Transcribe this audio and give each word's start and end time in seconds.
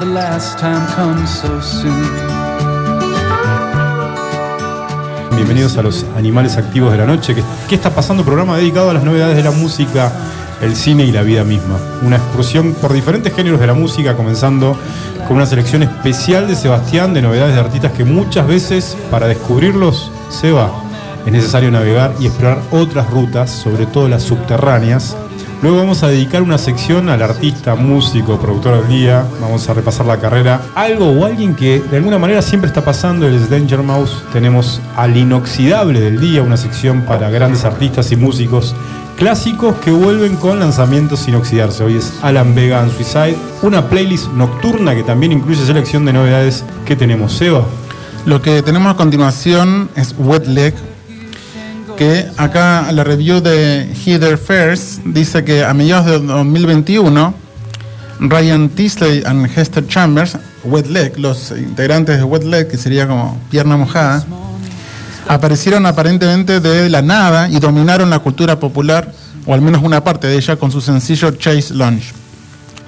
the 0.00 0.06
last 0.06 0.58
time 0.58 1.26
so 1.26 1.60
soon. 1.60 2.08
Bienvenidos 5.36 5.76
a 5.76 5.82
los 5.82 6.06
Animales 6.16 6.56
Activos 6.56 6.92
de 6.92 6.98
la 6.98 7.06
Noche. 7.06 7.34
¿Qué, 7.34 7.42
qué 7.68 7.74
está 7.74 7.90
pasando? 7.90 8.24
Programa 8.24 8.56
dedicado 8.56 8.88
a 8.88 8.94
las 8.94 9.04
novedades 9.04 9.36
de 9.36 9.42
la 9.42 9.50
música, 9.50 10.10
el 10.62 10.74
cine 10.74 11.04
y 11.04 11.12
la 11.12 11.22
vida 11.22 11.44
misma. 11.44 11.76
Una 12.02 12.16
excursión 12.16 12.72
por 12.72 12.94
diferentes 12.94 13.34
géneros 13.34 13.60
de 13.60 13.66
la 13.66 13.74
música, 13.74 14.16
comenzando 14.16 14.74
con 15.28 15.36
una 15.36 15.44
selección 15.44 15.82
especial 15.82 16.48
de 16.48 16.56
Sebastián 16.56 17.12
de 17.12 17.20
novedades 17.20 17.54
de 17.54 17.60
artistas 17.60 17.92
que 17.92 18.04
muchas 18.04 18.46
veces, 18.46 18.96
para 19.10 19.28
descubrirlos, 19.28 20.10
se 20.30 20.50
va. 20.50 20.70
Es 21.26 21.32
necesario 21.32 21.70
navegar 21.70 22.14
y 22.18 22.26
explorar 22.26 22.62
otras 22.70 23.10
rutas, 23.10 23.50
sobre 23.50 23.84
todo 23.84 24.08
las 24.08 24.22
subterráneas. 24.22 25.14
Luego 25.62 25.76
vamos 25.76 26.02
a 26.02 26.08
dedicar 26.08 26.40
una 26.40 26.56
sección 26.56 27.10
al 27.10 27.22
artista, 27.22 27.74
músico, 27.74 28.38
productor 28.38 28.80
del 28.80 28.88
día. 28.88 29.26
Vamos 29.42 29.68
a 29.68 29.74
repasar 29.74 30.06
la 30.06 30.18
carrera. 30.18 30.62
Algo 30.74 31.10
o 31.10 31.26
alguien 31.26 31.54
que 31.54 31.80
de 31.80 31.98
alguna 31.98 32.18
manera 32.18 32.40
siempre 32.40 32.68
está 32.68 32.82
pasando, 32.82 33.28
es 33.28 33.50
Danger 33.50 33.82
Mouse. 33.82 34.22
Tenemos 34.32 34.80
al 34.96 35.14
inoxidable 35.14 36.00
del 36.00 36.18
día, 36.18 36.42
una 36.42 36.56
sección 36.56 37.02
para 37.02 37.28
grandes 37.28 37.66
artistas 37.66 38.10
y 38.10 38.16
músicos 38.16 38.74
clásicos 39.18 39.76
que 39.84 39.90
vuelven 39.90 40.36
con 40.36 40.60
lanzamientos 40.60 41.20
sin 41.20 41.34
oxidarse. 41.34 41.84
Hoy 41.84 41.96
es 41.96 42.14
Alan 42.22 42.54
Vega 42.54 42.80
and 42.80 42.90
Suicide. 42.92 43.36
Una 43.60 43.86
playlist 43.86 44.28
nocturna 44.32 44.94
que 44.94 45.02
también 45.02 45.30
incluye 45.30 45.62
selección 45.62 46.06
de 46.06 46.14
novedades 46.14 46.64
que 46.86 46.96
tenemos. 46.96 47.34
Seba. 47.34 47.66
Lo 48.24 48.40
que 48.40 48.62
tenemos 48.62 48.94
a 48.94 48.96
continuación 48.96 49.90
es 49.94 50.14
Wet 50.16 50.46
Leg, 50.46 50.74
que 52.00 52.26
acá 52.38 52.90
la 52.92 53.04
review 53.04 53.42
de 53.42 53.86
Heather 54.06 54.38
Fairs 54.38 55.00
dice 55.04 55.44
que 55.44 55.62
a 55.62 55.74
mediados 55.74 56.06
de 56.06 56.18
2021 56.18 57.34
Ryan 58.20 58.70
Tisley 58.70 59.22
and 59.26 59.46
Hester 59.54 59.86
Chambers, 59.86 60.38
Wet 60.64 60.86
Leg, 60.86 61.18
los 61.18 61.50
integrantes 61.50 62.16
de 62.16 62.24
Wet 62.24 62.44
Leg, 62.44 62.68
que 62.68 62.78
sería 62.78 63.06
como 63.06 63.38
pierna 63.50 63.76
mojada, 63.76 64.24
aparecieron 65.28 65.84
aparentemente 65.84 66.60
de 66.60 66.88
la 66.88 67.02
nada 67.02 67.50
y 67.50 67.60
dominaron 67.60 68.08
la 68.08 68.20
cultura 68.20 68.58
popular, 68.58 69.12
o 69.44 69.52
al 69.52 69.60
menos 69.60 69.82
una 69.82 70.02
parte 70.02 70.26
de 70.26 70.36
ella, 70.38 70.56
con 70.56 70.72
su 70.72 70.80
sencillo 70.80 71.32
Chase 71.32 71.74
Lunch. 71.74 72.14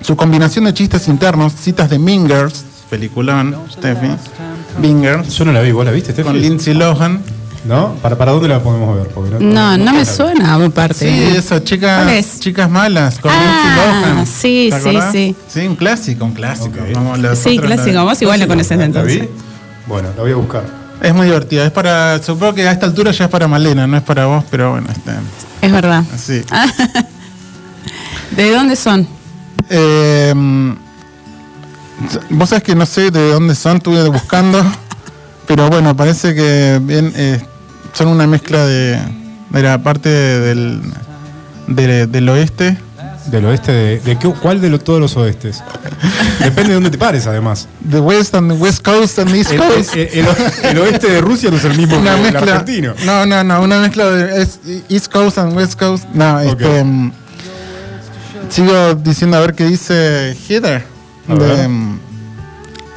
Su 0.00 0.16
combinación 0.16 0.64
de 0.64 0.72
chistes 0.72 1.06
internos, 1.06 1.52
citas 1.52 1.90
de 1.90 1.98
Mingers, 1.98 2.64
peliculón, 2.88 3.54
Steffi, 3.70 4.08
Mingers, 4.80 5.36
Yo 5.36 5.44
no 5.44 5.52
la 5.52 5.60
vi, 5.60 5.70
¿vos 5.70 5.84
la 5.84 5.90
viste, 5.90 6.12
Steffi? 6.12 6.26
con 6.28 6.40
Lindsay 6.40 6.72
Lohan. 6.72 7.20
¿No? 7.64 7.94
¿Para, 8.02 8.18
¿Para 8.18 8.32
dónde 8.32 8.48
la 8.48 8.60
podemos 8.60 8.96
ver? 8.96 9.06
Porque 9.08 9.36
No, 9.44 9.76
no 9.78 9.92
me 9.92 10.04
suena 10.04 10.54
a 10.56 10.68
parte. 10.70 10.94
Sí, 11.08 11.36
eso, 11.36 11.60
chicas, 11.60 12.40
chicas 12.40 12.68
malas, 12.68 13.20
con 13.20 13.30
Ah, 13.32 13.38
Lindsay 13.38 13.76
Lohan. 13.76 14.26
sí, 14.26 14.68
¿Te 14.70 14.80
sí, 14.80 14.98
sí. 15.12 15.36
Sí, 15.60 15.66
un 15.68 15.76
clásico, 15.76 16.24
un 16.24 16.32
clásico. 16.32 16.80
Ok. 16.80 16.92
Vamos, 16.94 17.18
los 17.20 17.38
Sí, 17.38 17.56
la- 17.58 17.62
clásico. 17.62 18.04
Vos 18.04 18.20
igual 18.20 18.40
la 18.40 18.46
conoces 18.48 18.76
¿La 18.78 18.84
entonces. 18.84 19.20
vi? 19.22 19.28
Bueno, 19.86 20.08
la 20.16 20.22
voy 20.22 20.32
a 20.32 20.36
buscar. 20.36 20.64
Es 21.00 21.14
muy 21.14 21.26
divertido. 21.26 21.64
Es 21.64 21.70
para, 21.70 22.20
supongo 22.22 22.54
que 22.54 22.66
a 22.66 22.72
esta 22.72 22.86
altura 22.86 23.12
ya 23.12 23.24
es 23.26 23.30
para 23.30 23.46
Malena, 23.46 23.86
no 23.86 23.96
es 23.96 24.02
para 24.02 24.26
vos, 24.26 24.44
pero 24.50 24.72
bueno, 24.72 24.88
este, 24.90 25.12
Es 25.60 25.70
verdad. 25.72 26.02
sí. 26.16 26.42
¿De 28.36 28.50
dónde 28.52 28.74
son? 28.76 29.06
Eh, 29.68 30.34
vos 32.30 32.48
sabés 32.48 32.64
que 32.64 32.74
no 32.74 32.86
sé 32.86 33.10
de 33.10 33.30
dónde 33.32 33.54
son, 33.54 33.76
estuve 33.76 34.08
buscando, 34.08 34.62
pero 35.46 35.68
bueno, 35.70 35.96
parece 35.96 36.34
que 36.34 36.80
bien, 36.82 37.12
eh, 37.16 37.40
son 37.92 38.08
una 38.08 38.26
mezcla 38.26 38.64
de, 38.66 38.98
de 39.50 39.62
la 39.62 39.82
parte 39.82 40.08
del, 40.08 40.80
de- 41.68 42.06
del 42.06 42.28
oeste. 42.28 42.76
¿Del 43.26 43.44
oeste? 43.44 43.70
¿De, 43.70 44.00
de 44.00 44.18
qué- 44.18 44.32
cuál 44.42 44.60
de 44.60 44.68
lo- 44.68 44.80
todos 44.80 44.98
los 45.00 45.16
oestes? 45.16 45.62
Depende 46.40 46.70
de 46.70 46.74
dónde 46.74 46.90
te 46.90 46.98
pares, 46.98 47.26
además. 47.28 47.68
The 47.88 48.00
West 48.00 48.34
and 48.34 48.50
the 48.52 48.58
West 48.58 48.82
Coast 48.84 49.18
and 49.20 49.32
East 49.34 49.52
El, 49.52 49.58
Coast. 49.58 49.94
el- 49.94 50.08
el- 50.12 50.26
el 50.70 50.78
oeste 50.78 51.08
de 51.08 51.20
Rusia 51.20 51.48
no 51.50 51.56
es 51.56 51.64
el 51.64 51.76
mismo 51.76 51.98
una 51.98 52.16
que 52.16 52.16
el 52.16 52.32
mezcla. 52.32 52.52
argentino. 52.52 52.94
No, 53.04 53.24
no, 53.24 53.44
no, 53.44 53.62
una 53.62 53.78
mezcla 53.80 54.10
de 54.10 54.46
East 54.88 55.12
Coast 55.12 55.38
and 55.38 55.56
West 55.56 55.78
Coast. 55.78 56.04
No, 56.14 56.40
este. 56.40 56.82
mm, 56.84 57.12
Sigo 58.48 58.94
diciendo 58.96 59.36
a 59.36 59.40
ver 59.40 59.54
qué 59.54 59.64
dice 59.66 60.36
Heather. 60.48 60.84
De, 61.28 61.68
mm, 61.68 61.98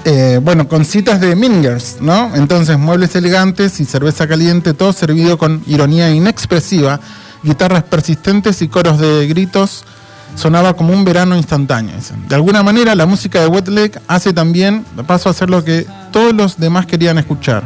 eh, 0.07 0.39
bueno, 0.41 0.67
con 0.67 0.85
citas 0.85 1.19
de 1.19 1.35
Mingers, 1.35 1.97
¿no? 1.99 2.35
Entonces, 2.35 2.77
muebles 2.77 3.15
elegantes 3.15 3.79
y 3.79 3.85
cerveza 3.85 4.27
caliente, 4.27 4.75
todo 4.75 4.93
servido 4.93 5.39
con 5.39 5.63
ironía 5.65 6.11
inexpresiva, 6.11 6.99
guitarras 7.41 7.83
persistentes 7.83 8.61
y 8.61 8.67
coros 8.67 8.99
de 8.99 9.27
gritos. 9.27 9.83
Sonaba 10.35 10.75
como 10.75 10.93
un 10.93 11.05
verano 11.05 11.35
instantáneo. 11.35 11.95
De 12.27 12.35
alguna 12.35 12.61
manera, 12.61 12.93
la 12.93 13.07
música 13.07 13.41
de 13.41 13.47
Wet 13.47 13.67
Leg 13.67 13.99
hace 14.07 14.31
también 14.31 14.85
paso 15.07 15.29
a 15.29 15.31
hacer 15.31 15.49
lo 15.49 15.63
que 15.63 15.87
todos 16.11 16.35
los 16.35 16.57
demás 16.57 16.85
querían 16.85 17.17
escuchar. 17.17 17.63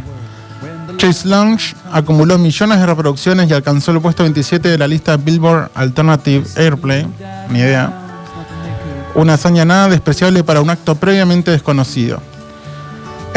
Chase 0.96 1.28
Lounge 1.28 1.76
acumuló 1.92 2.38
millones 2.38 2.80
de 2.80 2.86
reproducciones 2.86 3.50
y 3.50 3.54
alcanzó 3.54 3.92
el 3.92 4.00
puesto 4.00 4.24
27 4.24 4.70
de 4.70 4.78
la 4.78 4.88
lista 4.88 5.18
Billboard 5.18 5.72
Alternative 5.74 6.46
Airplay. 6.56 7.06
Ni 7.50 7.60
idea. 7.60 7.92
Una 9.16 9.34
hazaña 9.34 9.66
nada 9.66 9.90
despreciable 9.90 10.44
para 10.44 10.62
un 10.62 10.70
acto 10.70 10.96
previamente 10.96 11.52
desconocido. 11.52 12.22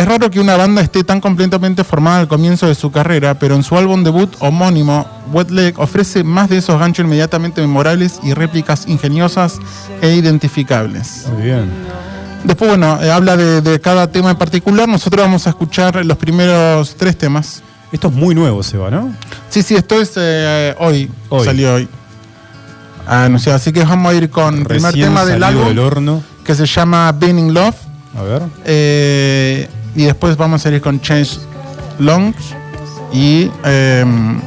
Es 0.03 0.09
raro 0.09 0.29
que 0.33 0.41
una 0.41 0.57
banda 0.57 0.83
esté 0.83 1.05
tan 1.05 1.21
completamente 1.21 1.85
formada 1.85 2.19
al 2.19 2.27
comienzo 2.27 2.67
de 2.67 2.75
su 2.75 2.91
carrera, 2.91 3.39
pero 3.39 3.55
en 3.55 3.63
su 3.63 3.77
álbum 3.79 4.03
debut 4.03 4.35
homónimo, 4.41 5.07
Wet 5.33 5.51
Leg 5.51 5.79
ofrece 5.79 6.25
más 6.25 6.49
de 6.49 6.57
esos 6.59 6.77
ganchos 6.81 7.05
inmediatamente 7.05 7.61
memorables 7.61 8.19
y 8.25 8.35
réplicas 8.35 8.89
ingeniosas 8.89 9.61
e 10.01 10.13
identificables. 10.17 11.29
Muy 11.33 11.43
bien. 11.45 11.71
Después, 12.43 12.71
bueno, 12.71 13.01
eh, 13.01 13.13
habla 13.13 13.37
de, 13.37 13.61
de 13.61 13.81
cada 13.81 14.11
tema 14.11 14.33
en 14.33 14.37
particular. 14.37 14.89
Nosotros 14.89 15.25
vamos 15.25 15.47
a 15.47 15.51
escuchar 15.51 16.05
los 16.05 16.17
primeros 16.19 16.97
tres 16.97 17.17
temas. 17.17 17.63
Esto 17.93 18.09
es 18.09 18.15
muy 18.15 18.35
nuevo, 18.35 18.61
Seba, 18.65 18.91
¿no? 18.91 19.15
Sí, 19.51 19.63
sí, 19.63 19.77
esto 19.77 20.01
es 20.01 20.15
eh, 20.17 20.75
hoy, 20.81 21.09
Hoy. 21.29 21.45
salió 21.45 21.75
hoy. 21.75 21.89
Anunciado. 23.07 23.55
Así 23.57 23.71
que 23.73 23.85
vamos 23.85 24.13
a 24.13 24.17
ir 24.17 24.31
con 24.31 24.59
el 24.59 24.65
primer 24.65 24.93
tema 24.95 25.25
del 25.25 25.45
álbum 25.45 25.69
del 25.69 25.79
horno. 25.79 26.25
que 26.45 26.57
se 26.57 26.67
llama 26.67 27.13
Burning 27.13 27.55
Love. 27.55 27.77
A 28.19 28.23
ver. 28.23 28.43
eh, 28.65 29.69
y 29.95 30.05
después 30.05 30.37
vamos 30.37 30.65
a 30.65 30.71
ir 30.71 30.81
con 30.81 31.01
Change 31.01 31.39
Long 31.99 32.35
y 33.13 33.51
em, 33.65 34.41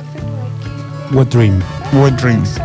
What 1.12 1.28
Dream. 1.28 1.62
Wet 1.94 2.16
Dreams. 2.16 2.60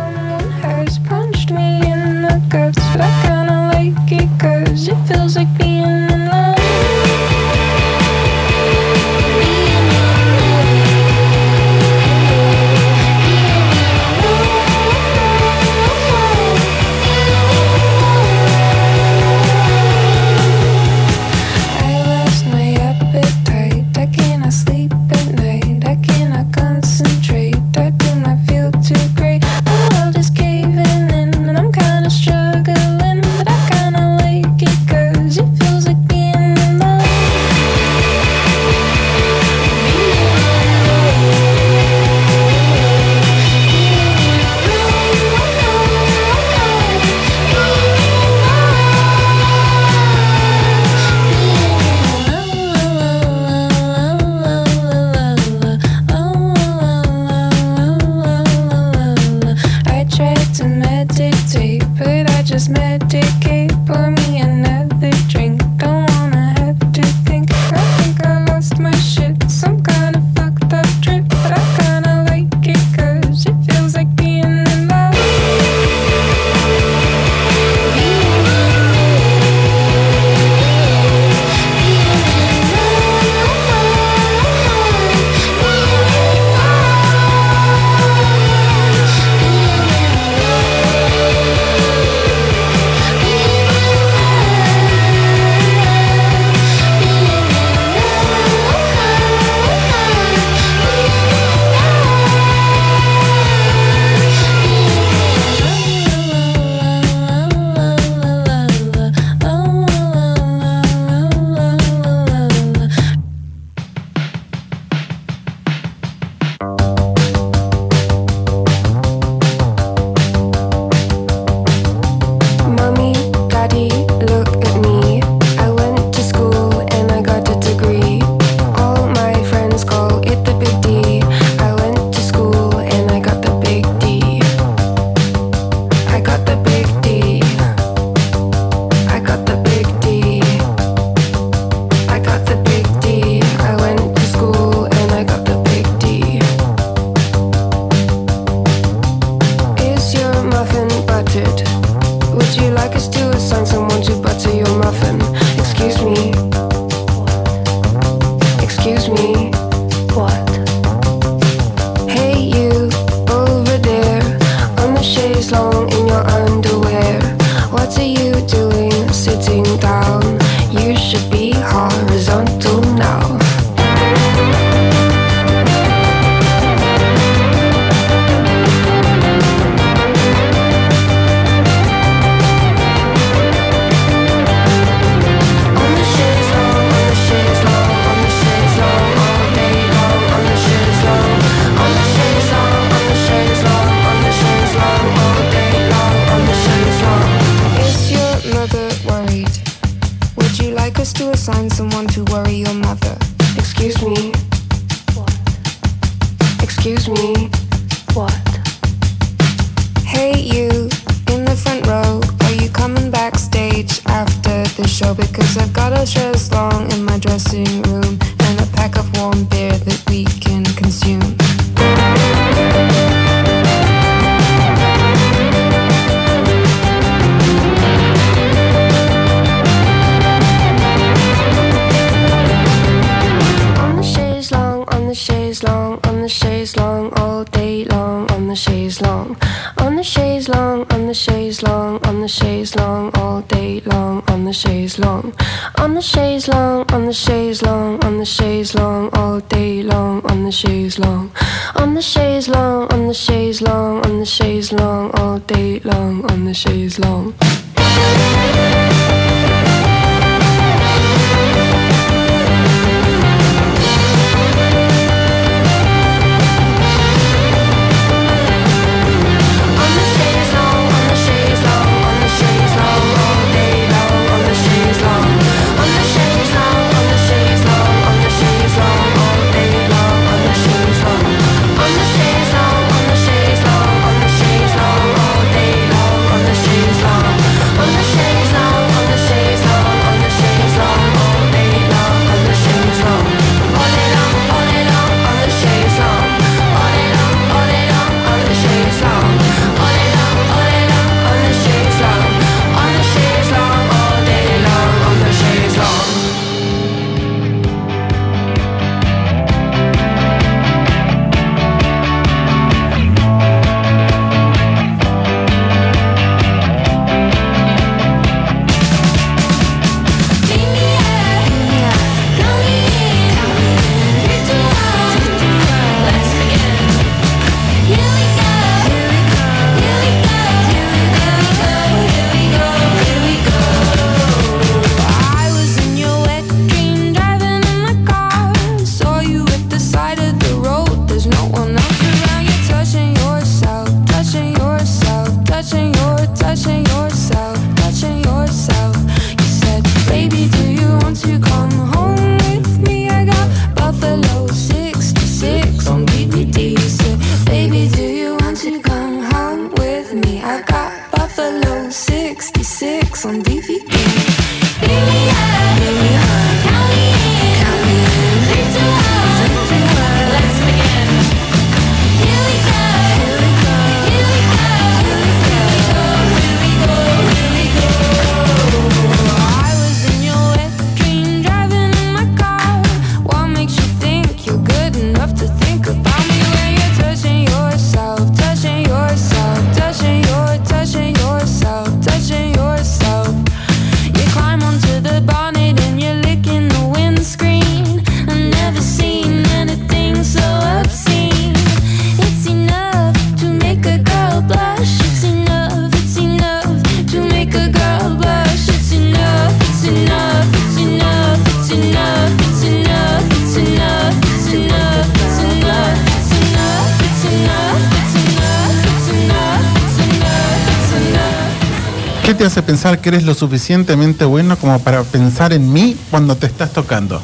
que 422.97 423.09
eres 423.09 423.23
lo 423.23 423.33
suficientemente 423.33 424.25
bueno 424.25 424.57
como 424.57 424.79
para 424.79 425.03
pensar 425.03 425.53
en 425.53 425.71
mí 425.71 425.95
cuando 426.09 426.35
te 426.35 426.47
estás 426.47 426.71
tocando. 426.71 427.21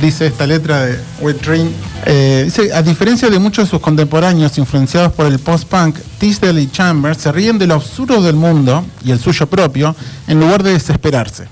Dice 0.00 0.26
esta 0.26 0.46
letra 0.46 0.84
de 0.84 0.98
Wet 1.20 1.40
Dream. 1.40 1.70
Eh, 2.04 2.42
dice, 2.44 2.72
a 2.74 2.82
diferencia 2.82 3.30
de 3.30 3.38
muchos 3.38 3.64
de 3.64 3.70
sus 3.70 3.80
contemporáneos 3.80 4.58
influenciados 4.58 5.12
por 5.12 5.26
el 5.26 5.38
post-punk, 5.38 5.98
Tisdale 6.18 6.60
y 6.60 6.70
Chambers 6.70 7.18
se 7.18 7.32
ríen 7.32 7.58
de 7.58 7.66
lo 7.66 7.74
absurdo 7.74 8.20
del 8.20 8.36
mundo 8.36 8.84
y 9.02 9.10
el 9.10 9.18
suyo 9.18 9.46
propio 9.46 9.96
en 10.26 10.38
lugar 10.38 10.62
de 10.62 10.72
desesperarse. 10.72 11.48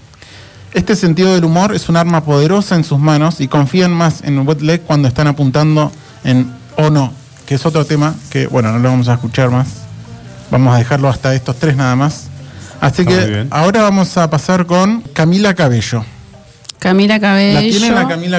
Este 0.74 0.96
sentido 0.96 1.34
del 1.34 1.44
humor 1.44 1.74
es 1.74 1.88
un 1.88 1.96
arma 1.96 2.24
poderosa 2.24 2.74
en 2.74 2.84
sus 2.84 2.98
manos 2.98 3.40
y 3.40 3.48
confían 3.48 3.92
más 3.92 4.22
en 4.24 4.46
Wetleg 4.46 4.82
cuando 4.82 5.08
están 5.08 5.28
apuntando 5.28 5.90
en 6.24 6.52
O 6.76 6.90
No, 6.90 7.12
que 7.46 7.54
es 7.54 7.64
otro 7.64 7.84
tema 7.84 8.14
que, 8.28 8.46
bueno, 8.48 8.72
no 8.72 8.78
lo 8.80 8.90
vamos 8.90 9.08
a 9.08 9.14
escuchar 9.14 9.50
más. 9.50 9.68
Vamos 10.50 10.74
a 10.74 10.78
dejarlo 10.78 11.08
hasta 11.08 11.34
estos 11.34 11.56
tres 11.56 11.76
nada 11.76 11.96
más. 11.96 12.23
Así 12.84 13.04
que 13.04 13.46
ahora 13.50 13.82
vamos 13.82 14.16
a 14.16 14.28
pasar 14.28 14.66
con 14.66 15.00
Camila 15.12 15.54
Cabello. 15.54 16.04
Camila 16.78 17.18
Cabello. 17.18 17.80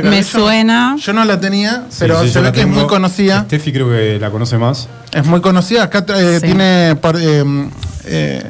Me 0.04 0.24
suena. 0.24 0.96
Yo 1.00 1.14
no 1.14 1.26
la 1.26 1.40
tenía, 1.40 1.86
pero 1.98 2.22
sí, 2.22 2.28
sí, 2.28 2.34
se 2.34 2.42
ve 2.42 2.52
que 2.52 2.62
es 2.62 2.68
muy 2.68 2.86
conocida. 2.86 3.44
Steffi 3.46 3.74
creo 3.74 3.90
que 3.90 4.20
la 4.20 4.30
conoce 4.30 4.58
más. 4.58 4.88
Es 5.12 5.26
muy 5.26 5.42
conocida. 5.42 5.84
Acá 5.84 6.06
eh, 6.16 6.40
tiene. 6.42 6.92
Eh, 6.92 7.70
eh, 8.06 8.44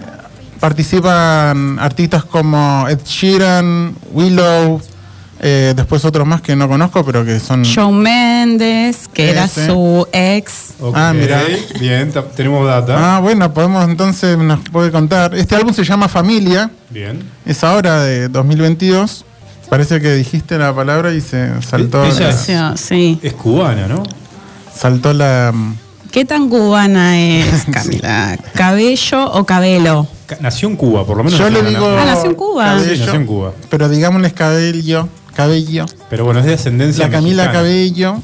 participan 0.60 1.80
artistas 1.80 2.26
como 2.26 2.88
Ed 2.90 3.00
Sheeran, 3.06 3.96
Willow, 4.12 4.82
eh, 5.48 5.74
después 5.76 6.04
otros 6.06 6.26
más 6.26 6.42
que 6.42 6.56
no 6.56 6.68
conozco, 6.68 7.06
pero 7.06 7.24
que 7.24 7.40
son... 7.40 7.62
Shawn 7.62 7.96
Mendes, 8.02 9.08
que 9.14 9.30
era 9.30 9.46
Ese. 9.46 9.68
su 9.68 10.08
ex. 10.12 10.74
Ah, 10.94 11.14
mira. 11.16 11.44
Bien, 11.80 12.12
tenemos 12.36 12.66
data. 12.68 13.18
Ah, 13.18 13.20
bueno, 13.20 13.54
podemos 13.54 13.88
entonces, 13.88 14.38
nos 14.40 14.60
puede 14.72 14.92
contar. 14.92 15.36
Este 15.36 15.56
álbum 15.56 15.72
se 15.72 15.84
llama 15.84 16.08
Familia, 16.08 16.72
Bien. 16.90 17.20
es 17.46 17.64
ahora 17.64 18.02
de 18.02 18.28
2022. 18.28 19.24
Parece 19.70 20.02
que 20.02 20.14
dijiste 20.16 20.58
la 20.58 20.74
palabra 20.76 21.14
y 21.14 21.22
se 21.22 21.62
saltó, 21.62 22.04
Ella 22.06 22.30
la, 22.48 22.74
es- 22.74 22.80
Sí. 22.82 23.20
Es 23.22 23.34
cubana, 23.34 23.88
¿no? 23.88 24.02
saltó 24.76 25.14
la... 25.14 25.54
¿Qué 26.12 26.26
tan 26.26 26.50
cubana 26.50 27.20
es, 27.20 27.66
Camila? 27.72 28.38
¿Cabello 28.56 29.32
o 29.32 29.46
cabelo? 29.46 30.08
Ca- 30.26 30.38
Nació 30.40 30.70
en 30.70 30.76
Cuba, 30.76 31.06
por 31.06 31.18
lo 31.18 31.24
menos. 31.24 31.38
Yo 31.38 31.50
le 31.50 31.62
digo... 31.62 31.86
Ah, 32.00 32.04
nació 32.06 32.30
en 32.32 32.36
Cuba. 32.36 32.66
cabello, 32.66 32.94
Sí, 32.96 33.00
nació 33.00 33.14
en 33.16 33.26
Cuba. 33.28 33.52
Pero 33.70 33.90
digámosles 33.90 34.34
cabello, 34.34 35.08
cabello. 35.36 35.86
Pero 36.10 36.26
bueno, 36.26 36.40
es 36.40 36.46
de 36.48 36.54
ascendencia 36.56 37.06
La 37.06 37.12
Camila 37.12 37.44
mexicana. 37.44 37.54
Cabello, 37.60 38.22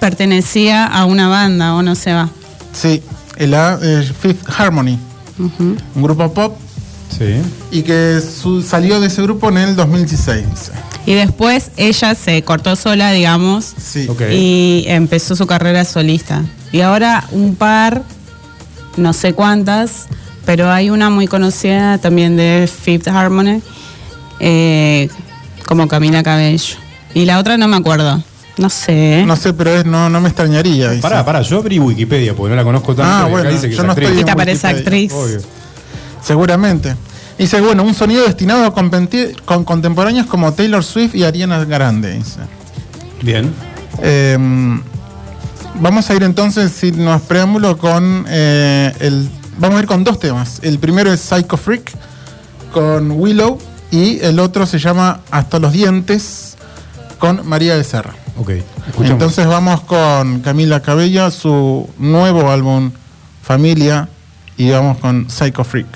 Pertenecía 0.00 0.86
a 0.86 1.04
una 1.04 1.28
banda, 1.28 1.74
o 1.74 1.82
no 1.82 1.94
se 1.94 2.12
va. 2.12 2.28
sí, 2.72 3.02
el 3.36 3.54
A- 3.54 3.78
eh, 3.82 4.02
Fifth 4.20 4.48
Harmony, 4.58 4.98
un 5.38 5.76
grupo 6.02 6.32
pop, 6.32 6.56
Sí. 7.16 7.36
y 7.70 7.82
que 7.82 8.20
su- 8.20 8.62
salió 8.62 9.00
de 9.00 9.06
ese 9.08 9.22
grupo 9.22 9.48
en 9.50 9.58
el 9.58 9.76
2016. 9.76 10.44
dice. 10.50 10.72
Y 11.06 11.14
después 11.14 11.70
ella 11.76 12.14
se 12.14 12.42
cortó 12.42 12.74
sola, 12.76 13.12
digamos, 13.12 13.74
Sí. 13.76 14.06
Ok. 14.08 14.22
y 14.32 14.84
empezó 14.88 15.36
su 15.36 15.46
carrera 15.46 15.84
solista. 15.84 16.42
Y 16.72 16.80
ahora 16.80 17.24
un 17.32 17.54
par, 17.54 18.02
no 18.96 19.12
sé 19.12 19.34
cuántas, 19.34 20.06
pero 20.46 20.70
hay 20.70 20.90
una 20.90 21.10
muy 21.10 21.26
conocida 21.26 21.98
también 21.98 22.36
de 22.36 22.68
Fifth 22.72 23.08
Harmony, 23.08 23.60
eh, 24.40 25.08
como 25.66 25.88
Camila 25.88 26.22
Cabello. 26.22 26.76
Y 27.14 27.24
la 27.24 27.38
otra 27.38 27.56
no 27.56 27.68
me 27.68 27.76
acuerdo. 27.76 28.22
No 28.58 28.68
sé. 28.68 29.24
No 29.26 29.34
sé, 29.36 29.54
pero 29.54 29.70
es, 29.70 29.86
no, 29.86 30.08
no 30.10 30.20
me 30.20 30.28
extrañaría. 30.28 30.92
Pará, 31.00 31.24
pará, 31.24 31.40
yo 31.42 31.58
abrí 31.58 31.78
Wikipedia 31.78 32.34
porque 32.34 32.50
no 32.50 32.56
la 32.56 32.64
conozco 32.64 32.94
tanto. 32.94 33.10
Ah, 33.10 33.28
bueno, 33.28 33.50
dice 33.50 33.68
que 33.68 33.74
yo 33.74 33.80
es 33.80 33.86
no 33.86 33.92
actriz. 33.92 34.08
estoy 34.10 34.18
¿Y 34.18 34.30
en 34.30 34.38
Wikipedia. 34.38 34.68
actriz? 34.78 35.12
Obvio. 35.12 35.40
Seguramente. 36.22 36.94
Dice, 37.38 37.60
bueno, 37.60 37.82
un 37.82 37.94
sonido 37.94 38.24
destinado 38.24 38.64
a 38.66 38.74
competir 38.74 39.36
con 39.44 39.64
contemporáneos 39.64 40.26
como 40.26 40.52
Taylor 40.52 40.84
Swift 40.84 41.14
y 41.14 41.24
Ariana 41.24 41.64
Grande. 41.64 42.12
dice. 42.12 42.40
Bien. 43.22 43.52
Eh, 44.02 44.36
vamos 45.80 46.10
a 46.10 46.14
ir 46.14 46.22
entonces, 46.22 46.72
sin 46.72 47.04
más 47.04 47.22
preámbulo, 47.22 47.78
con 47.78 48.26
eh, 48.28 48.92
el. 49.00 49.28
Vamos 49.58 49.78
a 49.78 49.82
ir 49.82 49.86
con 49.86 50.04
dos 50.04 50.18
temas. 50.18 50.60
El 50.62 50.78
primero 50.78 51.12
es 51.12 51.20
Psycho 51.20 51.56
Freak 51.56 51.90
con 52.72 53.10
Willow 53.12 53.58
y 53.92 54.18
el 54.24 54.40
otro 54.40 54.66
se 54.66 54.80
llama 54.80 55.20
Hasta 55.30 55.60
los 55.60 55.72
dientes 55.72 56.56
con 57.18 57.46
María 57.46 57.76
Becerra. 57.76 58.14
Ok. 58.38 58.48
Escuchamos. 58.88 59.10
Entonces 59.10 59.46
vamos 59.46 59.82
con 59.82 60.40
Camila 60.40 60.80
Cabello, 60.80 61.30
su 61.30 61.88
nuevo 61.98 62.50
álbum 62.50 62.90
Familia 63.42 64.08
y 64.56 64.70
vamos 64.70 64.98
con 64.98 65.30
Psycho 65.30 65.62
Freak. 65.62 65.86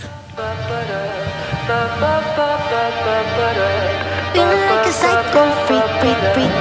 Feeling 4.35 4.67
like 4.69 4.87
a 4.87 4.93
psycho 4.93 5.43
freak, 5.67 6.01
freak, 6.01 6.35
freak. 6.35 6.53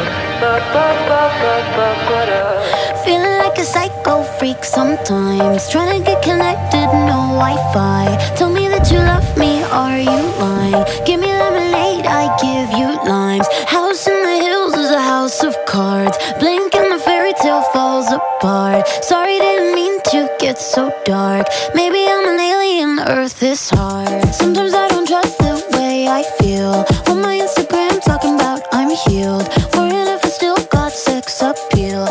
Psycho 3.65 4.21
freak 4.37 4.63
sometimes. 4.63 5.67
Trying 5.69 5.97
to 5.97 6.05
get 6.05 6.21
connected, 6.21 6.85
no 7.09 7.33
Wi 7.41 7.55
Fi. 7.73 8.15
Tell 8.37 8.49
me 8.49 8.67
that 8.67 8.91
you 8.91 8.99
love 8.99 9.25
me, 9.37 9.63
are 9.63 9.97
you 9.97 10.21
lying? 10.37 10.85
Give 11.03 11.19
me 11.19 11.27
lemonade, 11.27 12.05
I 12.05 12.29
give 12.37 12.69
you 12.77 12.93
limes. 13.09 13.47
House 13.65 14.05
in 14.07 14.21
the 14.21 14.37
hills 14.45 14.77
is 14.77 14.91
a 14.91 15.01
house 15.01 15.43
of 15.43 15.55
cards. 15.65 16.15
Blink 16.39 16.75
and 16.75 16.91
the 16.93 16.99
fairy 16.99 17.33
tale 17.41 17.63
falls 17.73 18.11
apart. 18.11 18.87
Sorry, 19.03 19.39
didn't 19.39 19.73
mean 19.73 19.99
to 20.13 20.29
get 20.39 20.59
so 20.59 20.93
dark. 21.03 21.47
Maybe 21.73 22.05
I'm 22.05 22.27
an 22.29 22.39
alien, 22.39 22.99
Earth 22.99 23.41
is 23.41 23.69
hard. 23.71 24.23
Sometimes 24.35 24.75
I 24.75 24.87
don't 24.89 25.07
trust 25.07 25.39
the 25.39 25.55
way 25.75 26.07
I 26.07 26.21
feel. 26.37 26.85
On 27.09 27.19
my 27.19 27.35
Instagram, 27.35 27.99
talking 28.05 28.35
about 28.35 28.61
I'm 28.71 28.91
healed. 29.09 29.49
Worrying 29.73 30.07
if 30.07 30.23
I 30.23 30.29
still 30.29 30.57
got 30.69 30.91
sex 30.91 31.41
appeal. 31.41 32.05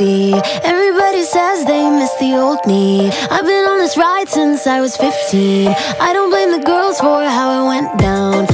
Movie. 0.00 0.32
Everybody 0.64 1.22
says 1.22 1.64
they 1.64 1.88
miss 1.90 2.12
the 2.14 2.34
old 2.34 2.64
me. 2.66 3.10
I've 3.30 3.44
been 3.44 3.64
on 3.66 3.78
this 3.78 3.96
ride 3.96 4.28
since 4.28 4.66
I 4.66 4.80
was 4.80 4.96
15. 4.96 5.68
I 6.00 6.12
don't 6.12 6.30
blame 6.30 6.52
the 6.52 6.64
girls 6.64 6.98
for 7.00 7.22
how 7.24 7.64
it 7.64 7.68
went 7.68 7.98
down. 7.98 8.47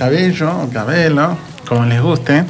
Cabello, 0.00 0.48
o 0.62 0.70
Cabello, 0.70 1.24
o 1.24 1.26
Cabello, 1.28 1.36
como 1.68 1.84
les 1.84 2.00
guste, 2.00 2.44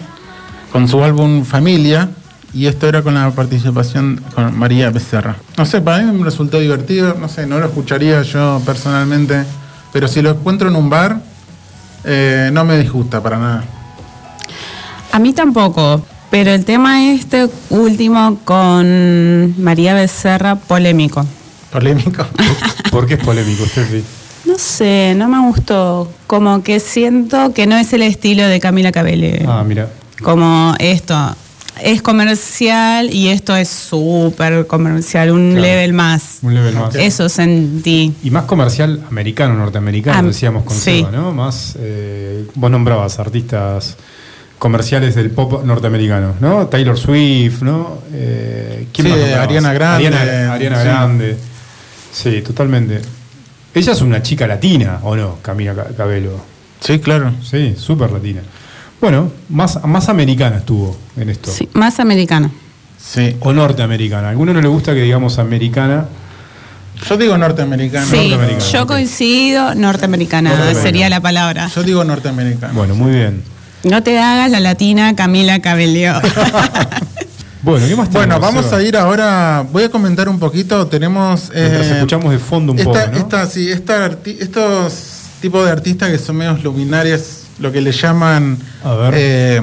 con 0.70 0.86
su 0.86 1.02
álbum 1.02 1.44
Familia, 1.44 2.08
y 2.54 2.66
esto 2.66 2.86
era 2.86 3.02
con 3.02 3.14
la 3.14 3.28
participación 3.32 4.22
con 4.36 4.56
María 4.56 4.90
Becerra. 4.90 5.34
No 5.58 5.66
sé, 5.66 5.80
para 5.80 5.98
mí 5.98 6.16
me 6.16 6.24
resultó 6.24 6.60
divertido, 6.60 7.16
no 7.18 7.28
sé, 7.28 7.48
no 7.48 7.58
lo 7.58 7.66
escucharía 7.66 8.22
yo 8.22 8.62
personalmente, 8.64 9.42
pero 9.92 10.06
si 10.06 10.22
lo 10.22 10.30
encuentro 10.30 10.68
en 10.68 10.76
un 10.76 10.88
bar, 10.88 11.20
eh, 12.04 12.50
no 12.52 12.64
me 12.64 12.78
disgusta 12.78 13.20
para 13.20 13.36
nada. 13.36 13.64
A 15.10 15.18
mí 15.18 15.32
tampoco, 15.32 16.04
pero 16.30 16.52
el 16.52 16.64
tema 16.64 17.10
este 17.10 17.50
último 17.70 18.38
con 18.44 19.60
María 19.60 19.94
Becerra, 19.94 20.54
polémico. 20.54 21.26
Polémico. 21.72 22.24
¿Por 22.92 23.08
qué 23.08 23.14
es 23.14 23.24
polémico, 23.24 23.66
Steffi? 23.66 24.04
No 24.44 24.56
sé, 24.56 25.14
no 25.16 25.28
me 25.28 25.40
gustó. 25.48 26.19
Como 26.30 26.62
que 26.62 26.78
siento 26.78 27.52
que 27.54 27.66
no 27.66 27.76
es 27.76 27.92
el 27.92 28.02
estilo 28.02 28.46
de 28.46 28.60
Camila 28.60 28.92
Cabello. 28.92 29.50
Ah, 29.50 29.64
mira. 29.66 29.88
Como 30.22 30.76
esto. 30.78 31.16
Es 31.82 32.02
comercial 32.02 33.12
y 33.12 33.30
esto 33.30 33.56
es 33.56 33.68
súper 33.68 34.68
comercial, 34.68 35.32
un 35.32 35.50
Claro. 35.50 35.62
level 35.62 35.92
más. 35.92 36.38
Un 36.42 36.54
level 36.54 36.76
más. 36.76 36.94
Eso 36.94 37.28
sentí. 37.28 38.14
Y 38.22 38.30
más 38.30 38.44
comercial 38.44 39.02
americano, 39.10 39.56
norteamericano, 39.56 40.28
decíamos 40.28 40.62
con 40.62 40.76
sí. 40.76 40.98
Seba, 41.00 41.10
¿no? 41.10 41.32
Más, 41.32 41.74
eh, 41.80 42.46
vos 42.54 42.70
nombrabas 42.70 43.18
artistas 43.18 43.96
comerciales 44.60 45.16
del 45.16 45.32
pop 45.32 45.64
norteamericano, 45.64 46.34
¿no? 46.38 46.68
Taylor 46.68 46.96
Swift, 46.96 47.62
¿no? 47.62 47.98
Eh, 48.12 48.86
Sí, 48.94 49.02
más 49.02 49.10
nombrabas? 49.18 49.40
Ariana 49.48 49.72
Grande, 49.72 50.06
Ariana, 50.06 50.52
Ariana 50.52 50.76
sí. 50.78 50.84
Grande. 50.84 51.36
Sí, 52.12 52.42
totalmente. 52.42 53.00
Ella 53.80 53.92
es 53.92 54.02
una 54.02 54.20
chica 54.22 54.46
latina, 54.46 54.98
¿o 55.02 55.16
no? 55.16 55.38
Camila 55.40 55.74
Ca- 55.74 55.86
Cabello. 55.96 56.32
Sí, 56.80 56.98
claro. 56.98 57.32
Sí, 57.42 57.74
súper 57.78 58.10
latina. 58.12 58.42
Bueno, 59.00 59.30
más, 59.48 59.82
más 59.84 60.08
americana 60.10 60.58
estuvo 60.58 60.96
en 61.16 61.30
esto. 61.30 61.50
Sí, 61.50 61.68
más 61.72 61.98
americano. 62.00 62.50
Sí. 62.98 63.36
O 63.40 63.52
norteamericana. 63.54 64.28
A 64.28 64.30
alguno 64.30 64.52
no 64.52 64.60
le 64.60 64.68
gusta 64.68 64.92
que 64.92 65.00
digamos 65.02 65.38
americana. 65.38 66.04
Yo 67.08 67.16
digo 67.16 67.38
norteamericano. 67.38 68.06
Sí, 68.06 68.36
yo 68.72 68.86
coincido, 68.86 69.74
norteamericana 69.74 70.50
Norteamericano. 70.50 70.82
sería 70.86 71.08
la 71.08 71.20
palabra. 71.20 71.68
Yo 71.74 71.82
digo 71.82 72.04
norteamericano. 72.04 72.74
Bueno, 72.74 72.94
muy 72.94 73.12
bien. 73.12 73.42
No 73.84 74.02
te 74.02 74.18
hagas 74.18 74.50
la 74.50 74.60
latina 74.60 75.16
Camila 75.16 75.60
Cabello. 75.60 76.20
Bueno, 77.62 77.86
¿qué 77.86 77.94
más 77.96 78.10
Bueno, 78.10 78.34
tenemos, 78.36 78.40
vamos 78.40 78.64
Seba? 78.66 78.78
a 78.78 78.82
ir 78.82 78.96
ahora. 78.96 79.66
Voy 79.70 79.82
a 79.84 79.90
comentar 79.90 80.28
un 80.28 80.38
poquito. 80.38 80.86
Tenemos. 80.86 81.50
Eh, 81.54 81.92
escuchamos 81.96 82.30
de 82.32 82.38
fondo 82.38 82.72
un 82.72 82.78
esta, 82.78 82.90
poco, 82.90 83.12
¿no? 83.12 83.18
esta- 83.18 83.46
sí, 83.46 83.70
esta 83.70 84.08
arti- 84.10 84.36
estos 84.40 84.94
tipos 85.42 85.64
de 85.66 85.70
artistas 85.70 86.10
que 86.10 86.18
son 86.18 86.36
medios 86.36 86.62
luminarios, 86.62 87.42
lo 87.58 87.70
que 87.70 87.80
le 87.80 87.92
llaman. 87.92 88.56
A 88.82 88.94
ver. 88.94 89.14
eh, 89.16 89.62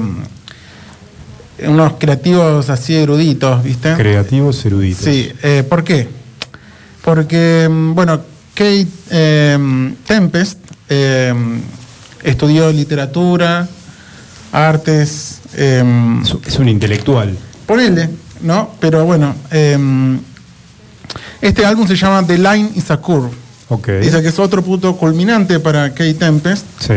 unos 1.66 1.94
creativos 1.98 2.70
así 2.70 2.94
eruditos, 2.94 3.64
¿viste? 3.64 3.94
Creativos 3.94 4.64
eruditos. 4.64 5.04
Sí, 5.04 5.32
eh, 5.42 5.64
¿por 5.68 5.82
qué? 5.82 6.08
Porque, 7.02 7.66
mm, 7.68 7.94
bueno, 7.94 8.20
Kate 8.54 8.86
eh, 9.10 9.92
Tempest 10.06 10.58
eh, 10.88 11.34
estudió 12.22 12.70
literatura, 12.70 13.66
artes, 14.52 15.40
Es, 15.54 15.82
es 16.46 16.58
un 16.60 16.68
intelectual. 16.68 17.36
Ponele, 17.68 18.08
¿no? 18.40 18.70
Pero 18.80 19.04
bueno, 19.04 19.34
eh, 19.50 19.78
este 21.42 21.66
álbum 21.66 21.86
se 21.86 21.94
llama 21.94 22.26
The 22.26 22.38
Line 22.38 22.70
is 22.74 22.90
a 22.90 22.96
Curve. 22.96 23.30
Ok. 23.68 23.88
Dice 24.00 24.22
que 24.22 24.28
es 24.28 24.38
otro 24.38 24.64
punto 24.64 24.96
culminante 24.96 25.60
para 25.60 25.90
Kate 25.90 26.14
Tempest. 26.14 26.64
Sí. 26.80 26.94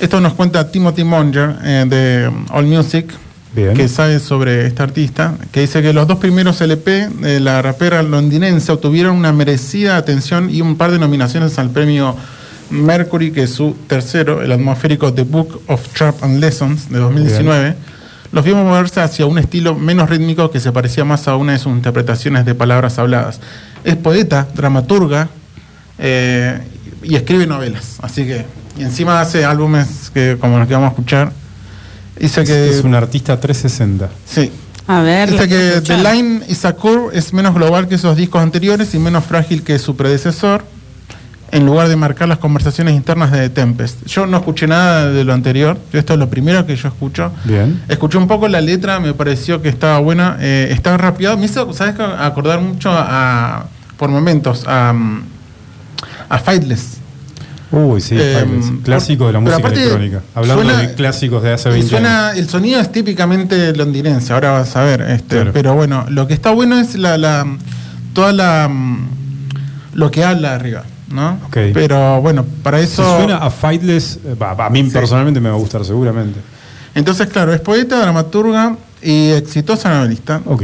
Esto 0.00 0.20
nos 0.20 0.34
cuenta 0.34 0.70
Timothy 0.70 1.04
Monger 1.04 1.56
eh, 1.62 1.84
de 1.88 2.30
All 2.50 2.66
Music, 2.66 3.06
Bien. 3.54 3.74
que 3.74 3.86
sabe 3.86 4.18
sobre 4.18 4.66
este 4.66 4.82
artista, 4.82 5.36
que 5.52 5.60
dice 5.60 5.80
que 5.82 5.92
los 5.92 6.08
dos 6.08 6.18
primeros 6.18 6.60
LP 6.60 7.08
de 7.20 7.38
la 7.38 7.62
rapera 7.62 8.02
londinense 8.02 8.72
obtuvieron 8.72 9.16
una 9.16 9.32
merecida 9.32 9.96
atención 9.96 10.50
y 10.50 10.60
un 10.60 10.76
par 10.76 10.90
de 10.90 10.98
nominaciones 10.98 11.58
al 11.60 11.70
premio 11.70 12.16
Mercury, 12.70 13.30
que 13.30 13.44
es 13.44 13.50
su 13.50 13.76
tercero, 13.86 14.42
el 14.42 14.50
atmosférico 14.50 15.14
The 15.14 15.22
Book 15.22 15.62
of 15.68 15.88
Trap 15.94 16.24
and 16.24 16.40
Lessons 16.40 16.90
de 16.90 16.98
2019. 16.98 17.87
Los 18.30 18.44
vimos 18.44 18.64
moverse 18.64 19.00
hacia 19.00 19.26
un 19.26 19.38
estilo 19.38 19.74
menos 19.74 20.10
rítmico 20.10 20.50
que 20.50 20.60
se 20.60 20.70
parecía 20.70 21.04
más 21.04 21.28
a 21.28 21.36
una 21.36 21.52
de 21.52 21.58
sus 21.58 21.72
interpretaciones 21.72 22.44
de 22.44 22.54
palabras 22.54 22.98
habladas. 22.98 23.40
Es 23.84 23.96
poeta, 23.96 24.46
dramaturga 24.54 25.28
eh, 25.98 26.60
y 27.02 27.14
escribe 27.16 27.46
novelas. 27.46 27.98
Así 28.02 28.26
que, 28.26 28.44
y 28.76 28.82
encima 28.82 29.20
hace 29.20 29.44
álbumes 29.44 30.10
que, 30.12 30.36
como 30.38 30.58
los 30.58 30.68
que 30.68 30.74
vamos 30.74 30.88
a 30.88 30.90
escuchar. 30.90 31.32
Dice 32.18 32.42
Es, 32.42 32.48
que. 32.48 32.70
es 32.70 32.84
un 32.84 32.94
artista 32.94 33.38
360. 33.40 34.10
Sí. 34.26 34.52
A 34.86 35.02
ver. 35.02 35.30
Dice 35.30 35.48
que 35.48 35.80
The. 35.80 35.98
Line 35.98 36.42
is 36.48 36.64
a 36.64 36.74
Curve 36.74 37.16
es 37.16 37.32
menos 37.32 37.54
global 37.54 37.88
que 37.88 37.94
esos 37.94 38.16
discos 38.16 38.42
anteriores 38.42 38.94
y 38.94 38.98
menos 38.98 39.24
frágil 39.24 39.62
que 39.62 39.78
su 39.78 39.96
predecesor. 39.96 40.64
En 41.50 41.64
lugar 41.66 41.88
de 41.88 41.96
marcar 41.96 42.28
las 42.28 42.38
conversaciones 42.38 42.94
internas 42.94 43.32
de 43.32 43.48
Tempest. 43.48 44.04
Yo 44.06 44.26
no 44.26 44.36
escuché 44.38 44.66
nada 44.66 45.10
de 45.10 45.24
lo 45.24 45.32
anterior, 45.32 45.78
esto 45.92 46.12
es 46.12 46.18
lo 46.18 46.28
primero 46.28 46.66
que 46.66 46.76
yo 46.76 46.88
escucho. 46.88 47.32
Bien. 47.44 47.82
Escuché 47.88 48.18
un 48.18 48.26
poco 48.28 48.48
la 48.48 48.60
letra, 48.60 49.00
me 49.00 49.14
pareció 49.14 49.62
que 49.62 49.68
estaba 49.68 49.98
buena, 49.98 50.36
eh, 50.40 50.68
estaba 50.70 50.96
rapeado, 50.98 51.38
me 51.38 51.46
hizo, 51.46 51.72
¿sabes? 51.72 51.94
Acordar 52.18 52.60
mucho 52.60 52.90
a, 52.92 53.66
por 53.96 54.10
momentos, 54.10 54.64
a, 54.66 54.92
mm, 54.92 55.22
a 56.28 56.38
Fightless. 56.38 56.98
Uy, 57.70 58.00
sí, 58.00 58.16
Eh, 58.18 58.36
Fightless, 58.46 58.72
clásico 58.84 59.26
de 59.26 59.32
la 59.34 59.40
música 59.40 59.58
aparte 59.58 59.78
electrónica. 59.80 60.20
Hablando 60.34 60.62
suena- 60.62 60.78
de 60.80 60.94
clásicos 60.94 61.42
de 61.42 61.52
hace 61.52 61.68
Y 61.68 61.72
20 61.72 61.88
suena- 61.90 62.28
años. 62.28 62.38
el 62.38 62.48
sonido 62.48 62.80
es 62.80 62.90
típicamente 62.92 63.74
londinense, 63.74 64.32
ahora 64.32 64.52
vas 64.52 64.74
a 64.76 64.82
ver. 64.84 65.02
Este, 65.02 65.36
Claro. 65.36 65.50
Pero 65.52 65.74
bueno, 65.74 66.06
lo 66.08 66.26
que 66.26 66.34
está 66.34 66.50
bueno 66.50 66.78
es 66.78 66.94
la, 66.96 67.18
la 67.18 67.46
toda 68.14 68.32
la 68.32 68.68
mm, 68.68 69.08
lo 69.94 70.10
que 70.10 70.24
habla 70.24 70.54
arriba, 70.54 70.84
Pero 71.72 72.20
bueno, 72.20 72.44
para 72.62 72.78
Si 72.78 72.84
eso. 72.84 73.16
suena 73.16 73.38
a 73.38 73.50
Fightless, 73.50 74.18
eh, 74.24 74.36
a 74.40 74.70
mí 74.70 74.84
personalmente 74.84 75.40
me 75.40 75.48
va 75.48 75.56
a 75.56 75.58
gustar 75.58 75.84
seguramente. 75.84 76.38
Entonces, 76.94 77.28
claro, 77.28 77.52
es 77.54 77.60
poeta, 77.60 78.00
dramaturga 78.00 78.76
y 79.02 79.30
exitosa 79.30 79.90
novelista. 79.90 80.40
Ok. 80.44 80.62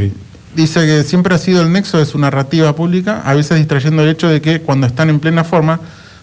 Dice 0.54 0.86
que 0.86 1.02
siempre 1.02 1.34
ha 1.34 1.38
sido 1.38 1.62
el 1.62 1.72
nexo 1.72 1.98
de 1.98 2.06
su 2.06 2.18
narrativa 2.18 2.74
pública, 2.76 3.22
a 3.24 3.34
veces 3.34 3.58
distrayendo 3.58 4.02
el 4.02 4.08
hecho 4.10 4.28
de 4.28 4.40
que 4.40 4.60
cuando 4.60 4.86
están 4.86 5.10
en 5.10 5.18
plena 5.20 5.42
forma 5.44 5.80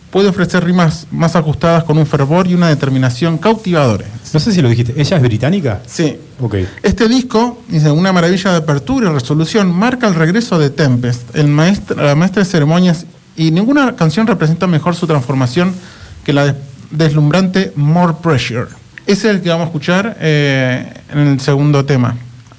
puede 0.10 0.28
ofrecer 0.28 0.64
rimas 0.66 1.08
más 1.12 1.36
ajustadas 1.38 1.86
con 1.86 1.98
un 1.98 2.06
fervor 2.06 2.46
y 2.48 2.54
una 2.54 2.68
determinación 2.68 3.38
cautivadores. 3.38 4.08
No 4.34 4.40
sé 4.42 4.52
si 4.52 4.62
lo 4.62 4.68
dijiste, 4.70 4.94
¿ella 5.02 5.18
es 5.18 5.24
británica? 5.24 5.82
Sí, 5.86 6.18
Ok. 6.42 6.56
Este 6.82 7.08
disco, 7.08 7.62
dice, 7.68 7.92
una 7.92 8.12
maravilla 8.12 8.52
de 8.52 8.58
apertura 8.58 9.10
y 9.10 9.14
resolución, 9.14 9.72
marca 9.72 10.08
el 10.08 10.16
regreso 10.16 10.58
de 10.58 10.70
Tempest, 10.72 11.36
el 11.36 11.48
maestro, 11.48 12.02
la 12.04 12.16
maestra 12.16 12.44
de 12.44 12.50
ceremonias, 12.50 13.06
y 13.36 13.52
ninguna 13.52 13.96
canción 13.96 14.28
representa 14.28 14.68
mejor 14.68 14.96
su 14.96 15.08
transformación 15.08 15.74
que 16.26 16.34
la 16.34 16.46
des- 16.46 16.56
deslumbrante 16.92 17.72
More 17.76 18.14
Pressure. 18.22 18.68
Ese 19.08 19.30
es 19.30 19.36
el 19.36 19.42
que 19.42 19.50
vamos 19.50 19.64
a 19.66 19.68
escuchar 19.68 20.18
eh, 20.20 20.94
en 21.12 21.20
el 21.20 21.40
segundo 21.40 21.84
tema. 21.86 22.16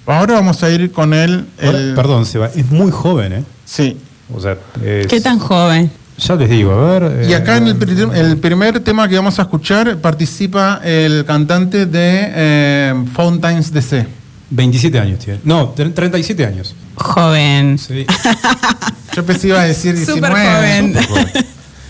Ahora 0.06 0.34
vamos 0.34 0.62
a 0.62 0.70
ir 0.70 0.90
con 0.90 1.14
el... 1.14 1.46
Ahora, 1.62 1.78
el- 1.78 1.94
Perdón, 1.94 2.26
Seba, 2.26 2.50
es 2.54 2.70
muy 2.70 2.90
joven, 2.90 3.32
¿eh? 3.32 3.44
Sí. 3.64 3.96
O 4.34 4.40
sea, 4.40 4.56
es- 4.84 5.06
¿Qué 5.06 5.20
tan 5.20 5.38
joven? 5.38 5.90
Ya 6.18 6.34
les 6.36 6.50
digo, 6.50 6.72
a 6.72 6.98
ver. 6.98 7.26
Y 7.28 7.32
eh, 7.32 7.36
acá 7.36 7.56
en 7.56 7.68
el, 7.68 7.76
pri- 7.76 7.96
el 8.14 8.36
primer 8.38 8.80
tema 8.80 9.08
que 9.08 9.16
vamos 9.16 9.38
a 9.38 9.42
escuchar 9.42 9.96
participa 9.98 10.80
el 10.84 11.24
cantante 11.24 11.86
de 11.86 12.30
eh, 12.34 13.04
Fountains 13.14 13.72
DC. 13.72 14.06
27 14.54 14.98
años 14.98 15.18
tiene. 15.18 15.40
No, 15.44 15.74
tre- 15.74 15.92
37 15.92 16.44
años. 16.46 16.74
Joven. 16.96 17.78
Sí. 17.78 18.06
Yo 19.16 19.24
pensé 19.26 19.48
iba 19.48 19.60
a 19.60 19.64
decir 19.64 19.94
19. 19.94 20.20
Súper 20.20 21.04
joven. 21.06 21.32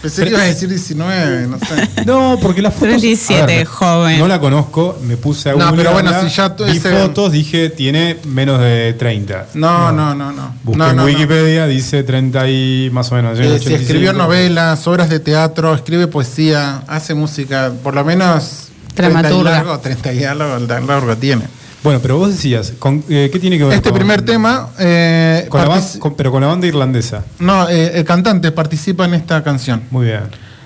Pensé 0.01 0.25
que 0.25 0.31
iba 0.31 0.40
a 0.40 0.44
decir 0.46 0.68
19, 0.68 1.46
no 1.46 1.59
sé. 1.61 2.05
No, 2.07 2.37
porque 2.42 2.61
las 2.61 2.72
fotos. 2.75 2.88
37, 2.88 3.40
a 3.40 3.46
ver, 3.46 3.66
joven. 3.66 4.18
No 4.18 4.27
la 4.27 4.40
conozco, 4.40 4.98
me 5.05 5.16
puse 5.16 5.51
a 5.51 5.55
No, 5.55 5.72
pero 5.77 5.92
bueno, 5.92 6.11
si 6.22 6.29
ya 6.29 6.57
tú 6.57 6.64
vi 6.64 6.72
ese- 6.77 6.90
fotos, 6.90 7.31
dije 7.31 7.70
tiene 7.70 8.16
menos 8.25 8.59
de 8.61 8.94
30. 8.98 9.46
No, 9.55 9.92
no, 9.92 10.12
no, 10.14 10.33
no. 10.33 10.57
Busqué 10.64 10.79
No, 10.79 10.90
en 10.90 10.96
no, 10.96 11.03
no. 11.03 11.07
Wikipedia, 11.07 11.66
dice 11.68 12.03
30 12.03 12.48
y 12.48 12.90
más 12.92 13.12
o 13.12 13.14
menos. 13.14 13.38
Eh, 13.38 13.42
si 13.44 13.48
85. 13.48 13.81
escribió 13.81 14.12
novelas, 14.12 14.85
obras 14.88 15.09
de 15.09 15.20
teatro, 15.20 15.72
escribe 15.72 16.09
poesía, 16.09 16.83
hace 16.88 17.14
música, 17.14 17.70
por 17.85 17.94
lo 17.94 18.05
menos 18.05 18.70
30 18.94 19.20
y 19.20 19.22
Dramaturga. 19.22 19.51
largo, 19.53 19.79
30 19.79 20.12
y 20.14 20.25
algo, 20.25 20.66
tan 20.66 20.85
largo 20.88 21.16
tiene. 21.16 21.44
Bueno, 21.83 21.99
pero 22.01 22.16
vos 22.18 22.31
decías, 22.31 22.73
con- 22.79 23.03
eh, 23.09 23.29
¿qué 23.33 23.38
tiene 23.40 23.59
que 23.59 23.64
ver 23.64 23.75
Este 23.75 23.90
con- 23.90 23.99
primer 23.99 24.23
tema, 24.23 24.68
eh, 24.79 25.47
con 25.49 25.61
la 25.68 25.81
con- 25.99 26.14
pero 26.14 26.31
con 26.31 26.40
la 26.40 26.47
banda 26.47 26.66
irlandesa. 26.66 27.25
no, 27.40 27.68
eh, 27.68 27.99
el 27.99 28.05
cantante 28.05 28.53
participa 28.53 29.05
en 29.05 29.14
esta 29.14 29.42
canción. 29.42 29.83
Muy 29.90 30.07
bien. 30.07 30.21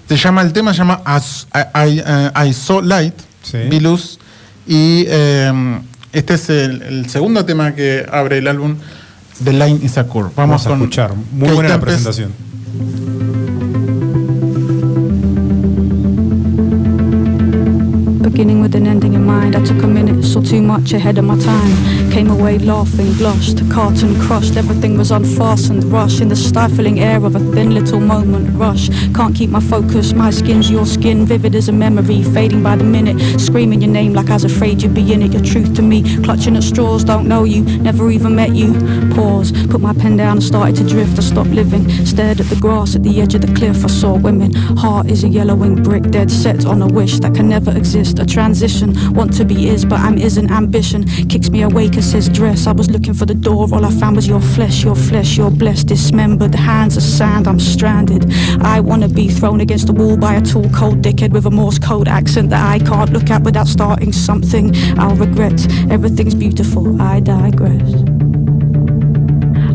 Se 0.09 0.17
llama, 0.17 0.43
el 0.43 0.53
tema 0.53 0.73
se 0.73 0.79
llama 0.79 1.01
As- 1.05 1.47
I, 1.55 1.59
I, 1.95 2.03
eh, 2.07 2.31
I 2.49 2.53
Saw 2.53 2.83
Light, 2.83 3.15
Sí. 3.43 3.59
Vi 3.71 3.81
Luz, 3.81 4.19
y 4.67 5.05
eh, 5.09 5.79
este 6.13 6.35
es 6.35 6.51
el, 6.51 6.83
el 6.83 7.09
segundo 7.11 7.45
tema 7.45 7.75
que 7.75 8.05
abre 8.13 8.39
el 8.39 8.49
álbum, 8.49 8.77
The 9.43 9.53
Line 9.53 9.81
is 9.83 9.97
a 9.99 10.05
Curve. 10.05 10.31
Vamos, 10.37 10.65
Vamos 10.65 10.67
a 10.67 10.69
con 10.69 10.79
escuchar. 10.81 11.15
Muy 11.33 11.41
Kate 11.45 11.55
buena 11.55 11.69
la 11.71 11.81
presentación. 11.81 12.33
Beginning 18.37 18.61
with 18.61 18.75
an 18.75 18.87
ending 18.87 19.15
in 19.15 19.25
mind, 19.25 19.57
I 19.57 19.65
took 19.65 19.83
a 19.83 19.87
minute, 19.87 20.23
saw 20.23 20.43
too 20.43 20.61
much 20.61 20.93
ahead 20.93 21.17
of 21.17 21.25
my 21.25 21.39
time. 21.39 22.11
Came 22.13 22.29
away 22.29 22.59
laughing, 22.59 23.15
blushed, 23.15 23.59
carton 23.71 24.21
crushed, 24.21 24.59
everything 24.59 24.99
was 24.99 25.11
unfastened, 25.11 25.85
rush 25.85 26.21
in 26.21 26.29
the 26.29 26.37
stifling 26.37 27.01
air 27.01 27.25
of 27.25 27.35
a 27.35 27.39
thin 27.39 27.73
little 27.73 27.99
moment, 27.99 28.55
rush. 28.55 28.91
Can't 29.15 29.35
keep 29.35 29.49
my 29.49 29.61
focus, 29.61 30.13
my 30.13 30.29
skin's 30.29 30.71
your 30.71 30.85
skin, 30.85 31.25
vivid 31.25 31.55
as 31.55 31.71
a 31.71 31.73
memory, 31.73 32.23
fading 32.23 32.63
by 32.63 32.77
the 32.77 32.85
minute. 32.85 33.41
Screaming 33.41 33.81
your 33.81 33.91
name 33.91 34.13
like 34.13 34.29
I 34.29 34.35
was 34.35 34.45
afraid 34.45 34.83
you'd 34.83 34.93
be 34.93 35.15
in 35.15 35.23
it, 35.23 35.33
your 35.33 35.43
truth 35.43 35.75
to 35.77 35.81
me. 35.81 36.03
Clutching 36.23 36.57
at 36.57 36.63
straws, 36.63 37.05
don't 37.05 37.27
know 37.27 37.45
you, 37.45 37.63
never 37.79 38.11
even 38.11 38.37
met 38.37 38.55
you. 38.55 38.75
Pause, 39.15 39.53
put 39.69 39.81
my 39.81 39.95
pen 39.95 40.19
down 40.19 40.37
and 40.37 40.45
started 40.45 40.77
to 40.77 40.87
drift. 40.87 41.19
I 41.19 41.23
stopped 41.23 41.53
living, 41.53 41.89
stared 42.05 42.41
at 42.41 42.51
the 42.51 42.57
grass 42.57 42.97
at 42.97 43.03
the 43.03 43.19
edge 43.19 43.35
of 43.35 43.41
the 43.41 43.55
cliff. 43.55 43.83
I 43.83 43.89
saw 43.89 44.15
women, 44.15 44.53
heart 44.53 45.11
is 45.11 45.25
a 45.25 45.29
yellowing 45.29 45.83
brick, 45.83 46.11
dead 46.11 46.31
set 46.31 46.67
on 46.67 46.83
a 46.83 46.87
wish 46.87 47.19
that 47.21 47.35
can 47.35 47.49
never 47.49 47.75
exist. 47.75 48.19
A 48.19 48.26
transition, 48.27 48.95
want 49.15 49.33
to 49.35 49.45
be 49.45 49.69
is, 49.69 49.85
but 49.85 50.01
I'm 50.01 50.19
isn't. 50.19 50.51
Ambition 50.51 51.05
kicks 51.29 51.51
me 51.51 51.63
awake 51.63 51.95
and 51.95 52.05
says 52.05 52.29
dress. 52.29 52.67
I 52.67 52.73
was 52.73 52.91
looking 52.91 53.15
for 53.15 53.27
the 53.27 53.35
door, 53.35 53.69
all 53.73 53.85
I 53.85 53.91
found 53.91 54.17
was 54.17 54.27
your 54.27 54.41
flesh, 54.41 54.85
your 54.85 54.97
flesh, 54.97 55.37
you're 55.37 55.51
blessed, 55.51 55.89
dismembered. 55.89 56.55
Hands 56.55 56.97
of 56.97 57.03
sand, 57.03 57.47
I'm 57.47 57.61
stranded. 57.61 58.31
I 58.63 58.81
wanna 58.81 59.09
be 59.09 59.29
thrown 59.29 59.61
against 59.61 59.87
the 59.87 59.93
wall 59.93 60.17
by 60.17 60.35
a 60.35 60.41
tall, 60.41 60.69
cold 60.71 61.03
dickhead 61.03 61.33
with 61.33 61.47
a 61.47 61.51
Morse 61.51 61.79
code 61.79 62.09
accent 62.09 62.51
that 62.51 62.65
I 62.65 62.79
can't 62.79 63.13
look 63.13 63.31
at 63.31 63.43
without 63.43 63.69
starting 63.69 64.13
something. 64.13 64.75
I'll 64.99 65.17
regret. 65.17 65.67
Everything's 65.91 66.35
beautiful. 66.35 67.01
I 67.01 67.21
digress. 67.21 68.16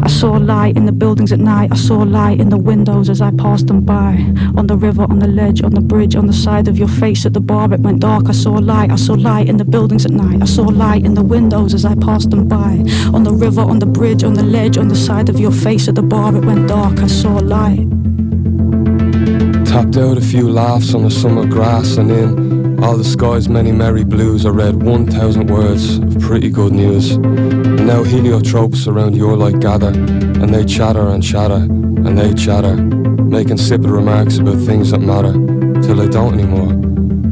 I 0.03 0.07
saw 0.07 0.31
light 0.31 0.77
in 0.77 0.85
the 0.85 0.91
buildings 0.91 1.31
at 1.31 1.39
night. 1.39 1.71
I 1.71 1.75
saw 1.75 1.99
light 1.99 2.39
in 2.39 2.49
the 2.49 2.57
windows 2.57 3.09
as 3.09 3.21
I 3.21 3.29
passed 3.31 3.67
them 3.67 3.81
by. 3.81 4.13
On 4.57 4.65
the 4.65 4.75
river, 4.75 5.03
on 5.03 5.19
the 5.19 5.27
ledge, 5.27 5.61
on 5.63 5.73
the 5.73 5.81
bridge, 5.81 6.15
on 6.15 6.25
the 6.25 6.33
side 6.33 6.67
of 6.67 6.77
your 6.77 6.87
face 6.87 7.25
at 7.25 7.33
the 7.33 7.39
bar, 7.39 7.71
it 7.71 7.79
went 7.81 7.99
dark. 7.99 8.27
I 8.27 8.31
saw 8.31 8.53
light. 8.53 8.89
I 8.91 8.95
saw 8.95 9.13
light 9.13 9.47
in 9.47 9.57
the 9.57 9.65
buildings 9.65 10.05
at 10.05 10.11
night. 10.11 10.41
I 10.41 10.45
saw 10.45 10.63
light 10.63 11.05
in 11.05 11.13
the 11.13 11.23
windows 11.23 11.75
as 11.75 11.85
I 11.85 11.93
passed 11.95 12.31
them 12.31 12.47
by. 12.47 12.83
On 13.13 13.23
the 13.23 13.33
river, 13.33 13.61
on 13.61 13.77
the 13.77 13.85
bridge, 13.85 14.23
on 14.23 14.33
the 14.33 14.43
ledge, 14.43 14.77
on 14.77 14.87
the 14.87 14.95
side 14.95 15.29
of 15.29 15.39
your 15.39 15.51
face 15.51 15.87
at 15.87 15.95
the 15.95 16.01
bar, 16.01 16.35
it 16.35 16.45
went 16.45 16.67
dark. 16.67 16.99
I 16.99 17.07
saw 17.07 17.35
light. 17.37 17.87
Tapped 19.65 19.97
out 19.97 20.17
a 20.17 20.21
few 20.21 20.49
laughs 20.49 20.95
on 20.95 21.03
the 21.03 21.11
summer 21.11 21.45
grass 21.45 21.97
and 21.97 22.11
in 22.11 22.83
all 22.83 22.97
the 22.97 23.05
sky's 23.05 23.47
many 23.47 23.71
merry 23.71 24.03
blues 24.03 24.45
I 24.45 24.49
read 24.49 24.81
1,000 24.83 25.47
words 25.47 25.99
of 25.99 26.19
pretty 26.19 26.49
good 26.49 26.73
news. 26.73 27.17
Now 27.91 28.05
heliotropes 28.05 28.87
around 28.87 29.17
your 29.17 29.35
light 29.35 29.59
gather 29.59 29.89
and 29.89 30.55
they 30.55 30.63
chatter 30.63 31.09
and 31.09 31.21
chatter 31.21 31.55
and 31.55 32.17
they 32.17 32.33
chatter, 32.33 32.77
making 32.77 33.57
insipid 33.57 33.89
remarks 33.89 34.37
about 34.37 34.59
things 34.59 34.91
that 34.91 35.01
matter 35.01 35.33
till 35.81 35.97
they 35.97 36.07
don't 36.07 36.33
anymore, 36.33 36.69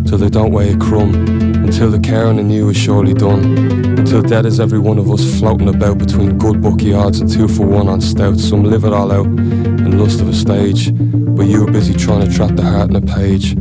till 0.06 0.18
they 0.18 0.28
don't 0.28 0.52
weigh 0.52 0.74
a 0.74 0.78
crumb, 0.78 1.16
until 1.64 1.90
the 1.90 2.00
caring 2.02 2.40
in 2.40 2.50
you 2.50 2.68
is 2.68 2.76
surely 2.76 3.14
done, 3.14 3.40
until 3.98 4.22
dead 4.22 4.46
is 4.46 4.60
every 4.60 4.80
one 4.80 4.98
of 4.98 5.10
us 5.10 5.40
floating 5.40 5.70
about 5.70 5.98
between 5.98 6.38
good 6.38 6.62
bookie 6.62 6.94
odds 6.94 7.22
and 7.22 7.32
two 7.32 7.48
for 7.48 7.66
one 7.66 7.88
on 7.88 8.02
stout. 8.02 8.38
Some 8.38 8.66
live 8.66 8.84
it 8.84 8.92
all 8.92 9.14
out 9.14 9.28
in 9.28 9.98
lust 9.98 10.20
of 10.20 10.28
a 10.28 10.34
stage, 10.34 10.92
but 10.94 11.48
you 11.48 11.64
were 11.64 11.72
busy 11.72 11.94
trying 11.94 12.28
to 12.28 12.36
trap 12.36 12.58
the 12.58 12.64
heart 12.64 12.90
in 12.90 12.98
a 12.98 13.02
page, 13.02 13.52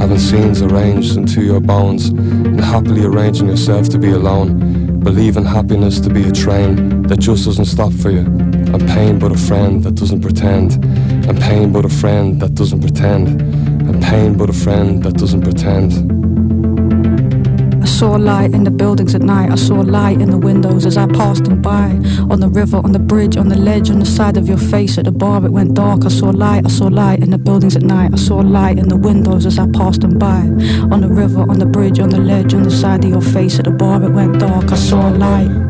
having 0.00 0.18
scenes 0.18 0.62
arranged 0.62 1.16
into 1.16 1.42
your 1.42 1.60
bones, 1.60 2.08
and 2.08 2.60
happily 2.60 3.04
arranging 3.04 3.46
yourself 3.46 3.88
to 3.90 3.98
be 3.98 4.10
alone, 4.10 4.79
believing 5.00 5.44
happiness 5.44 5.98
to 6.00 6.10
be 6.10 6.22
a 6.24 6.32
train 6.32 7.02
that 7.04 7.18
just 7.18 7.44
doesn't 7.44 7.64
stop 7.64 7.92
for 7.92 8.10
you, 8.10 8.20
and 8.20 8.80
pain 8.88 9.18
but 9.18 9.32
a 9.32 9.38
friend 9.38 9.82
that 9.82 9.94
doesn't 9.94 10.20
pretend, 10.20 10.84
and 11.26 11.40
pain 11.40 11.72
but 11.72 11.84
a 11.84 11.88
friend 11.88 12.40
that 12.40 12.54
doesn't 12.54 12.80
pretend, 12.80 13.40
and 13.88 14.02
pain 14.02 14.36
but 14.36 14.50
a 14.50 14.52
friend 14.52 15.02
that 15.02 15.14
doesn't 15.14 15.42
pretend. 15.42 16.19
I 17.90 17.92
saw 17.92 18.12
light 18.12 18.54
in 18.54 18.62
the 18.62 18.70
buildings 18.70 19.16
at 19.16 19.20
night. 19.20 19.50
I 19.50 19.56
saw 19.56 19.80
light 19.80 20.22
in 20.22 20.30
the 20.30 20.38
windows 20.38 20.86
as 20.86 20.96
I 20.96 21.06
passed 21.08 21.44
them 21.44 21.60
by. 21.60 21.90
On 22.30 22.38
the 22.38 22.48
river, 22.48 22.78
on 22.78 22.92
the 22.92 23.00
bridge, 23.00 23.36
on 23.36 23.48
the 23.48 23.58
ledge, 23.58 23.90
on 23.90 23.98
the 23.98 24.06
side 24.06 24.36
of 24.36 24.48
your 24.48 24.56
face 24.56 24.96
at 24.96 25.04
the 25.04 25.12
bar, 25.12 25.44
it 25.44 25.50
went 25.50 25.74
dark. 25.74 26.06
I 26.06 26.08
saw 26.08 26.30
light. 26.30 26.64
I 26.64 26.68
saw 26.68 26.86
light 26.86 27.18
in 27.20 27.30
the 27.30 27.36
buildings 27.36 27.74
at 27.74 27.82
night. 27.82 28.12
I 28.14 28.16
saw 28.16 28.36
light 28.36 28.78
in 28.78 28.88
the 28.88 28.96
windows 28.96 29.44
as 29.44 29.58
I 29.58 29.66
passed 29.72 30.02
them 30.02 30.18
by. 30.18 30.38
On 30.94 31.00
the 31.00 31.08
river, 31.08 31.40
on 31.40 31.58
the 31.58 31.66
bridge, 31.66 31.98
on 31.98 32.10
the 32.10 32.20
ledge, 32.20 32.54
on 32.54 32.62
the 32.62 32.70
side 32.70 33.04
of 33.04 33.10
your 33.10 33.20
face 33.20 33.58
at 33.58 33.64
the 33.64 33.72
bar, 33.72 34.02
it 34.02 34.10
went 34.10 34.38
dark. 34.38 34.70
I 34.70 34.76
saw 34.76 35.08
light. 35.08 35.69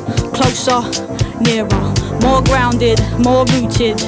closer, 0.41 0.81
nearer. 1.41 1.93
More 2.21 2.41
grounded, 2.41 2.99
more 3.19 3.45
rooted, 3.45 4.01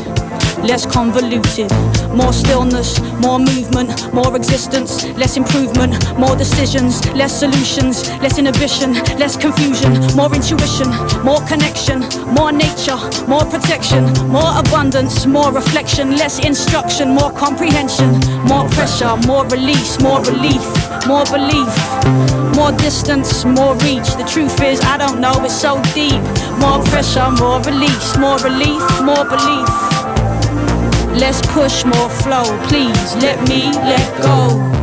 less 0.64 0.86
convoluted. 0.86 1.72
More 2.14 2.32
stillness, 2.32 3.00
more 3.20 3.40
movement, 3.40 4.14
more 4.14 4.36
existence, 4.36 5.04
less 5.18 5.36
improvement, 5.36 5.94
more 6.18 6.36
decisions, 6.36 7.04
less 7.14 7.40
solutions, 7.40 8.08
less 8.22 8.38
inhibition, 8.38 8.94
less 9.18 9.36
confusion, 9.36 9.94
more 10.16 10.34
intuition, 10.34 10.90
more 11.24 11.42
connection, 11.48 12.02
more 12.34 12.52
nature, 12.52 12.98
more 13.28 13.46
protection, 13.46 14.06
more 14.30 14.54
abundance, 14.58 15.26
more 15.26 15.52
reflection, 15.52 16.16
less 16.16 16.38
instruction, 16.46 17.10
more 17.10 17.32
comprehension, 17.32 18.12
more 18.46 18.70
pressure, 18.70 19.16
more 19.26 19.46
release, 19.48 20.00
more 20.00 20.22
relief, 20.22 20.64
more 21.08 21.26
belief, 21.26 21.74
more 22.56 22.72
distance, 22.78 23.44
more 23.44 23.74
reach. 23.78 24.14
The 24.16 24.28
truth 24.32 24.62
is, 24.62 24.80
I 24.82 24.98
don't 24.98 25.20
know, 25.20 25.34
it's 25.44 25.60
so 25.60 25.82
deep. 25.94 26.22
More 26.60 26.84
pressure, 26.86 27.30
more 27.32 27.60
release, 27.62 28.18
more 28.18 28.38
relief, 28.40 28.84
more 29.02 29.26
belief. 29.26 30.03
Let's 31.16 31.42
push 31.54 31.86
more 31.86 32.10
flow, 32.10 32.58
please. 32.68 33.16
Let 33.18 33.48
me 33.48 33.72
let 33.72 34.22
go. 34.22 34.74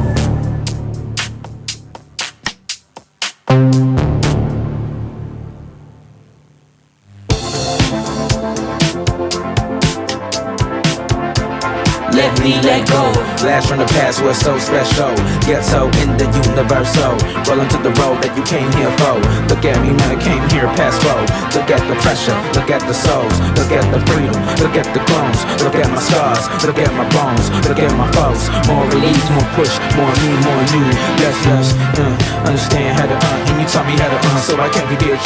The 14.20 14.34
so 14.34 14.58
special. 14.60 15.16
Get 15.48 15.64
so 15.64 15.88
in 16.04 16.12
the 16.20 16.28
universal. 16.44 17.16
Rolling 17.48 17.72
to 17.72 17.80
the 17.80 17.88
road 17.96 18.20
that 18.20 18.36
you 18.36 18.44
came 18.44 18.68
here 18.76 18.92
for. 19.00 19.16
Look 19.48 19.64
at 19.64 19.80
me, 19.80 19.96
man, 19.96 20.12
I 20.12 20.18
came 20.20 20.44
here 20.52 20.68
past 20.76 21.00
foe. 21.00 21.24
Look 21.56 21.72
at 21.72 21.80
the 21.88 21.96
pressure, 22.04 22.36
look 22.52 22.68
at 22.68 22.84
the 22.84 22.92
souls, 22.92 23.32
look 23.56 23.72
at 23.72 23.82
the 23.90 23.98
freedom, 24.06 24.36
look 24.60 24.76
at 24.76 24.86
the 24.92 25.00
clones, 25.08 25.40
look 25.64 25.74
at 25.74 25.88
my 25.88 25.98
scars, 25.98 26.46
look 26.62 26.78
at 26.78 26.92
my 26.94 27.08
bones, 27.10 27.48
look 27.64 27.80
at 27.80 27.90
my 27.96 28.06
foes. 28.12 28.44
More 28.68 28.84
release, 28.92 29.24
more 29.32 29.48
push, 29.56 29.72
more 29.96 30.12
me, 30.20 30.30
more 30.46 30.62
you. 30.78 30.84
Yes, 31.18 31.34
yes, 31.48 31.66
uh, 31.98 32.14
understand 32.44 33.00
how 33.00 33.08
to 33.08 33.16
uh, 33.16 33.48
and 33.50 33.56
you 33.56 33.66
taught 33.66 33.88
me 33.88 33.96
how 33.98 34.14
to 34.14 34.18
uh, 34.20 34.38
so 34.44 34.54
I 34.60 34.68
can 34.68 34.84
be 34.86 35.00
you. 35.00 35.16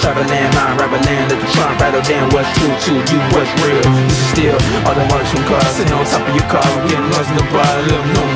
Travel 0.00 0.24
land, 0.32 0.54
mind, 0.54 0.80
rubber 0.80 1.02
land, 1.02 1.34
let 1.34 1.38
the 1.42 1.48
trunk 1.50 1.76
rattle 1.82 2.00
down 2.06 2.30
what's 2.30 2.48
true 2.56 2.72
to 2.72 2.92
you, 2.94 3.20
what's 3.34 3.50
real. 3.60 3.84
This 4.06 4.16
is 4.16 4.28
still 4.32 4.58
all 4.86 4.94
the 4.94 5.04
marks 5.12 5.28
from 5.34 5.44
cars 5.50 5.66
sitting 5.76 5.92
on 5.92 6.06
top 6.08 6.24
of 6.24 6.32
your 6.32 6.46
car, 6.48 6.64
getting 6.88 7.10
lost 7.12 7.28
in 7.28 7.36
the 7.36 7.46
bar. 7.52 7.74
No, 7.90 7.98
no. 8.16 8.35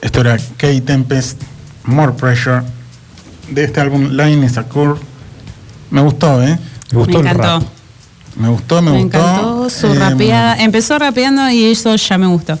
Esto 0.00 0.20
era 0.20 0.36
K 0.56 0.68
Tempest, 0.84 1.40
More 1.84 2.12
Pressure, 2.12 2.62
de 3.50 3.64
este 3.64 3.80
álbum 3.80 4.10
Line 4.10 4.44
is 4.46 4.56
a 4.58 4.64
Curve. 4.64 5.00
Me 5.90 6.00
gustó, 6.02 6.42
¿eh? 6.42 6.58
Me 6.92 6.98
gustó 6.98 7.18
Me 7.22 7.30
el 7.30 7.36
encantó. 7.36 7.42
rap. 7.60 7.62
Me 8.36 8.48
gustó, 8.48 8.82
me, 8.82 8.90
Me 8.90 9.02
gustó. 9.02 9.18
encantó 9.18 9.70
su 9.70 9.86
Eh, 9.86 9.94
rapeada. 9.98 10.56
Empezó 10.62 10.98
rapeando 10.98 11.48
y 11.50 11.64
eso 11.64 11.94
ya 11.96 12.18
me 12.18 12.26
gustó. 12.26 12.58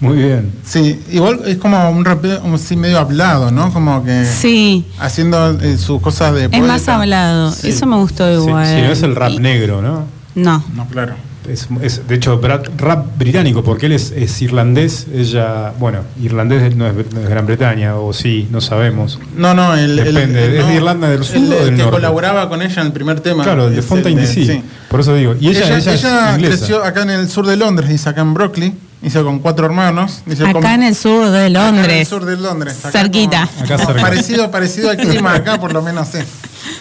Muy 0.00 0.16
bien. 0.16 0.52
Sí, 0.64 1.00
igual 1.12 1.42
es 1.46 1.58
como 1.58 1.88
un 1.90 2.04
rapeo 2.04 2.40
como 2.40 2.56
así 2.56 2.74
medio 2.76 2.98
hablado, 2.98 3.52
¿no? 3.52 3.72
Como 3.72 4.02
que 4.02 4.24
Sí, 4.24 4.84
haciendo 4.98 5.52
eh, 5.60 5.76
sus 5.78 6.00
cosas 6.00 6.34
de 6.34 6.44
es 6.44 6.48
poeta. 6.48 6.66
más 6.66 6.88
hablado. 6.88 7.52
Sí. 7.52 7.68
Eso 7.68 7.86
me 7.86 7.96
gustó 7.96 8.26
Sí, 8.26 8.48
igual. 8.48 8.66
sí, 8.66 8.82
no 8.82 8.90
es 8.92 9.02
el 9.02 9.14
rap 9.14 9.30
Y- 9.32 9.38
negro, 9.38 9.80
¿no? 9.82 10.04
No. 10.34 10.64
No, 10.74 10.86
claro. 10.88 11.14
Es, 11.48 11.66
es, 11.82 12.06
de 12.06 12.14
hecho, 12.14 12.40
rap, 12.40 12.66
rap 12.78 13.18
británico, 13.18 13.64
porque 13.64 13.86
él 13.86 13.92
es, 13.92 14.12
es 14.12 14.40
irlandés, 14.42 15.06
ella, 15.12 15.72
bueno, 15.78 16.00
irlandés 16.22 16.76
no 16.76 16.86
es, 16.86 16.94
no 17.12 17.20
es 17.20 17.28
Gran 17.28 17.46
Bretaña, 17.46 17.96
o 17.96 18.12
sí, 18.12 18.46
no 18.50 18.60
sabemos. 18.60 19.18
No, 19.36 19.52
no, 19.52 19.74
el, 19.74 19.96
Depende, 19.96 20.44
el- 20.44 20.54
¿es 20.54 20.60
no, 20.62 20.68
de 20.68 20.74
Irlanda 20.76 21.08
del 21.10 21.24
Sur 21.24 21.36
el, 21.36 21.42
o 21.42 21.58
el 21.58 21.64
del 21.66 21.70
que 21.70 21.82
norte? 21.82 21.90
colaboraba 21.96 22.48
con 22.48 22.62
ella 22.62 22.80
en 22.80 22.86
el 22.86 22.92
primer 22.92 23.20
tema. 23.20 23.42
Claro, 23.42 23.66
el 23.66 23.74
de 23.74 23.82
Fontaine 23.82 24.20
DC. 24.20 24.44
sí. 24.46 24.62
Por 24.88 25.00
eso 25.00 25.14
digo. 25.14 25.34
Y 25.40 25.48
ella, 25.48 25.66
Ella, 25.66 25.78
ella, 25.78 25.94
ella 25.94 26.28
es 26.30 26.34
inglesa. 26.36 26.56
creció 26.58 26.84
acá 26.84 27.02
en 27.02 27.10
el 27.10 27.28
sur 27.28 27.46
de 27.46 27.56
Londres, 27.56 27.88
dice 27.90 28.08
acá 28.08 28.20
en 28.20 28.34
Brooklyn, 28.34 28.78
dice 29.00 29.20
con 29.22 29.40
cuatro 29.40 29.66
hermanos. 29.66 30.22
Dice, 30.26 30.46
Acá 30.46 30.74
en 30.74 30.82
el 30.84 30.94
sur 30.94 31.28
de 31.30 31.38
acá 31.38 31.46
en 31.46 31.46
el 31.46 31.52
Londres. 31.54 32.08
sur 32.08 32.24
de 32.24 32.36
Londres. 32.36 32.78
acá 32.84 32.92
Cerquita. 33.00 33.48
como- 33.66 33.74
Acá. 33.74 33.94
Parecido, 34.00 34.50
parecido 34.50 34.90
al 34.90 34.96
clima 34.96 35.34
acá, 35.34 35.58
por 35.58 35.72
lo 35.72 35.82
menos 35.82 36.06
sí. 36.08 36.18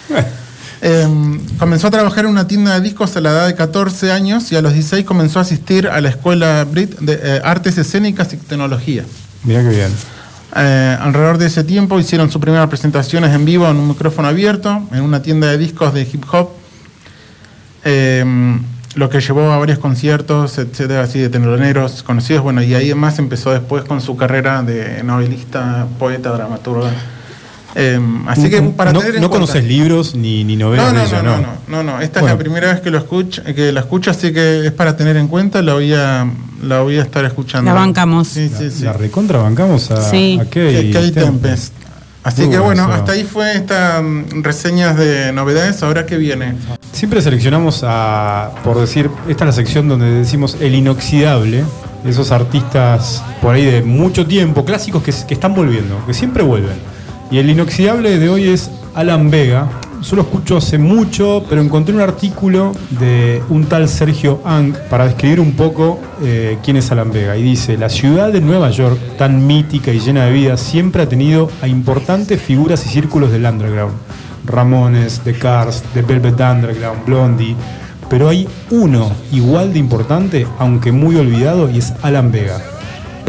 Eh, 0.83 1.07
comenzó 1.59 1.87
a 1.87 1.91
trabajar 1.91 2.25
en 2.25 2.31
una 2.31 2.47
tienda 2.47 2.73
de 2.73 2.81
discos 2.81 3.15
a 3.15 3.21
la 3.21 3.29
edad 3.29 3.47
de 3.47 3.55
14 3.55 4.11
años 4.11 4.51
y 4.51 4.55
a 4.55 4.61
los 4.61 4.73
16 4.73 5.05
comenzó 5.05 5.37
a 5.37 5.43
asistir 5.43 5.87
a 5.87 6.01
la 6.01 6.09
escuela 6.09 6.65
Brit 6.65 6.97
de 6.99 7.19
eh, 7.21 7.41
Artes 7.43 7.77
Escénicas 7.77 8.33
y 8.33 8.37
Tecnología. 8.37 9.05
Mirá 9.43 9.61
qué 9.61 9.69
bien. 9.69 9.91
Eh, 10.55 10.97
alrededor 10.99 11.37
de 11.37 11.45
ese 11.45 11.63
tiempo 11.63 11.99
hicieron 11.99 12.31
sus 12.31 12.41
primeras 12.41 12.67
presentaciones 12.67 13.33
en 13.33 13.45
vivo 13.45 13.69
en 13.69 13.77
un 13.77 13.87
micrófono 13.87 14.27
abierto, 14.27 14.87
en 14.91 15.01
una 15.01 15.21
tienda 15.21 15.47
de 15.47 15.57
discos 15.57 15.93
de 15.93 16.01
hip 16.01 16.25
hop, 16.31 16.49
eh, 17.85 18.25
lo 18.95 19.09
que 19.09 19.21
llevó 19.21 19.51
a 19.51 19.57
varios 19.57 19.79
conciertos, 19.79 20.57
etcétera, 20.57 21.03
así 21.03 21.19
de 21.19 21.29
teloneros 21.29 22.03
conocidos. 22.03 22.43
Bueno, 22.43 22.61
y 22.61 22.73
ahí 22.73 22.87
además 22.87 23.19
empezó 23.19 23.51
después 23.51 23.85
con 23.85 24.01
su 24.01 24.17
carrera 24.17 24.61
de 24.63 25.03
novelista, 25.03 25.87
poeta, 25.97 26.31
dramaturga. 26.31 26.91
Eh, 27.73 27.99
así 28.27 28.49
que 28.49 28.61
para 28.61 28.91
no, 28.91 28.99
tener 28.99 29.15
en 29.15 29.21
no 29.21 29.29
cuenta- 29.29 29.45
conoces 29.47 29.63
libros 29.63 30.13
ni, 30.15 30.43
ni 30.43 30.57
novelas 30.57 30.87
no, 30.87 30.93
no, 30.93 30.99
de 30.99 31.05
ella, 31.07 31.21
no, 31.23 31.37
¿no? 31.37 31.41
no, 31.67 31.83
no, 31.83 31.83
no, 31.93 32.01
Esta 32.01 32.19
Bueno. 32.19 32.33
es 32.35 32.39
la 32.39 32.43
primera 32.43 32.73
vez 32.73 32.81
que 32.81 32.91
lo 32.91 32.97
escucho, 32.97 33.41
que 33.43 33.71
la 33.71 33.79
escucho, 33.79 34.11
así 34.11 34.33
que 34.33 34.65
es 34.67 34.71
para 34.73 34.97
tener 34.97 35.15
en 35.17 35.27
cuenta. 35.27 35.61
La 35.61 35.73
voy 35.75 35.93
a, 35.93 36.27
la 36.63 36.81
voy 36.81 36.97
a 36.97 37.01
estar 37.01 37.23
escuchando. 37.23 37.71
La 37.73 37.79
bancamos. 37.79 38.27
Sí, 38.27 38.49
sí, 38.55 38.69
sí. 38.69 38.83
La 38.83 38.93
recontra 38.93 39.39
bancamos 39.39 39.89
a, 39.91 40.01
Sí. 40.09 40.37
a 40.41 40.45
Kay 40.49 40.91
Tempest. 40.91 41.13
Tempest. 41.15 41.73
Así 42.23 42.41
Muy 42.43 42.51
que 42.51 42.59
bueno, 42.59 42.83
hasta 42.85 43.13
ahí 43.13 43.23
fue 43.23 43.55
estas 43.55 44.03
mm, 44.03 44.43
reseñas 44.43 44.95
de 44.95 45.31
novedades. 45.33 45.81
Ahora 45.81 46.05
que 46.05 46.17
viene. 46.17 46.53
Siempre 46.91 47.19
seleccionamos 47.21 47.83
a, 47.87 48.51
por 48.63 48.79
decir, 48.79 49.09
esta 49.27 49.45
es 49.45 49.47
la 49.47 49.53
sección 49.53 49.87
donde 49.87 50.05
decimos 50.11 50.55
el 50.59 50.75
inoxidable, 50.75 51.63
esos 52.05 52.31
artistas 52.31 53.23
por 53.41 53.55
ahí 53.55 53.65
de 53.65 53.81
mucho 53.81 54.27
tiempo, 54.27 54.65
clásicos 54.65 55.01
que, 55.01 55.11
que 55.27 55.33
están 55.33 55.55
volviendo, 55.55 56.05
que 56.05 56.13
siempre 56.13 56.43
vuelven. 56.43 56.90
Y 57.31 57.37
el 57.37 57.49
inoxidable 57.49 58.19
de 58.19 58.27
hoy 58.27 58.49
es 58.49 58.69
Alan 58.93 59.31
Vega. 59.31 59.69
Yo 60.01 60.17
lo 60.17 60.23
escucho 60.23 60.57
hace 60.57 60.77
mucho, 60.77 61.45
pero 61.47 61.61
encontré 61.61 61.95
un 61.95 62.01
artículo 62.01 62.73
de 62.99 63.41
un 63.47 63.67
tal 63.67 63.87
Sergio 63.87 64.41
Ang 64.43 64.75
para 64.89 65.05
describir 65.05 65.39
un 65.39 65.53
poco 65.53 65.97
eh, 66.21 66.57
quién 66.61 66.75
es 66.75 66.91
Alan 66.91 67.09
Vega. 67.09 67.37
Y 67.37 67.43
dice, 67.43 67.77
la 67.77 67.87
ciudad 67.87 68.33
de 68.33 68.41
Nueva 68.41 68.69
York, 68.69 68.99
tan 69.17 69.47
mítica 69.47 69.93
y 69.93 70.01
llena 70.01 70.25
de 70.25 70.33
vida, 70.33 70.57
siempre 70.57 71.03
ha 71.03 71.07
tenido 71.07 71.49
a 71.61 71.69
importantes 71.69 72.41
figuras 72.41 72.85
y 72.85 72.89
círculos 72.89 73.31
del 73.31 73.45
underground 73.45 73.93
Ramones, 74.45 75.21
The 75.23 75.33
Cars, 75.33 75.83
The 75.93 76.01
Velvet 76.01 76.37
Underground, 76.37 77.05
Blondie. 77.05 77.55
Pero 78.09 78.27
hay 78.27 78.45
uno 78.71 79.09
igual 79.31 79.71
de 79.71 79.79
importante, 79.79 80.45
aunque 80.59 80.91
muy 80.91 81.15
olvidado, 81.15 81.69
y 81.69 81.77
es 81.77 81.93
Alan 82.01 82.29
Vega. 82.29 82.59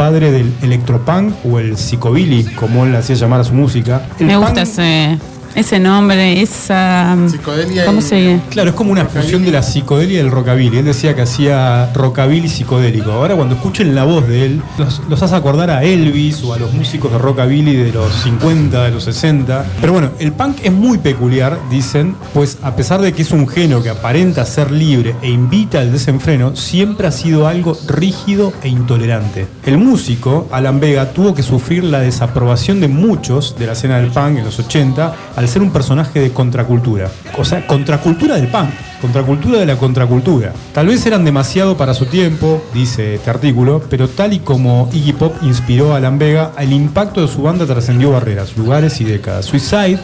Padre 0.03 0.33
del 0.33 0.53
electropunk 0.63 1.33
o 1.45 1.61
el 1.61 1.77
psicobilly, 1.77 2.43
como 2.57 2.85
él 2.85 2.97
hacía 2.97 3.15
llamar 3.15 3.43
a 3.43 3.45
su 3.45 3.55
música. 3.55 4.03
El 4.19 4.27
Me 4.27 4.35
punk- 4.35 4.43
gusta 4.47 4.63
ese, 4.63 5.17
ese 5.55 5.79
nombre, 5.79 6.41
esa. 6.41 7.17
Psicodelia 7.29 7.85
¿Cómo 7.85 7.99
y- 7.99 8.03
se 8.03 8.41
Claro, 8.51 8.71
es 8.71 8.77
como 8.77 8.93
una 8.93 9.05
fusión 9.07 9.45
de 9.45 9.51
la 9.53 9.63
psicodelia 9.63 10.15
y 10.15 10.23
del 10.23 10.31
rockabilly. 10.31 10.79
Él 10.79 10.85
decía 10.85 11.15
que 11.15 11.23
hacía 11.23 11.93
rockabilly 11.93 12.49
psicodélico. 12.49 13.13
Ahora 13.13 13.35
cuando 13.35 13.55
escuchen 13.55 13.95
la 13.95 14.05
voz 14.05 14.27
de 14.27 14.47
él, 14.47 14.63
los, 14.79 15.03
los 15.09 15.23
hace 15.23 15.35
acordar 15.35 15.71
a 15.71 15.83
Elvis 15.85 16.43
o 16.45 16.55
a 16.55 16.59
los 16.59 16.73
músicos 16.73 17.13
de 17.13 17.19
rockabilly 17.19 17.77
de 17.77 17.93
los 17.93 18.13
50, 18.23 18.85
de 18.85 18.91
los 18.91 19.05
60. 19.05 19.65
Pero 19.81 19.93
bueno, 19.93 20.11
el 20.19 20.33
punk 20.33 20.59
es 20.63 20.73
muy 20.73 20.99
peculiar, 20.99 21.59
dicen, 21.71 22.15
pues 22.35 22.59
a 22.63 22.75
pesar 22.77 23.01
de 23.01 23.13
que 23.13 23.23
es 23.23 23.31
un 23.33 23.47
género 23.49 23.83
que 23.83 23.91
aparenta 23.91 24.45
ser 24.47 24.71
libre 24.71 25.15
e 25.23 25.29
invita 25.29 25.81
al 25.81 25.93
desenfreno, 25.93 26.57
siempre 26.57 27.07
ha 27.07 27.13
sido 27.13 27.47
algo 27.47 27.77
rígido 27.89 28.53
e 28.63 28.69
intolerante. 28.69 29.47
El 29.65 29.79
músico, 29.79 30.49
Alan 30.51 30.81
Vega, 30.81 31.13
tuvo 31.13 31.35
que 31.35 31.43
sufrir 31.43 31.85
la 31.85 32.01
desaprobación 32.01 32.81
de 32.81 32.89
muchos 32.89 33.57
de 33.59 33.67
la 33.67 33.73
escena 33.73 33.99
del 33.99 34.11
punk 34.11 34.39
en 34.39 34.45
los 34.45 34.59
80 34.59 35.15
al 35.43 35.49
ser 35.49 35.63
un 35.63 35.73
personaje 35.73 36.21
de 36.21 36.31
contracultura. 36.33 37.11
O 37.37 37.45
sea, 37.45 37.67
contracultura 37.67 38.37
del 38.37 38.49
punk, 38.49 38.71
contracultura 39.01 39.59
de 39.59 39.67
la 39.67 39.77
contracultura. 39.77 40.53
Tal 40.73 40.87
vez 40.87 41.05
eran 41.05 41.25
demasiado 41.25 41.77
para 41.77 41.95
su 41.95 42.07
tiempo, 42.07 42.63
dice 42.73 43.17
este 43.17 43.31
artículo, 43.31 43.83
pero 43.91 44.09
tal 44.09 44.33
y 44.33 44.39
como 44.39 44.89
Iggy 44.93 45.13
Pop 45.15 45.35
inspiró 45.43 45.95
a 45.95 45.97
Alan 45.97 46.19
Vega, 46.19 46.53
el 46.59 46.73
impacto 46.73 47.21
de 47.21 47.29
su 47.29 47.43
banda 47.43 47.67
trascendió 47.67 48.13
barreras, 48.13 48.57
lugares 48.57 49.01
y 49.01 49.05
décadas. 49.05 49.47
Suicide, 49.47 49.99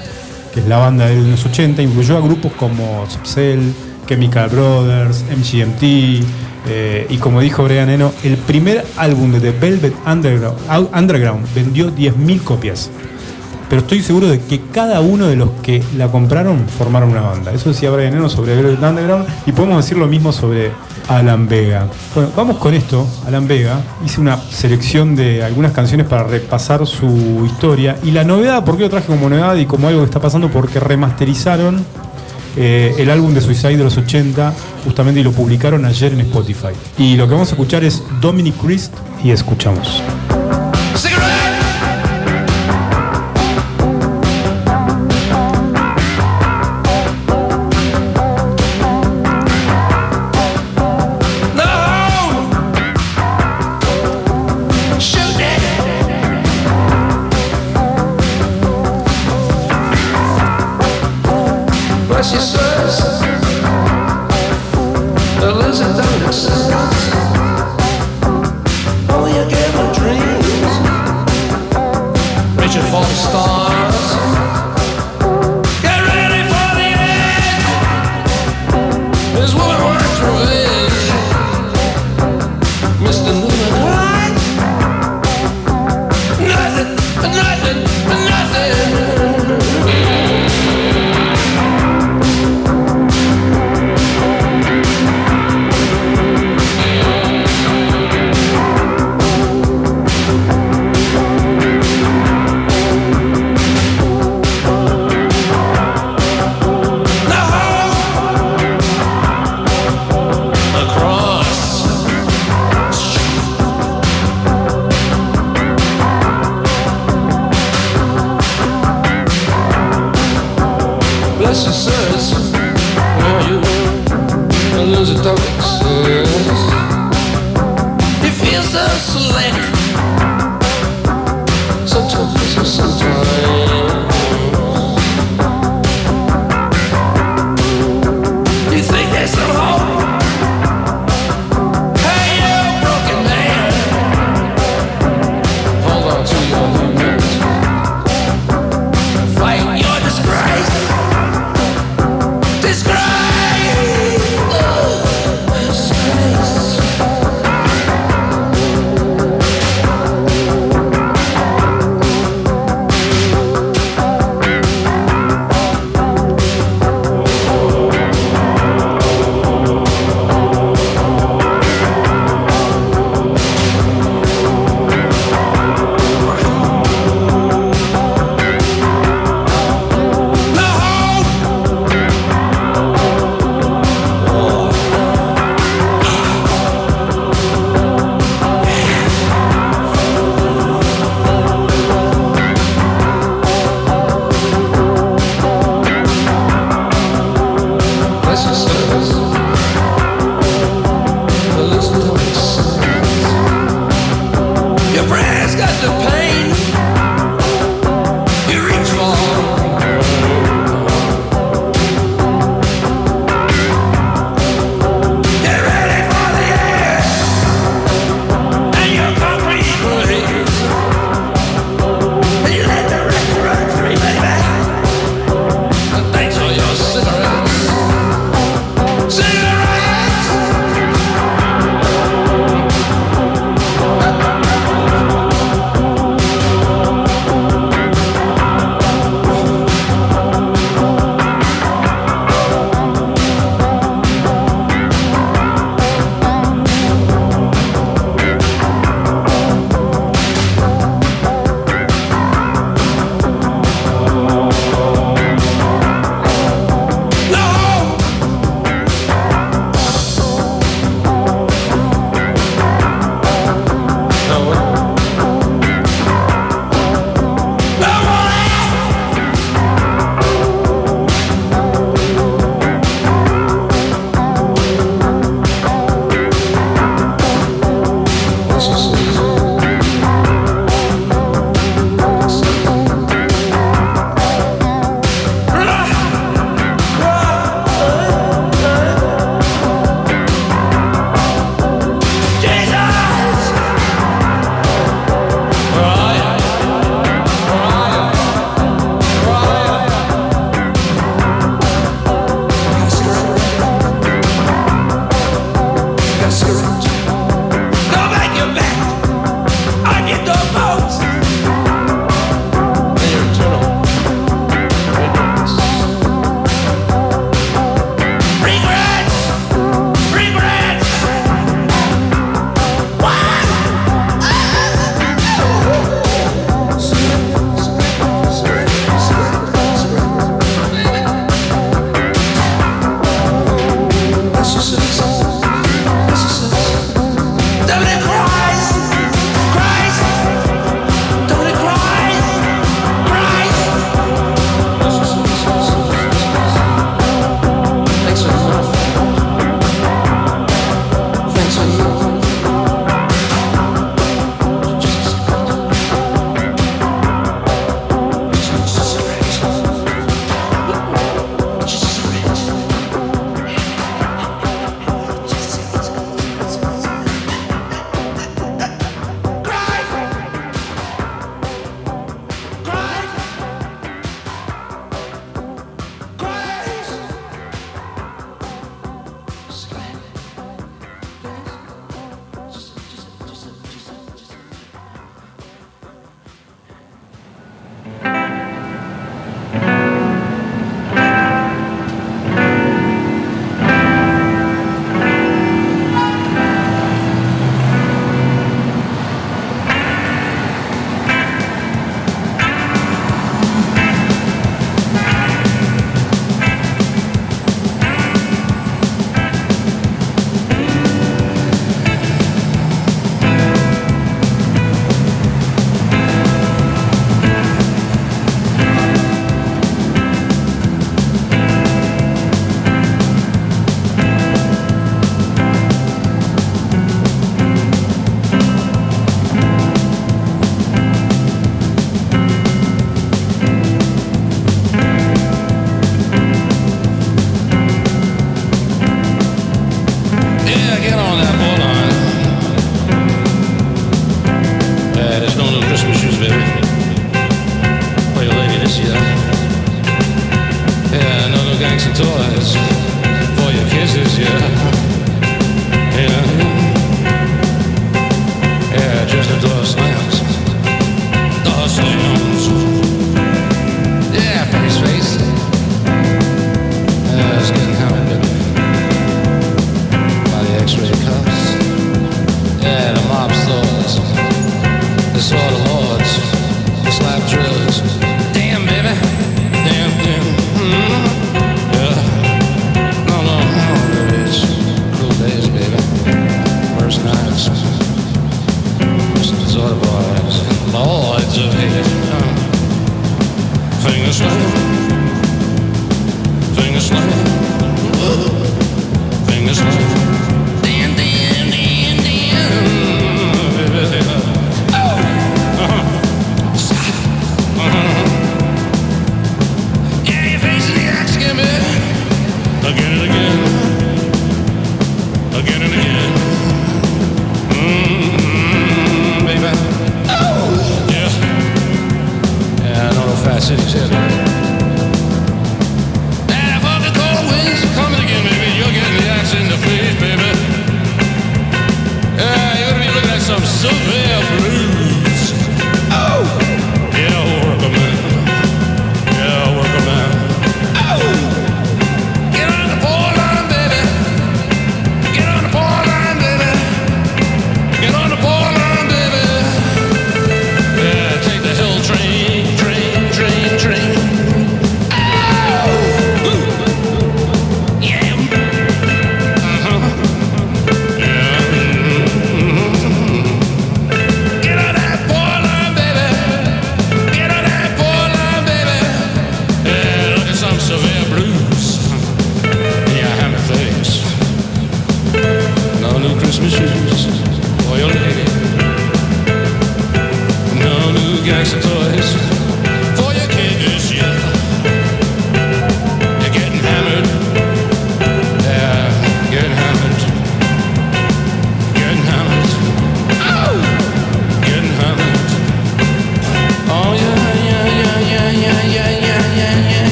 que 0.53 0.61
es 0.61 0.67
la 0.67 0.79
banda 0.79 1.07
de 1.07 1.23
los 1.23 1.45
80, 1.47 1.83
influyó 1.83 2.17
a 2.17 2.21
grupos 2.21 2.53
como 2.55 3.09
Subcell, 3.09 3.73
Chemical 4.09 4.49
Brothers, 4.49 5.25
MGMT, 5.31 6.25
eh, 6.71 7.07
y 7.09 7.17
como 7.19 7.41
dijo 7.41 7.63
Brian 7.65 7.89
Eno, 7.89 8.13
el 8.25 8.37
primer 8.37 8.85
álbum 8.97 9.33
de 9.33 9.41
The 9.41 9.53
Velvet 9.53 9.95
Underground, 10.07 10.59
Underground 10.95 11.47
vendió 11.55 11.95
10.000 11.95 12.43
copias. 12.43 12.91
Pero 13.69 13.83
estoy 13.83 14.03
seguro 14.03 14.29
de 14.29 14.41
que 14.41 14.63
cada 14.73 15.01
uno 15.01 15.27
de 15.27 15.37
los 15.37 15.51
que 15.63 15.83
la 15.97 16.09
compraron 16.09 16.67
formaron 16.69 17.11
una 17.11 17.21
banda. 17.21 17.53
Eso 17.53 17.69
decía 17.69 17.91
Brian 17.91 18.15
Eno 18.15 18.29
sobre 18.29 18.57
Velvet 18.57 18.83
Underground 18.83 19.27
y 19.47 19.53
podemos 19.53 19.85
decir 19.85 19.99
lo 19.99 20.07
mismo 20.07 20.33
sobre 20.33 20.71
Alan 21.09 21.49
Vega. 21.49 21.87
Bueno, 22.15 22.31
vamos 22.35 22.57
con 22.59 22.75
esto. 22.75 23.07
Alan 23.27 23.47
Vega 23.47 23.81
hice 24.05 24.21
una 24.21 24.39
selección 24.39 25.17
de 25.17 25.45
algunas 25.45 25.73
canciones 25.73 26.07
para 26.07 26.25
repasar 26.25 26.87
su 26.87 27.45
historia. 27.45 27.99
Y 28.03 28.11
la 28.11 28.25
novedad, 28.25 28.65
¿por 28.65 28.77
qué 28.77 28.85
lo 28.85 28.91
traje 28.91 29.07
como 29.07 29.29
novedad 29.29 29.57
y 29.57 29.67
como 29.67 29.89
algo 29.89 30.01
que 30.01 30.07
está 30.07 30.21
pasando? 30.21 30.51
Porque 30.51 30.81
remasterizaron 30.81 31.85
eh, 32.57 32.95
el 32.99 33.11
álbum 33.11 33.35
de 33.35 33.41
Suicide 33.41 33.77
de 33.77 33.85
los 33.85 33.97
80 33.97 34.53
justamente 34.85 35.21
y 35.21 35.25
lo 35.25 35.33
publicaron 35.33 35.85
ayer 35.85 36.13
en 36.13 36.21
Spotify. 36.21 36.73
Y 36.97 37.17
lo 37.17 37.27
que 37.27 37.35
vamos 37.35 37.49
a 37.49 37.53
escuchar 37.53 37.85
es 37.85 38.03
Dominic 38.21 38.57
Christ 38.57 38.95
y 39.23 39.31
escuchamos. 39.31 40.03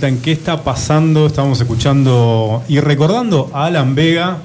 Vuelta 0.00 0.08
en 0.08 0.22
qué 0.22 0.32
está 0.32 0.64
pasando. 0.64 1.26
Estamos 1.26 1.60
escuchando 1.60 2.62
y 2.68 2.80
recordando 2.80 3.50
a 3.52 3.66
Alan 3.66 3.94
Vega. 3.94 4.38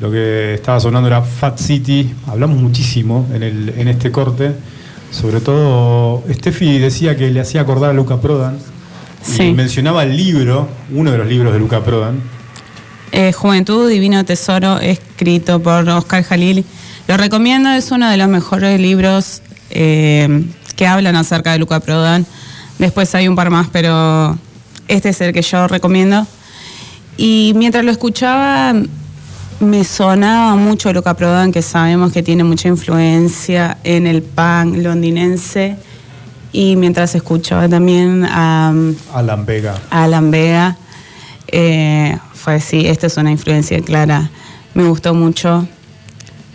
Lo 0.00 0.10
que 0.10 0.52
estaba 0.54 0.78
sonando 0.80 1.06
era 1.08 1.22
Fat 1.22 1.58
City. 1.58 2.12
Hablamos 2.26 2.58
muchísimo 2.60 3.26
en, 3.32 3.42
el, 3.42 3.72
en 3.78 3.88
este 3.88 4.10
corte. 4.10 4.52
Sobre 5.10 5.40
todo, 5.40 6.22
Steffi 6.30 6.78
decía 6.78 7.16
que 7.16 7.30
le 7.30 7.40
hacía 7.40 7.62
acordar 7.62 7.90
a 7.90 7.92
Luca 7.94 8.20
Prodan. 8.20 8.58
Y 9.26 9.30
Sí. 9.32 9.52
mencionaba 9.52 10.02
el 10.02 10.14
libro, 10.14 10.68
uno 10.94 11.10
de 11.10 11.16
los 11.18 11.26
libros 11.26 11.54
de 11.54 11.58
Luca 11.58 11.82
Prodan. 11.82 12.20
Eh, 13.12 13.32
Juventud, 13.32 13.88
Divino 13.88 14.22
Tesoro, 14.26 14.78
escrito 14.78 15.58
por 15.62 15.88
Oscar 15.88 16.22
Jalil. 16.22 16.66
Lo 17.06 17.16
recomiendo, 17.16 17.70
es 17.70 17.90
uno 17.90 18.10
de 18.10 18.18
los 18.18 18.28
mejores 18.28 18.78
libros 18.78 19.40
eh, 19.70 20.44
que 20.76 20.86
hablan 20.86 21.16
acerca 21.16 21.52
de 21.52 21.58
Luca 21.60 21.80
Prodan. 21.80 22.26
Después 22.78 23.14
hay 23.14 23.26
un 23.26 23.36
par 23.36 23.48
más, 23.50 23.68
pero 23.72 24.38
este 24.88 25.10
es 25.10 25.20
el 25.20 25.32
que 25.32 25.42
yo 25.42 25.68
recomiendo. 25.68 26.26
Y 27.16 27.52
mientras 27.56 27.84
lo 27.84 27.90
escuchaba, 27.90 28.74
me 29.60 29.84
sonaba 29.84 30.56
mucho 30.56 30.92
Luca 30.92 31.14
Prodan, 31.14 31.52
que 31.52 31.62
sabemos 31.62 32.12
que 32.12 32.22
tiene 32.22 32.44
mucha 32.44 32.68
influencia 32.68 33.78
en 33.84 34.06
el 34.06 34.22
punk 34.22 34.76
londinense. 34.76 35.76
Y 36.52 36.76
mientras 36.76 37.14
escuchaba 37.14 37.68
también 37.68 38.24
a 38.24 38.72
Alan 39.12 39.44
Vega. 39.44 39.74
Alan 39.90 40.30
Vega. 40.30 40.76
Eh, 41.48 42.16
fue 42.34 42.54
así, 42.54 42.86
esta 42.86 43.06
es 43.06 43.16
una 43.16 43.30
influencia 43.30 43.80
clara. 43.82 44.30
Me 44.74 44.84
gustó 44.84 45.14
mucho. 45.14 45.68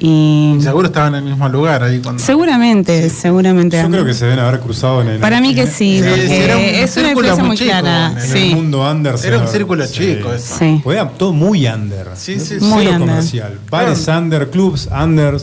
Y 0.05 0.57
Seguro 0.59 0.87
estaban 0.87 1.15
en 1.15 1.23
el 1.23 1.29
mismo 1.29 1.47
lugar 1.47 1.81
ahí 1.81 1.99
cuando. 2.01 2.21
seguramente, 2.21 3.09
seguramente. 3.09 3.81
Yo 3.81 3.89
creo 3.89 4.03
que 4.03 4.13
se 4.13 4.25
deben 4.25 4.39
haber 4.39 4.59
cruzado 4.59 5.01
en 5.01 5.07
el. 5.07 5.19
Para 5.21 5.39
mí 5.39 5.55
que 5.55 5.65
sí, 5.65 5.99
Sí, 5.99 6.03
porque 6.05 6.27
sí, 6.27 6.33
era 6.33 6.57
un 6.57 6.61
es 6.63 6.97
una 6.97 7.07
influencia 7.11 7.35
muy 7.43 7.47
muy 7.47 7.57
chico, 7.57 7.69
clara. 7.69 8.11
en 8.11 8.19
sí. 8.29 8.49
el 8.49 8.55
mundo 8.57 8.91
under. 8.91 9.15
Era 9.23 9.37
un 9.39 9.47
círculo 9.47 9.87
sí. 9.87 9.93
chico 9.93 10.33
eso. 10.33 10.55
Sí. 10.59 10.83
Era 10.85 11.07
todo 11.07 11.31
muy 11.31 11.65
under. 11.67 12.07
Sí, 12.15 12.37
sí, 12.37 12.55
Muy 12.59 12.85
under. 12.87 12.99
comercial. 12.99 13.59
Bares 13.69 14.05
under, 14.09 14.49
clubs 14.49 14.89
under. 14.91 15.35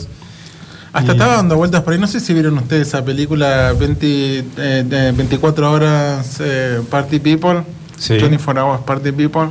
Hasta 0.93 1.11
Y- 1.11 1.15
estaba 1.15 1.37
dando 1.37 1.55
vueltas 1.57 1.81
por 1.81 1.93
ahí. 1.93 1.99
No 1.99 2.05
sé 2.05 2.19
si 2.19 2.31
vieron 2.31 2.55
ustedes 2.59 2.89
esa 2.89 3.03
película 3.03 3.73
20, 3.73 4.45
eh, 4.57 4.83
de 4.87 5.11
24 5.11 5.71
horas 5.71 6.35
eh, 6.39 6.81
Party 6.87 7.17
People. 7.17 7.63
Sí. 7.97 8.13
24 8.13 8.63
Hours 8.63 8.81
Party 8.83 9.11
People. 9.11 9.49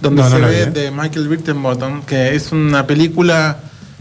Donde 0.00 0.22
No, 0.22 0.30
se 0.30 0.38
ve 0.38 0.48
vi, 0.50 0.56
¿eh? 0.56 0.66
de 0.66 0.90
Michael 0.92 1.26
Birkenbottom, 1.26 2.02
que 2.02 2.36
es 2.36 2.52
una 2.52 2.86
película 2.86 3.56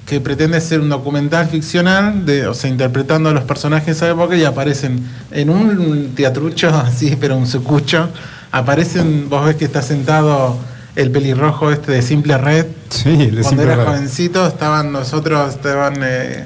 que 0.10 0.20
pretende 0.20 0.60
ser 0.60 0.82
un 0.82 0.90
documental 0.90 1.48
ficcional, 1.48 2.26
de, 2.26 2.48
o 2.48 2.56
sea, 2.56 2.68
interpretando 2.68 3.30
a 3.30 3.32
los 3.32 3.44
personajes 3.44 3.86
de 3.86 3.92
esa 3.92 4.10
época 4.10 4.36
y 4.36 4.44
aparecen 4.44 5.08
en 5.30 5.52
un 5.52 6.16
teatrucho 6.16 6.70
así, 6.76 7.16
pero 7.20 7.38
un 7.38 7.46
sucucho. 7.46 8.10
Aparecen, 8.52 9.30
vos 9.30 9.46
ves 9.46 9.56
que 9.56 9.66
está 9.66 9.84
sentado 9.84 10.58
el 10.96 11.12
pelirrojo 11.12 11.72
este 11.72 11.92
de 11.92 12.02
Simple 12.02 12.40
Red. 12.40 12.66
Sí, 12.90 13.10
el 13.10 13.36
de 13.36 13.42
Cuando 13.44 13.62
era 13.62 13.86
jovencito 13.86 14.48
estaban 14.48 14.92
nosotros, 14.92 15.54
estaban 15.54 15.94
eh, 16.02 16.46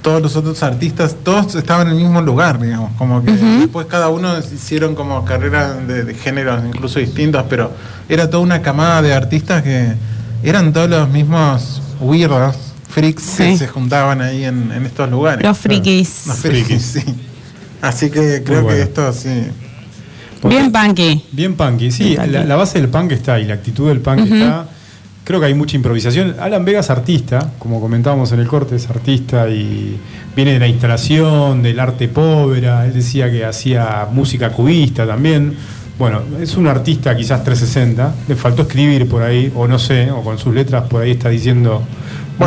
todos 0.00 0.22
los 0.22 0.34
otros 0.36 0.62
artistas, 0.62 1.16
todos 1.22 1.54
estaban 1.56 1.88
en 1.88 1.96
el 1.96 2.02
mismo 2.02 2.22
lugar, 2.22 2.58
digamos, 2.58 2.92
como 2.96 3.22
que 3.22 3.32
después 3.32 3.88
cada 3.88 4.08
uno 4.08 4.38
hicieron 4.38 4.94
como 4.94 5.22
carreras 5.26 5.86
de, 5.86 6.04
de 6.04 6.14
géneros 6.14 6.62
incluso 6.64 6.98
distintos, 6.98 7.44
pero 7.50 7.72
era 8.08 8.30
toda 8.30 8.42
una 8.42 8.62
camada 8.62 9.02
de 9.02 9.12
artistas 9.12 9.62
que 9.62 9.92
eran 10.42 10.72
todos 10.72 10.88
los 10.88 11.10
mismos 11.10 11.82
weirdos, 12.00 12.69
freaks 12.90 13.36
que 13.36 13.56
se 13.56 13.68
juntaban 13.68 14.20
ahí 14.20 14.44
en, 14.44 14.70
en 14.72 14.84
estos 14.84 15.10
lugares. 15.10 15.44
Los 15.44 15.56
frikis. 15.58 16.26
Los 16.26 16.36
frikis, 16.38 16.82
sí. 16.82 17.02
Así 17.80 18.10
que 18.10 18.42
creo 18.44 18.62
bueno. 18.62 18.76
que 18.76 18.82
esto 18.82 19.12
sí. 19.12 19.46
Bien 20.44 20.72
punky. 20.72 21.24
Bien 21.32 21.54
punky, 21.54 21.90
sí, 21.90 22.04
Bien 22.04 22.16
punky. 22.16 22.32
la, 22.32 22.44
la 22.44 22.56
base 22.56 22.80
del 22.80 22.88
punk 22.88 23.12
está 23.12 23.38
y 23.40 23.44
la 23.44 23.54
actitud 23.54 23.88
del 23.88 24.00
punk 24.00 24.20
está. 24.20 24.66
Creo 25.24 25.38
que 25.38 25.46
hay 25.46 25.54
mucha 25.54 25.76
improvisación. 25.76 26.34
Alan 26.40 26.64
Vega 26.64 26.80
es 26.80 26.90
artista, 26.90 27.52
como 27.58 27.80
comentábamos 27.80 28.32
en 28.32 28.40
el 28.40 28.48
corte, 28.48 28.74
es 28.76 28.88
artista 28.90 29.48
y 29.48 29.96
viene 30.34 30.54
de 30.54 30.58
la 30.58 30.66
instalación, 30.66 31.62
del 31.62 31.78
arte 31.78 32.08
pobre. 32.08 32.66
Él 32.86 32.92
decía 32.94 33.30
que 33.30 33.44
hacía 33.44 34.08
música 34.10 34.50
cubista 34.50 35.06
también. 35.06 35.54
Bueno, 35.98 36.22
es 36.40 36.56
un 36.56 36.66
artista 36.66 37.14
quizás 37.14 37.44
360. 37.44 38.14
Le 38.26 38.34
faltó 38.34 38.62
escribir 38.62 39.06
por 39.08 39.22
ahí, 39.22 39.52
o 39.54 39.68
no 39.68 39.78
sé, 39.78 40.10
o 40.10 40.22
con 40.22 40.38
sus 40.38 40.54
letras 40.54 40.84
por 40.88 41.02
ahí 41.02 41.12
está 41.12 41.28
diciendo. 41.28 41.82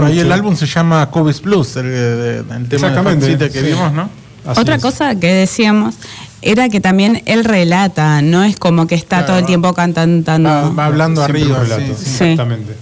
Bueno, 0.02 0.12
y 0.14 0.20
el 0.20 0.32
álbum 0.32 0.56
se 0.56 0.66
llama 0.66 1.06
Cubis 1.10 1.42
Blues, 1.42 1.76
el, 1.78 1.84
de- 1.86 2.38
el 2.40 2.68
tema 2.70 2.90
de 2.92 3.50
que 3.50 3.60
sí. 3.62 3.66
vimos, 3.68 3.94
¿no? 3.94 4.10
Así 4.46 4.60
Otra 4.60 4.76
es. 4.76 4.82
cosa 4.82 5.16
que 5.16 5.32
decíamos 5.34 5.96
era 6.42 6.68
que 6.68 6.82
también 6.82 7.22
él 7.26 7.46
relata, 7.46 8.22
no 8.22 8.44
es 8.44 8.58
como 8.58 8.88
que 8.88 8.96
está 8.96 9.20
Claro, 9.20 9.28
todo 9.28 9.38
el 9.38 9.46
tiempo 9.46 9.74
cantando. 9.74 10.50
Va, 10.50 10.70
va 10.70 10.86
hablando 10.88 11.24
Siempre 11.24 11.44
arriba, 11.44 11.66
sí, 11.78 11.94
sí. 11.96 12.10
Exactamente. 12.24 12.74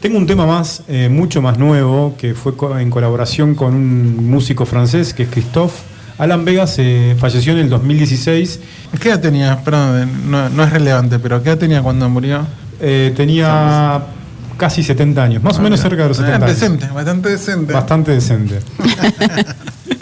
Tengo 0.00 0.18
un 0.18 0.26
tema 0.26 0.44
más, 0.46 0.82
eh, 0.88 1.08
mucho 1.08 1.40
más 1.40 1.56
nuevo, 1.56 2.16
que 2.18 2.34
fue 2.34 2.56
co- 2.56 2.76
en 2.78 2.90
colaboración 2.90 3.54
con 3.54 3.74
un 3.74 4.28
músico 4.28 4.66
francés 4.66 5.14
que 5.14 5.22
es 5.22 5.28
Christophe. 5.28 5.76
Alan 6.18 6.44
Vega 6.44 6.66
se 6.66 7.16
falleció 7.18 7.52
en 7.52 7.58
el 7.60 7.68
2016. 7.70 8.60
¿Qué 9.00 9.08
edad 9.08 9.20
tenía? 9.20 9.60
Perdón, 9.64 10.30
no, 10.30 10.48
no 10.48 10.62
es 10.64 10.70
relevante, 10.72 11.18
pero 11.18 11.42
¿qué 11.42 11.50
edad 11.50 11.58
tenía 11.58 11.82
cuando 11.82 12.08
murió? 12.08 12.46
Eh, 12.80 13.12
tenía 13.16 14.02
casi 14.56 14.82
70 14.82 15.22
años, 15.22 15.42
más 15.42 15.58
o 15.58 15.62
menos 15.62 15.80
cerca 15.80 16.02
de 16.02 16.08
los 16.08 16.16
70 16.16 16.36
Ah, 16.36 16.44
años. 16.46 16.60
Decente, 16.60 16.86
bastante 16.88 17.28
decente. 17.30 17.72
Bastante 17.72 18.10
decente. 18.12 18.58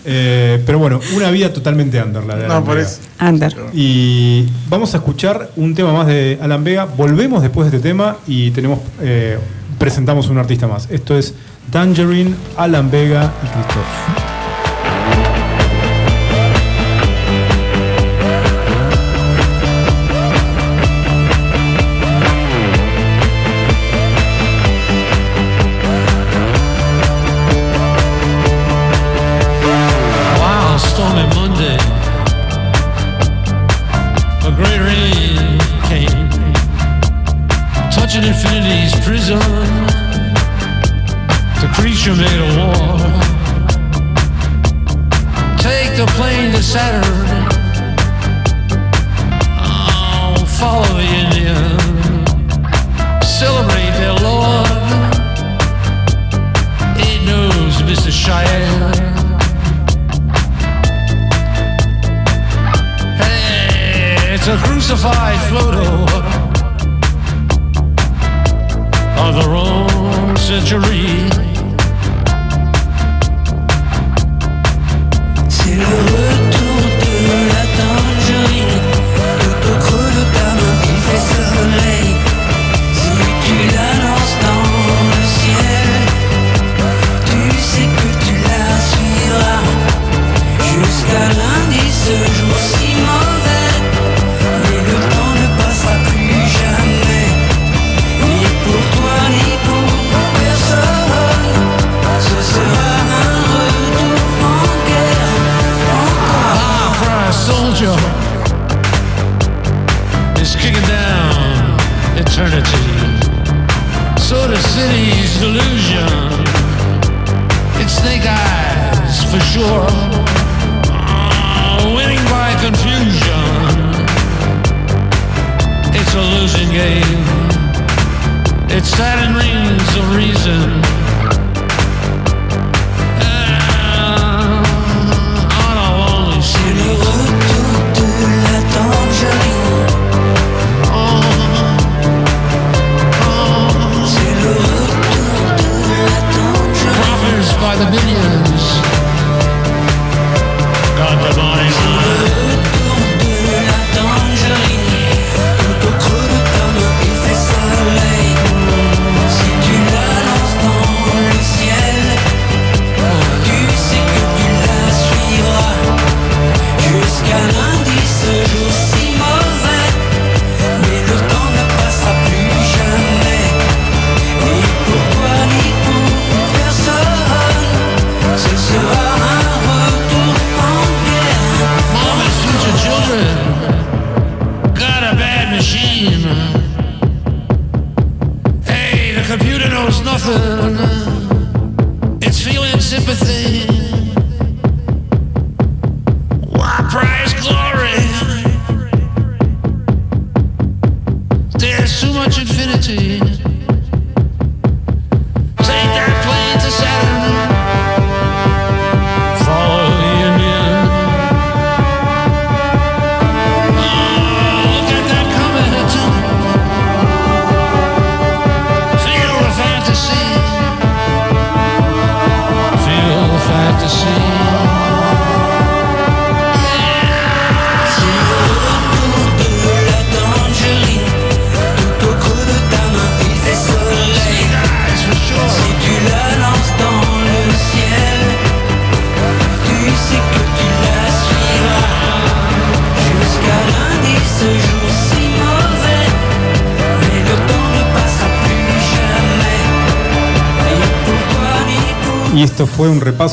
Eh, 0.04 0.60
pero 0.66 0.80
bueno, 0.80 0.98
una 1.14 1.30
vida 1.30 1.52
totalmente 1.52 2.02
under 2.02 2.24
la 2.24 2.34
de 2.34 2.44
Alan 2.46 2.58
No, 2.58 2.64
por 2.64 2.74
Vega. 2.76 2.88
eso. 2.88 2.98
Under. 3.20 3.54
Y 3.72 4.46
vamos 4.68 4.92
a 4.94 4.96
escuchar 4.96 5.50
un 5.54 5.76
tema 5.76 5.92
más 5.92 6.08
de 6.08 6.40
Alan 6.42 6.64
Vega. 6.64 6.86
Volvemos 6.86 7.40
después 7.40 7.70
de 7.70 7.76
este 7.76 7.88
tema 7.88 8.16
y 8.26 8.50
tenemos 8.50 8.80
eh, 9.00 9.38
presentamos 9.78 10.26
un 10.28 10.38
artista 10.38 10.66
más. 10.66 10.88
Esto 10.90 11.16
es 11.16 11.34
Tangerine, 11.70 12.34
Alan 12.56 12.90
Vega 12.90 13.32
y 13.44 13.46
Christoph. 13.46 14.21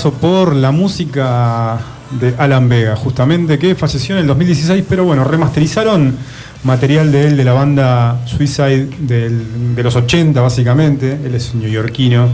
Por 0.06 0.56
la 0.56 0.72
música 0.72 1.78
de 2.20 2.34
Alan 2.38 2.68
Vega, 2.70 2.96
justamente 2.96 3.60
que 3.60 3.76
falleció 3.76 4.16
en 4.16 4.22
el 4.22 4.28
2016, 4.28 4.84
pero 4.90 5.04
bueno, 5.06 5.24
remasterizaron 5.24 6.16
material 6.64 7.12
de 7.12 7.28
él, 7.28 7.38
de 7.38 7.44
la 7.44 7.54
banda 7.54 8.22
Suicide 8.26 8.90
del- 9.00 9.76
de 9.76 9.84
los 9.84 9.96
80 9.96 10.42
básicamente, 10.42 11.20
él 11.24 11.36
es 11.36 11.54
neoyorquino. 11.54 12.28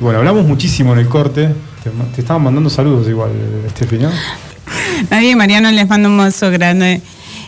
Bueno, 0.00 0.18
hablamos 0.18 0.44
muchísimo 0.46 0.92
en 0.92 0.98
el 0.98 1.08
corte, 1.08 1.48
te, 1.84 1.90
te 2.14 2.20
estaban 2.20 2.42
mandando 2.42 2.68
saludos 2.68 3.06
igual, 3.08 3.30
Steffi, 3.70 3.98
¿no? 3.98 4.10
Nadie, 5.10 5.36
Mariano, 5.36 5.70
les 5.70 5.88
mando 5.88 6.08
un 6.08 6.18
beso 6.18 6.50
grande. 6.50 7.00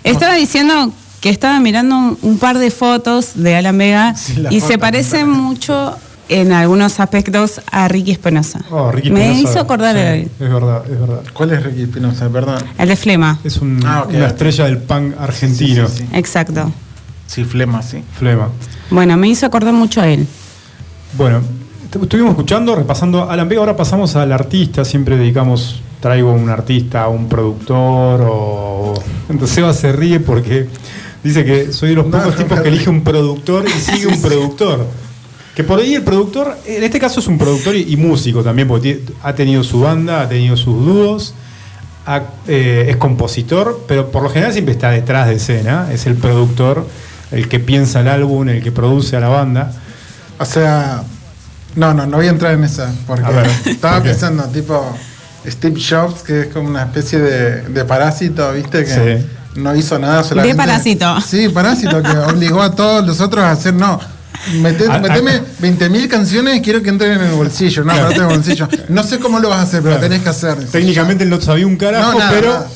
Estaba 0.05 0.35
diciendo 0.35 0.93
que 1.21 1.31
estaba 1.31 1.59
mirando 1.61 1.97
un, 1.97 2.19
un 2.23 2.39
par 2.39 2.59
de 2.59 2.71
fotos 2.71 3.33
de 3.35 3.57
Alan 3.57 3.79
Vega 3.79 4.15
Sí, 4.15 4.35
y 4.51 4.61
se 4.61 4.79
parece 4.79 5.25
mucho 5.25 5.97
en 6.29 6.53
algunos 6.53 7.01
aspectos 7.01 7.61
a 7.71 7.87
Ricky 7.89 8.13
Espinosa. 8.13 8.61
Oh, 8.71 8.91
Ricky 8.91 9.11
Me 9.11 9.31
Espinosa, 9.31 9.51
hizo 9.53 9.61
acordar 9.61 9.95
sí, 9.97 10.01
él. 10.03 10.31
Es 10.41 10.53
verdad, 10.53 10.83
es 10.91 11.01
verdad. 11.01 11.21
¿Cuál 11.33 11.53
es 11.53 11.63
Ricky 11.63 11.83
Espinosa? 11.83 12.29
Perdón. 12.29 12.63
El 12.79 12.89
de 12.89 12.97
Flema. 12.97 13.39
Es 13.45 13.59
un- 13.59 13.81
Ah, 13.85 14.07
una 14.09 14.27
estrella 14.27 14.65
del 14.65 14.79
punk 14.79 15.15
argentino. 15.19 15.87
Sí, 15.89 15.99
sí, 15.99 16.05
sí. 16.11 16.17
Exacto. 16.17 16.73
Sí, 17.27 17.45
flema, 17.45 17.83
sí. 17.83 18.03
Flema. 18.19 18.49
Bueno, 18.91 19.17
me 19.17 19.29
hizo 19.29 19.47
acordar 19.47 19.73
mucho 19.73 20.01
a 20.01 20.09
él. 20.09 20.27
Bueno, 21.17 21.39
est- 21.85 21.97
estuvimos 22.03 22.31
escuchando, 22.33 22.75
repasando 22.77 23.23
a 23.23 23.33
Alan 23.33 23.49
Vega, 23.49 23.61
ahora 23.61 23.77
pasamos 23.77 24.15
al 24.17 24.31
artista, 24.33 24.85
siempre 24.85 25.17
dedicamos, 25.17 25.81
traigo 26.01 26.33
un 26.33 26.49
artista, 26.51 27.09
un 27.09 27.29
productor 27.29 28.27
o... 28.29 28.95
Entonces 29.29 29.55
Seba 29.57 29.73
se 29.73 29.91
ríe 29.93 30.21
porque 30.21 30.69
dice 31.23 31.45
que 31.45 31.73
soy 31.73 31.91
de 31.91 31.95
los 31.97 32.07
No, 32.07 32.19
pocos 32.19 32.37
no 32.37 32.43
tipos 32.45 32.61
que 32.61 32.69
elige 32.69 32.91
un 32.91 33.03
productor 33.03 33.65
y 33.67 33.81
sigue 33.81 34.07
un 34.15 34.21
productor. 34.21 34.87
Que 35.55 35.63
por 35.65 35.79
ahí 35.79 35.95
el 35.95 36.03
productor, 36.03 36.57
en 36.67 36.83
este 36.83 36.99
caso 36.99 37.21
es 37.21 37.27
un 37.29 37.39
productor 37.39 37.77
y, 37.77 37.93
y 37.93 37.97
músico 37.97 38.43
también, 38.43 38.67
porque 38.67 39.03
ha 39.23 39.35
tenido 39.35 39.63
su 39.63 39.81
banda, 39.81 40.23
ha 40.23 40.29
tenido 40.29 40.57
sus 40.57 40.85
dúos, 40.85 41.35
ha- 42.07 42.23
eh, 42.49 42.87
es 42.91 42.97
compositor, 42.97 43.85
pero 43.87 44.11
por 44.11 44.23
lo 44.25 44.31
general 44.31 44.53
siempre 44.53 44.75
está 44.75 44.91
detrás 44.91 45.29
de 45.29 45.35
escena, 45.37 45.89
es 45.93 46.07
el 46.07 46.17
productor, 46.17 46.87
el 47.31 47.49
que 47.49 47.61
piensa 47.61 48.01
el 48.01 48.09
álbum, 48.09 48.49
el 48.49 48.63
que 48.63 48.73
produce 48.73 49.17
a 49.17 49.21
la 49.21 49.29
banda. 49.29 49.73
O 50.41 50.45
sea, 50.45 51.05
no, 51.77 51.95
no, 51.95 52.05
no 52.07 52.17
voy 52.17 52.27
a 52.27 52.31
entrar 52.31 52.55
en 52.55 52.65
esa. 52.65 52.93
Porque 53.07 53.23
ver, 53.23 53.47
estaba 53.67 54.03
pensando, 54.03 54.43
tipo, 54.45 54.85
Steve 55.47 55.81
Jobs, 55.81 56.23
que 56.25 56.41
es 56.43 56.47
como 56.49 56.69
una 56.69 56.83
especie 56.83 57.21
de, 57.21 57.63
de 57.63 57.85
parásito, 57.85 58.53
¿viste? 58.53 58.85
Que 58.85 59.19
Sí. 59.21 59.27
no 59.61 59.75
hizo 59.77 59.99
nada 60.01 60.25
solamente. 60.25 60.57
parásito. 60.57 61.21
Sí, 61.21 61.49
parásito, 61.49 62.03
que 62.03 62.11
obligó 62.11 62.61
a 62.61 62.75
todos 62.75 63.07
los 63.07 63.21
otros 63.21 63.45
a 63.45 63.53
hacer, 63.53 63.75
no. 63.75 64.01
Mete- 64.61 64.87
A- 64.89 64.95
a- 64.95 64.99
meteme 64.99 65.41
20.000 65.61 66.09
canciones 66.09 66.57
y 66.57 66.61
quiero 66.61 66.83
que 66.83 66.91
entren 66.91 67.13
en 67.13 67.23
el 67.23 67.33
bolsillo, 67.35 67.83
no, 67.85 67.93
Claro. 67.93 68.07
aparte 68.09 68.21
del 68.21 68.37
bolsillo. 68.37 68.69
No 68.89 69.03
sé 69.03 69.19
cómo 69.19 69.39
lo 69.41 69.49
vas 69.49 69.59
a 69.61 69.63
hacer, 69.63 69.81
pero 69.83 69.95
Claro. 69.97 70.09
tenés 70.09 70.23
que 70.23 70.29
hacer. 70.29 70.67
Técnicamente 70.71 71.25
él 71.25 71.31
no 71.31 71.41
sabía 71.41 71.67
un 71.67 71.77
carajo, 71.77 72.13
No, 72.13 72.19
nada, 72.19 72.31
pero, 72.31 72.49
nada. 72.53 72.69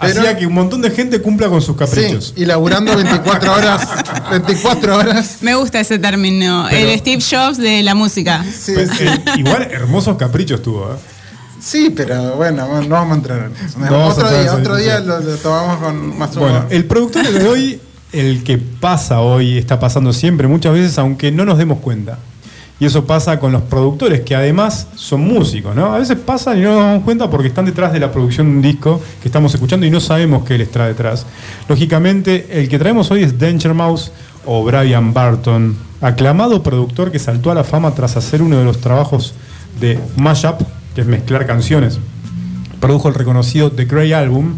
Pero- 0.00 0.20
hacía 0.20 0.36
que 0.36 0.46
un 0.46 0.52
montón 0.54 0.82
de 0.82 0.90
gente 0.90 1.20
cumpla 1.22 1.48
con 1.48 1.62
sus 1.62 1.76
caprichos. 1.76 2.32
Sí, 2.36 2.42
y 2.42 2.46
laburando 2.46 2.94
24 2.96 3.52
horas, 3.54 3.88
24 4.30 4.96
horas. 4.96 5.36
Me 5.40 5.54
gusta 5.54 5.80
ese 5.80 5.98
término, 5.98 6.66
Pero- 6.68 6.90
el 6.90 6.98
Steve 6.98 7.22
Jobs 7.22 7.58
de 7.58 7.82
la 7.82 7.94
música. 7.94 8.44
Sí, 8.44 8.72
Pues, 8.74 8.90
sí. 8.90 9.04
eh, 9.04 9.20
igual 9.38 9.62
hermosos 9.70 10.16
caprichos 10.16 10.60
tuvo. 10.62 10.92
¿eh? 10.92 10.96
Sí, 11.60 11.90
pero 11.96 12.34
bueno, 12.36 12.66
no 12.82 12.88
vamos 12.88 13.12
a 13.12 13.14
entrar 13.14 13.38
en 13.50 13.56
eso. 13.66 13.78
No 13.78 14.08
otro 14.08 14.28
en 14.30 14.42
día, 14.42 14.52
otro 14.54 14.76
día 14.76 15.00
lo, 15.00 15.20
lo 15.20 15.36
tomamos 15.36 15.78
con 15.78 16.18
más 16.18 16.34
Bueno, 16.34 16.58
humor. 16.58 16.66
el 16.70 16.84
productor 16.84 17.26
de 17.26 17.48
hoy, 17.48 17.80
el 18.14 18.44
que 18.44 18.58
pasa 18.58 19.20
hoy, 19.20 19.58
está 19.58 19.78
pasando 19.78 20.12
siempre, 20.12 20.48
muchas 20.48 20.72
veces, 20.72 20.98
aunque 20.98 21.30
no 21.32 21.44
nos 21.44 21.58
demos 21.58 21.78
cuenta. 21.78 22.18
Y 22.80 22.86
eso 22.86 23.06
pasa 23.06 23.38
con 23.38 23.52
los 23.52 23.62
productores, 23.62 24.22
que 24.22 24.34
además 24.34 24.88
son 24.96 25.20
músicos, 25.20 25.76
¿no? 25.76 25.94
A 25.94 25.98
veces 25.98 26.18
pasan 26.18 26.58
y 26.58 26.62
no 26.62 26.74
nos 26.74 26.82
damos 26.82 27.04
cuenta 27.04 27.30
porque 27.30 27.48
están 27.48 27.66
detrás 27.66 27.92
de 27.92 28.00
la 28.00 28.10
producción 28.10 28.48
de 28.48 28.56
un 28.56 28.62
disco 28.62 29.00
que 29.22 29.28
estamos 29.28 29.54
escuchando 29.54 29.86
y 29.86 29.90
no 29.90 30.00
sabemos 30.00 30.44
qué 30.44 30.58
les 30.58 30.70
trae 30.70 30.88
detrás. 30.88 31.24
Lógicamente, 31.68 32.46
el 32.50 32.68
que 32.68 32.78
traemos 32.78 33.10
hoy 33.10 33.22
es 33.22 33.38
Danger 33.38 33.74
Mouse 33.74 34.10
o 34.44 34.64
Brian 34.64 35.14
Barton, 35.14 35.76
aclamado 36.00 36.62
productor 36.62 37.12
que 37.12 37.18
saltó 37.18 37.50
a 37.50 37.54
la 37.54 37.64
fama 37.64 37.94
tras 37.94 38.16
hacer 38.16 38.42
uno 38.42 38.58
de 38.58 38.64
los 38.64 38.80
trabajos 38.80 39.34
de 39.80 39.98
Mashup, 40.16 40.60
que 40.94 41.02
es 41.02 41.06
mezclar 41.06 41.46
canciones 41.46 42.00
produjo 42.84 43.08
el 43.08 43.14
reconocido 43.14 43.72
The 43.72 43.86
Grey 43.86 44.12
Album, 44.12 44.56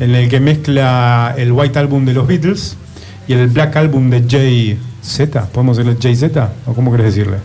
en 0.00 0.14
el 0.14 0.30
que 0.30 0.40
mezcla 0.40 1.34
el 1.36 1.52
White 1.52 1.78
Album 1.78 2.06
de 2.06 2.14
los 2.14 2.26
Beatles 2.26 2.74
y 3.28 3.32
el 3.34 3.48
Black 3.48 3.76
Album 3.76 4.10
de 4.10 4.24
Jay-Z. 4.28 5.46
¿Podemos 5.52 5.76
decirle 5.76 5.98
Jay-Z? 6.00 6.52
¿O 6.66 6.74
cómo 6.74 6.90
querés 6.92 7.14
decirle? 7.14 7.38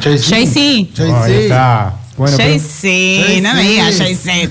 Jay-Z. 0.00 1.02
Oh, 1.08 1.16
ahí 1.22 1.32
está. 1.34 1.94
Bueno, 2.16 2.36
pero- 2.36 2.48
Jay-Z, 2.50 3.42
no 3.42 3.54
me 3.54 3.62
digas 3.62 3.96
Jay-Z. 3.98 4.48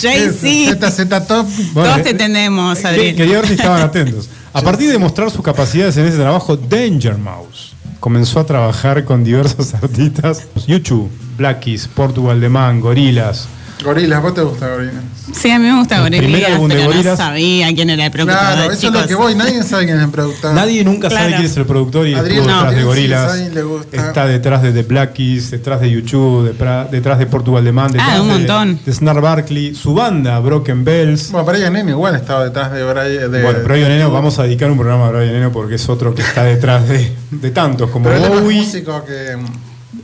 Jay-Z. 0.00 0.90
ZZ 0.90 1.08
Top. 1.26 1.46
bueno, 1.72 1.88
Todos 1.90 1.98
eh, 1.98 2.02
te 2.02 2.14
tenemos, 2.14 2.78
que- 2.78 2.86
Adrián. 2.86 3.16
Quería 3.16 3.36
ver 3.36 3.46
si 3.46 3.52
estaban 3.54 3.82
atentos. 3.82 4.28
A 4.52 4.62
partir 4.62 4.90
de 4.90 4.98
mostrar 4.98 5.30
sus 5.30 5.42
capacidades 5.42 5.96
en 5.96 6.06
ese 6.06 6.16
trabajo, 6.16 6.56
Danger 6.56 7.16
Mouse 7.16 7.72
comenzó 8.00 8.40
a 8.40 8.46
trabajar 8.46 9.04
con 9.04 9.22
diversos 9.22 9.74
artistas. 9.80 10.46
YouTube, 10.66 11.08
Black 11.36 11.60
Keys, 11.60 11.86
Portugal 11.86 12.40
The 12.40 12.48
Man, 12.48 12.80
Gorilas. 12.80 13.46
Gorilas, 13.82 14.22
¿vos 14.22 14.34
te 14.34 14.42
gusta 14.42 14.68
Gorilas? 14.68 14.94
Sí, 15.32 15.50
a 15.50 15.58
mí 15.58 15.66
me 15.66 15.78
gusta 15.78 15.96
El 15.98 16.02
primer 16.10 16.30
Gorillaz, 16.30 16.50
álbum 16.52 16.68
de 16.68 16.74
pero 16.76 16.88
no 16.88 16.94
Gorillaz- 17.02 17.16
sabía 17.16 17.74
quién 17.74 17.90
era 17.90 18.04
el 18.06 18.10
productor. 18.10 18.38
Claro, 18.40 18.72
eso 18.72 18.86
es 18.88 18.92
lo 18.92 19.06
que 19.06 19.14
voy. 19.14 19.34
Nadie 19.34 19.62
sabe 19.62 19.84
quién 19.86 19.96
es 19.98 20.04
el 20.04 20.10
productor. 20.10 20.54
Nadie 20.54 20.84
nunca 20.84 21.08
sabe 21.08 21.20
Claro. 21.28 21.36
quién 21.36 21.50
es 21.50 21.56
el 21.56 21.66
productor 21.66 22.08
y 22.08 22.14
Adrián 22.14 22.38
estuvo 22.40 22.50
no. 22.50 22.56
detrás 22.56 22.74
de 22.74 22.80
sí 22.80 22.86
Gorilas. 22.86 23.38
le 23.54 23.62
gusta. 23.62 23.96
Está 23.96 24.26
detrás 24.26 24.62
de 24.62 24.72
The 24.72 24.82
Black 24.82 25.12
Keys, 25.14 25.50
detrás 25.52 25.80
de 25.80 25.90
YouTube, 25.90 26.54
detrás 26.90 27.18
de 27.18 27.26
Portugal 27.26 27.64
The 27.64 27.72
Man, 27.72 27.92
detrás 27.92 28.08
Ah, 28.12 28.20
un 28.22 28.28
de- 28.28 28.34
montón. 28.34 28.80
de 28.84 28.92
Snar 28.92 29.20
Barkley, 29.20 29.74
su 29.74 29.94
banda, 29.94 30.38
Broken 30.40 30.84
Bells. 30.84 31.30
Bueno, 31.30 31.46
Brian 31.46 31.76
Eno 31.76 31.90
igual 31.90 32.16
estaba 32.16 32.44
detrás 32.44 32.72
de 32.72 32.82
Brian. 32.84 33.30
De, 33.30 33.42
bueno, 33.42 33.58
Brian 33.64 33.90
Eno, 33.92 34.10
vamos 34.10 34.38
a 34.38 34.42
dedicar 34.42 34.70
un 34.70 34.76
programa 34.78 35.06
a 35.06 35.10
Brian 35.10 35.34
Eno 35.36 35.52
porque 35.52 35.76
es 35.76 35.88
otro 35.88 36.14
que 36.14 36.22
está 36.22 36.42
detrás 36.44 36.88
de, 36.88 37.12
de 37.30 37.50
tantos 37.50 37.90
como 37.90 38.04
Pero 38.06 38.16
él 38.16 38.24
es 38.24 38.30
más 38.30 38.40
Bowie. 38.42 38.58
músico 38.60 39.04
que. 39.04 39.36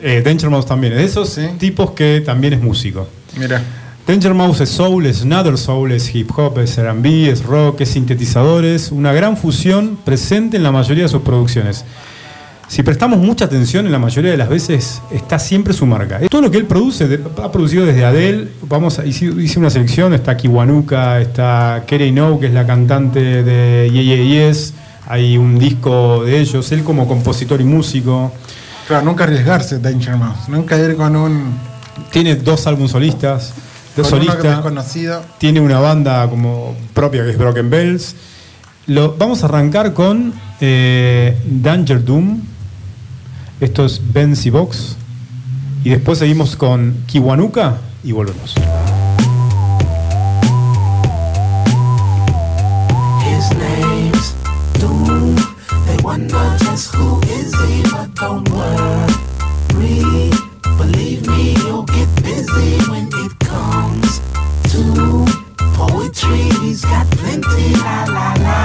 Eh, 0.03 0.22
Danger 0.24 0.51
Mouse 0.51 0.66
también, 0.66 0.93
es 0.93 0.99
de 0.99 1.05
esos 1.05 1.29
Sí. 1.31 1.43
tipos 1.59 1.93
que 1.93 2.20
también 2.24 2.53
es 2.53 2.61
músico. 2.61 3.09
Mira. 3.37 3.62
Danger 4.07 4.34
Mouse 4.34 4.61
es 4.61 4.68
soul, 4.68 5.07
es 5.07 5.22
another 5.22 5.59
soul, 5.59 5.91
es 5.91 6.14
hip 6.14 6.30
hop, 6.37 6.61
es 6.61 6.78
R&B, 6.78 7.28
es 7.28 7.45
rock, 7.45 7.80
es 7.80 7.89
sintetizadores, 7.89 8.93
una 8.93 9.12
gran 9.12 9.37
fusión 9.37 9.99
presente 10.05 10.57
en 10.57 10.62
la 10.62 10.70
mayoría 10.70 11.03
de 11.03 11.09
sus 11.09 11.22
producciones. 11.22 11.84
Si 12.68 12.82
prestamos 12.82 13.18
mucha 13.18 13.45
atención, 13.45 13.87
en 13.87 13.93
la 13.93 13.99
mayoría 13.99 14.30
de 14.30 14.37
las 14.37 14.49
veces 14.49 15.03
está 15.12 15.39
siempre 15.39 15.72
su 15.72 15.87
marca. 15.87 16.20
Todo 16.28 16.43
lo 16.43 16.51
que 16.51 16.59
él 16.59 16.66
produce, 16.66 17.20
ha 17.43 17.51
producido 17.53 17.84
desde 17.84 18.05
Adele, 18.05 18.49
vamos 18.62 18.99
a, 18.99 19.07
hice, 19.07 19.26
hice 19.26 19.59
una 19.59 19.70
selección, 19.70 20.14
está 20.14 20.37
Kiwanuka, 20.37 21.20
está 21.20 21.84
Kerry 21.87 22.12
No, 22.12 22.39
que 22.39 22.47
es 22.47 22.53
la 22.53 22.66
cantante 22.66 23.43
de 23.43 23.91
Yeah 23.93 24.03
Yeah 24.03 24.49
Yes, 24.49 24.74
hay 25.09 25.37
un 25.37 25.59
disco 25.59 26.24
de 26.24 26.41
ellos, 26.41 26.70
él 26.72 26.82
como 26.82 27.07
compositor 27.07 27.61
y 27.61 27.64
músico. 27.64 28.32
Claro, 28.89 29.05
nunca 29.05 29.24
arriesgarse, 29.24 29.78
Danger 29.78 30.16
Mouse. 30.16 30.49
Nunca 30.49 30.78
ir 30.78 30.97
con 30.97 31.14
un. 31.16 31.76
Tiene 32.11 32.36
dos 32.36 32.66
álbumes 32.66 32.90
solistas, 32.90 33.55
dos 33.97 34.09
solistas. 34.09 34.62
tiene 35.38 35.61
una 35.61 35.80
banda 35.80 36.28
como 36.28 36.76
propia 36.94 37.24
que 37.24 37.30
es 37.30 37.38
Broken 37.38 37.70
Bells. 37.70 38.16
Lo, 38.86 39.16
vamos 39.16 39.42
a 39.42 39.47
arrancar 39.47 39.92
con 39.94 40.32
eh, 40.61 41.36
Danger 41.44 42.05
Doom. 42.05 42.40
Esto 43.61 43.84
es 43.84 44.01
Benzi 44.12 44.51
Box. 44.51 44.97
Y 45.82 45.90
después 45.90 46.18
seguimos 46.18 46.57
con 46.57 47.05
Kiwanuka 47.07 47.78
y 48.03 48.12
volvemos. 48.12 48.55
His 53.24 53.51
name's 53.57 54.34
Doom. 54.80 55.36
They 55.86 56.03
wonder 56.03 56.57
just 56.59 56.94
who 56.94 57.20
is 57.22 57.55
he, 57.55 57.82
but 57.82 58.14
don't 58.14 58.49
worry. 58.51 59.06
When 62.88 63.09
it 63.12 63.38
comes 63.40 64.20
to 64.72 65.24
poetry. 65.74 66.49
He's 66.61 66.82
got 66.82 67.11
plenty. 67.11 67.74
La 67.76 68.05
la 68.05 68.34
la. 68.44 68.59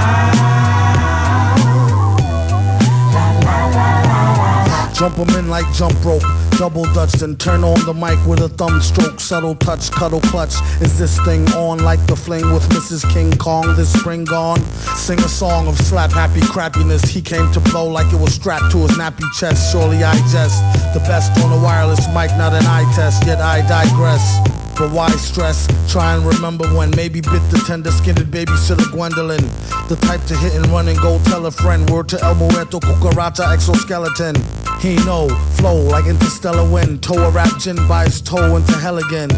La 3.14 3.28
la 3.46 3.58
la 3.78 3.90
la 4.10 5.18
la. 5.18 5.38
In 5.38 5.50
like 5.50 5.72
jump 5.74 6.04
rope. 6.04 6.41
Double 6.58 6.84
dutch, 6.94 7.14
then 7.14 7.36
turn 7.36 7.64
on 7.64 7.84
the 7.86 7.94
mic 7.94 8.20
with 8.28 8.40
a 8.40 8.50
thumb 8.50 8.82
stroke. 8.82 9.20
Subtle 9.20 9.56
touch, 9.56 9.92
cuddle 9.92 10.22
clutch. 10.22 10.56
Is 10.82 10.98
this 10.98 11.20
thing 11.26 11.48
on 11.54 11.80
like 11.80 12.06
the 12.08 12.16
fling 12.16 12.52
with 12.54 12.68
Mrs. 12.70 13.10
King 13.12 13.32
Kong 13.38 13.76
this 13.76 13.92
spring 13.92 14.26
gone? 14.26 14.60
Sing 14.96 15.20
a 15.20 15.30
song 15.30 15.68
of 15.68 15.78
slap 15.78 16.12
happy 16.12 16.42
crappiness. 16.42 17.08
He 17.08 17.22
came 17.22 17.52
to 17.54 17.60
blow 17.60 17.88
like 17.88 18.12
it 18.14 18.20
was 18.20 18.34
strapped 18.34 18.72
to 18.72 18.80
his 18.80 18.92
nappy 18.92 19.26
chest. 19.38 19.72
Surely 19.72 20.04
I 20.04 20.16
jest. 20.32 20.62
The 20.94 21.00
best 21.08 21.32
on 21.44 21.52
a 21.52 21.64
wireless 21.64 22.08
mic, 22.08 22.32
not 22.38 22.54
an 22.54 22.66
eye 22.66 22.92
test, 22.96 23.26
yet 23.26 23.40
I 23.40 23.62
digress. 23.68 24.40
But 24.78 24.92
why 24.92 25.10
stress? 25.12 25.68
Try 25.92 26.16
and 26.16 26.26
remember 26.26 26.68
when 26.76 26.92
maybe 26.96 27.22
bit 27.22 27.44
the 27.52 27.62
tender 27.68 27.92
skinned 27.92 28.18
babysitter 28.18 28.92
Gwendolyn. 28.92 29.46
The 29.90 29.98
type 30.02 30.24
to 30.26 30.36
hit 30.36 30.56
and 30.56 30.66
run 30.68 30.88
and 30.88 30.98
go 31.00 31.20
tell 31.26 31.46
a 31.46 31.52
friend. 31.52 31.88
Word 31.90 32.10
to 32.10 32.24
El 32.24 32.36
Muerto, 32.36 32.80
Cucaracha, 32.80 33.54
exoskeleton. 33.54 34.36
He 34.82 34.96
know, 35.06 35.30
flow 35.58 35.76
like 35.76 36.08
interstellar 36.08 36.68
wind. 36.70 37.04
Toe 37.04 37.28
a 37.28 37.30
rap 37.30 37.60
gin 37.60 37.76
by 37.88 38.06
his 38.06 38.20
toe 38.20 38.56
into 38.56 38.74
hell 38.74 38.98
again. 38.98 39.30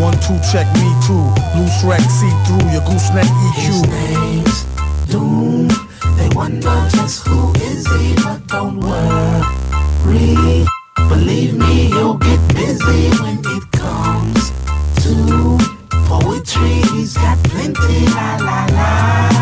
One, 0.00 0.14
two, 0.14 0.38
check 0.50 0.66
me 0.76 0.88
too. 1.06 1.28
Loose 1.54 1.84
wreck, 1.84 2.00
see 2.00 2.30
through 2.46 2.70
your 2.72 2.80
gooseneck 2.88 3.26
His 3.54 3.82
EQ. 3.82 3.90
name's 3.90 4.64
Doom. 5.10 5.68
They 6.16 6.28
wonder 6.34 6.88
just 6.90 7.26
who 7.26 7.52
is 7.56 7.86
he, 7.86 8.14
but 8.24 8.46
don't 8.46 8.80
worry. 8.80 10.64
Believe 11.08 11.58
me, 11.58 11.90
he'll 11.90 12.14
get 12.16 12.40
busy 12.54 13.10
when 13.20 13.40
it 13.44 13.70
comes 13.72 14.52
to 15.02 15.58
poetry. 16.06 16.80
He's 16.96 17.14
got 17.14 17.36
plenty. 17.44 18.06
La 18.14 18.36
la 18.36 18.66
la. 18.72 19.39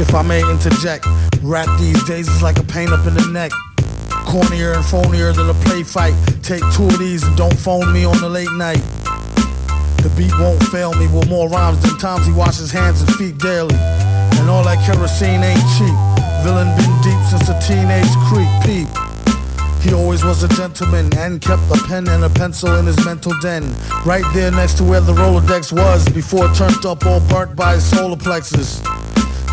If 0.00 0.14
I 0.14 0.22
may 0.22 0.40
interject, 0.48 1.06
rap 1.42 1.68
these 1.78 2.02
days 2.04 2.28
is 2.28 2.42
like 2.42 2.58
a 2.58 2.64
pain 2.64 2.92
up 2.92 3.06
in 3.06 3.14
the 3.14 3.26
neck. 3.28 3.52
Cornier 4.26 4.74
and 4.74 4.84
phonier 4.84 5.34
than 5.34 5.50
a 5.50 5.54
play 5.64 5.82
fight. 5.82 6.14
Take 6.42 6.62
two 6.72 6.86
of 6.86 6.98
these 6.98 7.22
and 7.22 7.36
don't 7.36 7.56
phone 7.58 7.92
me 7.92 8.04
on 8.04 8.18
the 8.20 8.28
late 8.28 8.52
night. 8.52 8.82
The 10.02 10.12
beat 10.16 10.32
won't 10.38 10.62
fail 10.64 10.94
me 10.94 11.06
with 11.08 11.28
more 11.28 11.48
rhymes 11.48 11.80
than 11.82 11.98
times 11.98 12.26
he 12.26 12.32
washes 12.32 12.70
hands 12.70 13.02
and 13.02 13.14
feet 13.14 13.38
daily. 13.38 13.74
And 14.38 14.48
all 14.48 14.64
that 14.64 14.84
kerosene 14.84 15.42
ain't 15.42 15.62
cheap. 15.78 15.94
Villain 16.42 16.68
been 16.76 16.94
deep 17.02 17.22
since 17.30 17.48
a 17.48 17.58
teenage 17.60 18.10
creep 18.26 18.50
peep. 18.66 18.88
He 19.82 19.92
always 19.92 20.24
was 20.24 20.42
a 20.44 20.48
gentleman 20.48 21.10
and 21.18 21.40
kept 21.40 21.62
a 21.70 21.78
pen 21.86 22.08
and 22.08 22.24
a 22.24 22.30
pencil 22.30 22.76
in 22.76 22.86
his 22.86 23.04
mental 23.04 23.32
den. 23.40 23.74
Right 24.04 24.24
there 24.32 24.50
next 24.50 24.74
to 24.78 24.84
where 24.84 25.00
the 25.00 25.12
Rolodex 25.12 25.72
was 25.72 26.08
before 26.08 26.46
it 26.46 26.54
turned 26.54 26.86
up 26.86 27.04
all 27.04 27.20
burnt 27.28 27.56
by 27.56 27.74
his 27.74 27.84
solar 27.84 28.16
plexus. 28.16 28.80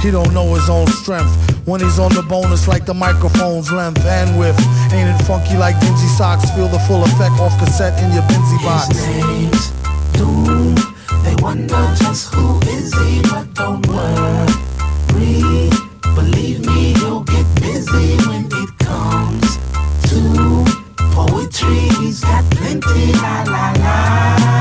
He 0.02 0.12
don't 0.12 0.34
know 0.34 0.54
his 0.54 0.70
own 0.70 0.88
strength. 0.88 1.30
When 1.68 1.82
he's 1.82 2.00
on 2.00 2.14
the 2.14 2.24
bonus 2.24 2.68
like 2.68 2.86
the 2.86 2.93
microphone's 2.93 3.72
length 3.72 4.06
and 4.06 4.39
width. 4.39 4.60
Ain't 4.93 5.10
it 5.10 5.22
funky 5.26 5.58
like 5.58 5.80
dingy 5.82 6.08
socks? 6.18 6.50
Feel 6.52 6.70
the 6.70 6.80
full 6.80 7.04
effect 7.04 7.34
off 7.39 7.58
cassette 7.60 8.02
in 8.02 8.12
your 8.14 8.24
Benzie 8.24 8.64
box. 8.64 8.88
His 8.88 9.08
name's 9.08 9.72
Doom. 10.14 10.76
They 11.24 11.36
wonder 11.43 11.84
just 12.00 12.34
who 12.34 12.60
is 12.62 12.93
he, 12.93 13.22
but 13.24 13.54
don't 13.54 13.86
worry. 13.88 15.70
Believe 16.16 16.66
me, 16.66 16.93
he'll 16.93 17.24
get 17.24 17.45
busy 17.62 18.16
when 18.28 18.45
it 18.45 18.78
comes 18.80 19.58
to 20.10 20.66
poetry. 21.14 21.89
He's 22.00 22.22
got 22.22 22.50
plenty. 22.52 23.12
La 23.14 23.43
la. 23.43 23.74
La 23.74 24.59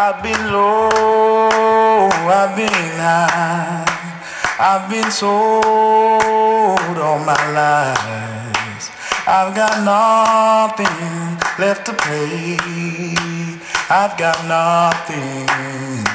I've 0.00 0.22
been 0.22 0.52
low, 0.52 2.08
I've 2.30 2.54
been 2.54 2.70
high, 3.02 3.82
I've 4.60 4.88
been 4.88 5.10
sold 5.10 5.74
all 7.02 7.18
my 7.18 7.34
life. 7.50 8.94
I've 9.26 9.56
got 9.56 9.82
nothing 9.82 10.86
left 11.58 11.84
to 11.86 11.94
pay. 11.94 12.56
I've 13.90 14.16
got 14.16 14.38
nothing 14.46 15.46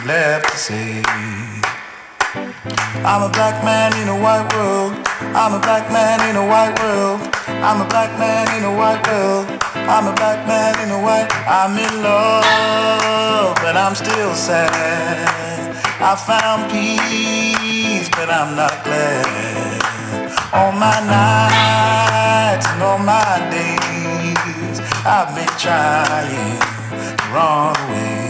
left 0.08 0.50
to 0.54 0.58
say. 0.58 1.04
I'm 3.04 3.22
a 3.22 3.30
black 3.36 3.66
man 3.66 3.92
in 4.02 4.08
a 4.08 4.16
white 4.16 4.48
world. 4.54 4.94
I'm 5.36 5.56
a 5.56 5.60
black 5.60 5.92
man 5.92 6.24
in 6.30 6.38
a 6.38 6.48
white 6.48 6.80
world. 6.80 7.20
I'm 7.60 7.82
a 7.82 7.88
black 7.90 8.18
man 8.18 8.48
in 8.58 8.64
a 8.64 8.74
white 8.74 9.06
world. 9.08 9.73
I'm 9.88 10.08
a 10.08 10.14
black 10.16 10.48
man 10.48 10.80
in 10.84 10.92
a 10.92 11.02
white. 11.02 11.30
I'm 11.48 11.78
in 11.78 12.02
love, 12.02 13.56
but 13.58 13.76
I'm 13.76 13.96
still 13.96 14.34
sad. 14.34 15.76
I 16.00 16.16
found 16.16 16.72
peace, 16.72 18.10
but 18.10 18.30
I'm 18.30 18.56
not 18.56 18.84
glad. 18.84 19.82
All 20.54 20.72
my 20.72 21.00
nights 21.08 22.68
and 22.68 22.84
all 22.84 22.98
my 22.98 23.40
days, 23.52 24.80
I've 25.06 25.36
been 25.36 25.54
trying 25.60 26.60
the 27.18 27.34
wrong 27.34 27.76
way. 27.92 28.23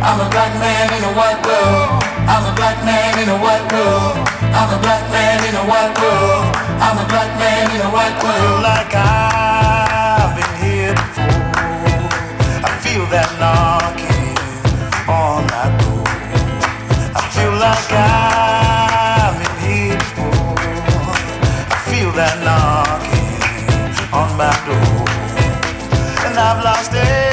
I'm 0.00 0.20
a 0.20 0.30
black 0.30 0.54
man 0.60 0.86
in 0.94 1.02
a 1.10 1.12
white 1.18 1.42
world. 1.42 2.02
I'm 2.30 2.46
a 2.46 2.54
black 2.54 2.78
man 2.84 3.18
in 3.18 3.28
a 3.28 3.38
white 3.38 3.66
world. 3.72 4.14
I'm 4.54 4.70
a 4.70 4.78
black 4.80 5.02
man 5.10 5.42
in 5.42 5.54
a 5.56 5.64
white 5.66 5.94
world. 5.98 6.54
I'm 6.78 6.98
a 7.02 7.06
black 7.10 7.30
man 7.38 7.66
in 7.74 7.80
a 7.82 7.90
white 7.90 8.14
world. 8.22 8.62
Like 8.62 8.94
I've 8.94 10.38
been 10.38 10.54
here 10.62 10.94
before. 10.94 11.42
I 12.62 12.70
feel 12.78 13.04
that 13.10 13.26
knocking 13.42 14.38
on 15.10 15.42
my 15.50 15.66
door. 15.82 16.06
I 17.18 17.22
feel 17.34 17.54
like 17.58 17.90
I've 17.90 19.34
been 19.34 19.56
here 19.66 19.98
before. 19.98 20.54
I 21.74 21.78
feel 21.90 22.10
that 22.14 22.38
knocking 22.46 23.34
on 24.14 24.30
my 24.38 24.54
door. 24.62 25.04
And 26.24 26.38
I've 26.38 26.62
lost 26.62 26.94
it. 26.94 27.27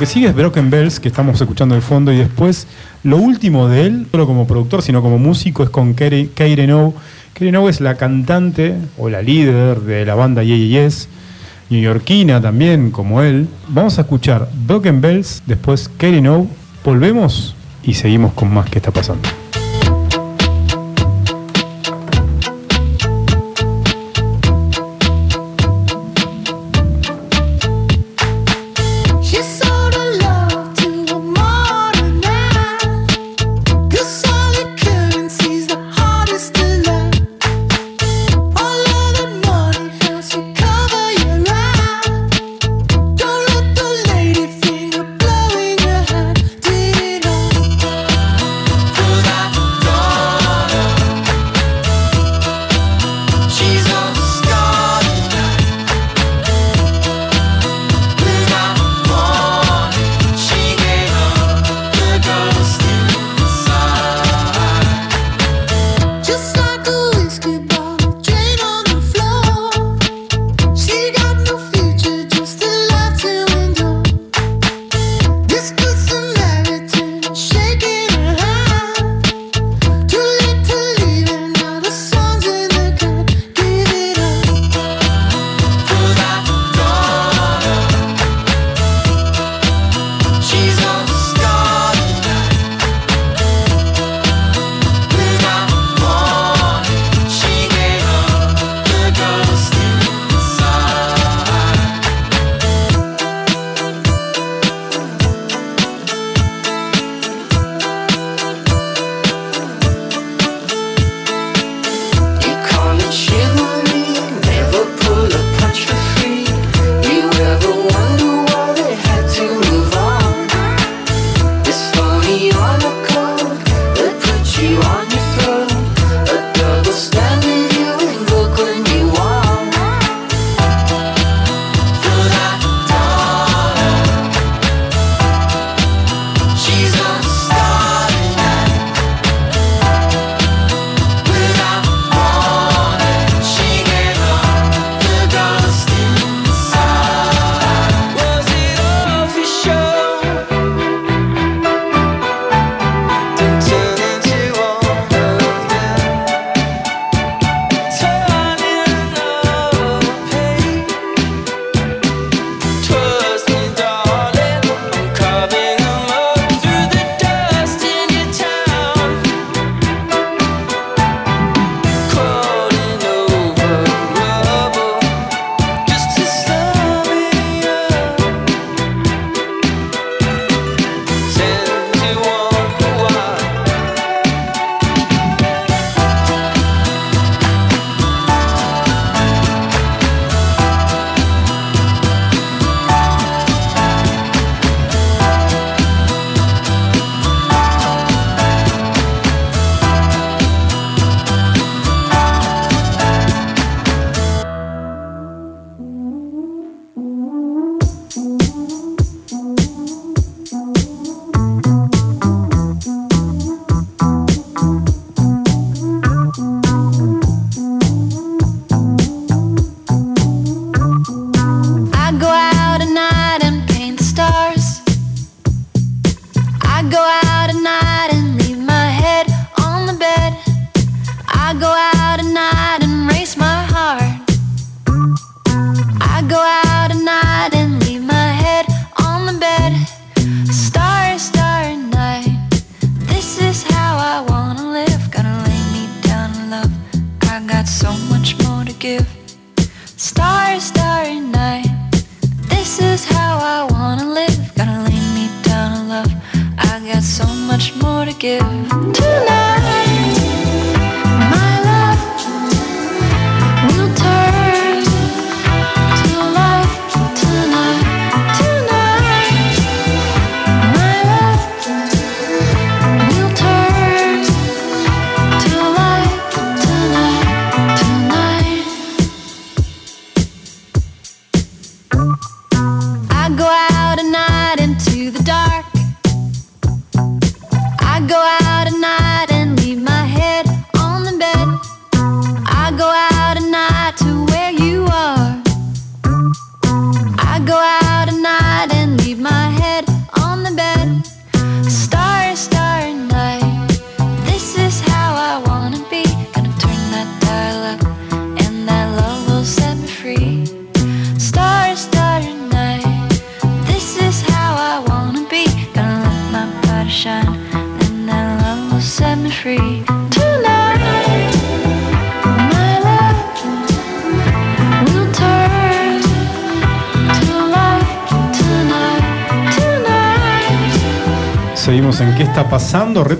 que 0.00 0.06
sigue 0.06 0.28
es 0.28 0.34
Broken 0.34 0.70
Bells, 0.70 0.98
que 0.98 1.08
estamos 1.08 1.38
escuchando 1.38 1.74
de 1.74 1.82
fondo, 1.82 2.10
y 2.10 2.16
después 2.16 2.66
lo 3.04 3.18
último 3.18 3.68
de 3.68 3.84
él, 3.84 4.00
no 4.00 4.08
solo 4.10 4.26
como 4.26 4.46
productor, 4.46 4.80
sino 4.80 5.02
como 5.02 5.18
músico, 5.18 5.62
es 5.62 5.68
con 5.68 5.92
Keire 5.92 6.66
No. 6.66 6.94
Keire 7.34 7.52
No 7.52 7.68
es 7.68 7.82
la 7.82 7.96
cantante 7.96 8.76
o 8.96 9.10
la 9.10 9.20
líder 9.20 9.80
de 9.80 10.06
la 10.06 10.14
banda 10.14 10.42
Ye 10.42 10.68
Yes, 10.68 11.10
neoyorquina 11.68 12.40
también, 12.40 12.92
como 12.92 13.20
él. 13.20 13.46
Vamos 13.68 13.98
a 13.98 14.00
escuchar 14.00 14.48
Broken 14.66 15.02
Bells, 15.02 15.42
después 15.44 15.90
Keire 15.98 16.22
No, 16.22 16.46
volvemos 16.82 17.54
y 17.82 17.92
seguimos 17.92 18.32
con 18.32 18.54
más 18.54 18.70
que 18.70 18.78
está 18.78 18.90
pasando. 18.90 19.28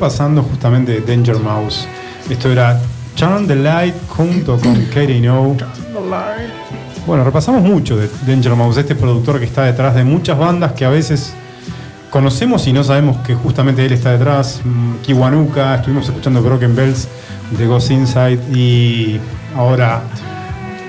Pasando, 0.01 0.41
repasando 0.41 0.43
justamente 0.43 1.03
Danger 1.07 1.39
Mouse. 1.39 1.87
Esto 2.31 2.51
era 2.51 2.81
Turn 3.17 3.47
the 3.47 3.55
Light 3.55 3.95
junto 4.09 4.59
con 4.59 4.75
Katie 4.87 5.21
No. 5.21 5.55
Bueno, 7.07 7.25
repasamos 7.25 7.63
mucho 7.63 7.97
de 7.97 8.09
Danger 8.27 8.55
Mouse, 8.57 8.79
este 8.79 8.95
productor 8.95 9.39
que 9.39 9.45
está 9.45 9.65
detrás 9.65 9.95
de 9.95 10.05
muchas 10.05 10.39
bandas 10.39 10.73
que 10.73 10.87
a 10.87 10.89
veces 10.89 11.35
conocemos 12.11 12.67
y 12.67 12.73
no 12.73 12.83
sabemos 12.83 13.19
que 13.19 13.35
justamente 13.35 13.85
él 13.85 13.93
está 13.93 14.13
detrás. 14.13 14.63
Mm, 14.65 15.03
Kiwanuka, 15.03 15.77
estuvimos 15.77 16.07
escuchando 16.09 16.43
Broken 16.43 16.75
Bells 16.75 17.07
de 17.59 17.67
Ghost 17.67 17.91
Inside 17.91 18.41
y 18.57 19.21
ahora 19.55 20.03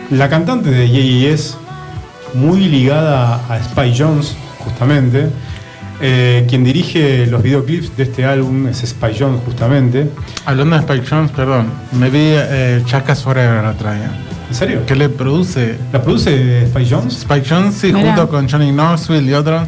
la 0.10 0.30
cantante 0.30 0.70
de 0.70 0.90
Yes, 0.90 1.58
muy 2.34 2.62
ligada 2.62 3.42
a 3.50 3.62
Spy 3.62 3.94
Jones, 3.98 4.38
justamente. 4.60 5.30
Eh, 6.04 6.46
quien 6.50 6.64
dirige 6.64 7.28
los 7.28 7.44
videoclips 7.44 7.96
de 7.96 8.04
este 8.04 8.26
álbum 8.26 8.68
es 8.68 8.78
Spy 8.80 9.16
Jones, 9.18 9.42
justamente. 9.46 10.10
Hablando 10.46 10.76
de 10.76 10.82
Spike 10.82 11.06
Jones, 11.08 11.32
perdón, 11.32 11.68
me 11.92 12.10
vi 12.10 12.20
eh, 12.24 12.82
Chacas 12.86 13.22
Forever 13.22 13.64
la 13.64 13.70
otra 13.72 13.94
día. 13.94 14.12
¿En 14.50 14.56
serio? 14.56 14.82
¿Qué 14.86 14.96
le 14.96 15.10
produce? 15.10 15.78
¿La 15.94 16.02
produce 16.02 16.64
Spike 16.64 16.90
Jones? 16.90 17.18
Spike 17.20 17.46
Jones, 17.48 17.76
sí, 17.76 17.94
Mirá. 17.94 18.08
junto 18.16 18.30
con 18.30 18.50
Johnny 18.50 18.72
Knoxville 18.72 19.30
y 19.30 19.34
otros. 19.34 19.68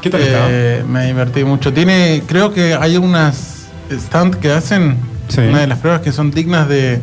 ¿Qué 0.00 0.10
tal 0.10 0.20
Eh, 0.24 0.82
Me 0.88 1.06
divertí 1.06 1.44
mucho. 1.44 1.72
Tiene, 1.72 2.22
creo 2.26 2.52
que 2.52 2.74
hay 2.74 2.96
unas 2.96 3.66
stand 3.90 4.36
que 4.36 4.50
hacen, 4.52 4.96
una 5.36 5.60
de 5.60 5.66
las 5.66 5.78
pruebas 5.78 6.00
que 6.00 6.12
son 6.12 6.30
dignas 6.30 6.68
de 6.68 7.00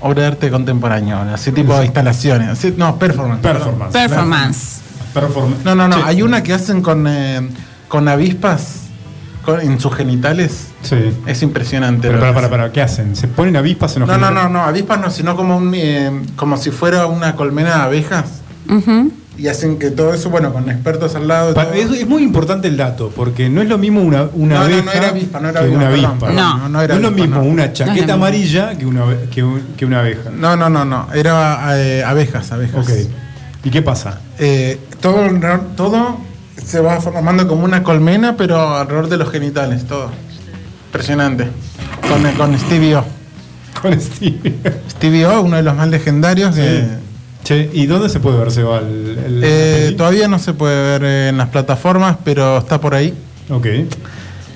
obra 0.00 0.22
de 0.22 0.26
arte 0.28 0.50
contemporáneo, 0.50 1.18
así 1.32 1.52
tipo 1.52 1.76
de 1.78 1.84
instalaciones. 1.84 2.48
así- 2.48 2.74
no, 2.76 2.98
performance. 2.98 3.40
Performance. 3.42 3.92
Performance. 3.92 4.80
Performance. 5.14 5.64
No, 5.64 5.74
no, 5.74 5.86
no. 5.88 6.04
Hay 6.04 6.22
una 6.22 6.42
que 6.42 6.52
hacen 6.52 6.82
con, 6.82 7.06
eh, 7.08 7.40
con 7.90 8.06
avispas 8.08 8.76
con- 9.44 9.60
en 9.60 9.78
sus 9.80 9.94
genitales. 9.94 10.68
Sí. 10.82 10.96
Es 11.26 11.42
impresionante. 11.42 12.08
Pero 12.08 12.20
para, 12.20 12.32
para, 12.34 12.48
para, 12.48 12.72
¿qué 12.72 12.80
hacen? 12.80 13.16
¿Se 13.16 13.26
ponen 13.28 13.56
avispas 13.56 13.94
en 13.96 14.00
los 14.00 14.08
No, 14.08 14.14
no, 14.14 14.20
no, 14.20 14.26
genitales? 14.28 14.52
no, 14.52 14.62
avispas 14.64 15.00
no, 15.00 15.10
sino 15.10 15.34
como 15.36 15.56
un, 15.56 15.74
eh, 15.74 16.10
como 16.36 16.56
si 16.56 16.70
fuera 16.70 17.06
una 17.06 17.34
colmena 17.36 17.70
de 17.76 17.82
abejas. 17.82 18.24
Y 19.36 19.48
hacen 19.48 19.78
que 19.78 19.90
todo 19.90 20.12
eso, 20.14 20.28
bueno, 20.30 20.52
con 20.52 20.68
expertos 20.70 21.14
al 21.16 21.26
lado. 21.26 21.54
Pa- 21.54 21.74
Es, 21.74 21.90
es 21.90 22.06
muy 22.06 22.22
importante 22.22 22.68
el 22.68 22.76
dato, 22.76 23.10
porque 23.16 23.48
no 23.48 23.62
es 23.62 23.68
lo 23.68 23.78
mismo 23.78 24.02
una, 24.02 24.28
una 24.34 24.56
No, 24.56 24.60
no, 24.60 24.68
no 24.68 24.74
abeja 24.74 24.98
era 24.98 25.08
avispa, 25.08 25.40
no 25.40 25.48
era 25.48 25.60
avispa, 25.60 25.76
una 25.78 25.88
avispa. 25.88 26.14
perdón, 26.18 26.36
no, 26.36 26.68
no 26.68 26.80
era 26.82 26.94
es 26.94 27.00
lo 27.00 27.08
avispa, 27.08 27.26
mismo 27.26 27.42
no. 27.42 27.48
una 27.48 27.62
No 27.66 27.72
es 27.72 27.72
chaqueta 27.72 27.94
lo 27.94 28.00
mismo. 28.02 28.12
amarilla 28.14 28.74
que 28.78 28.86
una, 28.86 29.04
que, 29.30 29.42
un- 29.42 29.62
que 29.76 29.86
una 29.86 30.00
abeja. 30.00 30.30
No, 30.30 30.56
no, 30.56 30.68
no, 30.70 30.84
no. 30.84 31.08
Era 31.14 31.58
eh, 31.78 32.04
abejas, 32.04 32.52
abejas. 32.52 32.86
Ok. 32.86 32.94
¿Y 33.64 33.70
qué 33.70 33.80
pasa? 33.82 34.20
Eh, 34.38 34.78
todo, 35.00 35.26
todo 35.76 36.18
se 36.64 36.80
va 36.80 37.00
formando 37.00 37.46
como 37.48 37.64
una 37.64 37.82
colmena, 37.82 38.36
pero 38.36 38.76
alrededor 38.76 39.08
de 39.08 39.16
los 39.16 39.30
genitales, 39.30 39.86
todo. 39.86 40.10
Impresionante. 40.86 41.48
Con, 42.08 42.22
con 42.32 42.58
Stevie 42.58 42.96
O. 42.96 43.04
Con 43.80 44.00
Stevie. 44.00 44.58
Stevie 44.90 45.26
O, 45.26 45.42
uno 45.42 45.56
de 45.56 45.62
los 45.62 45.74
más 45.76 45.88
legendarios. 45.88 46.54
que- 46.54 46.84
Che, 47.42 47.70
¿y 47.72 47.86
dónde 47.86 48.10
se 48.10 48.20
puede 48.20 48.36
ver, 48.38 48.50
Seba? 48.52 48.78
El, 48.80 49.18
el- 49.26 49.40
Eh, 49.42 49.94
todavía 49.96 50.28
no 50.28 50.38
se 50.38 50.52
puede 50.52 50.98
ver 50.98 51.28
en 51.28 51.38
las 51.38 51.48
plataformas, 51.48 52.16
pero 52.22 52.58
está 52.58 52.78
por 52.80 52.94
ahí. 52.94 53.14
Ok. 53.48 53.66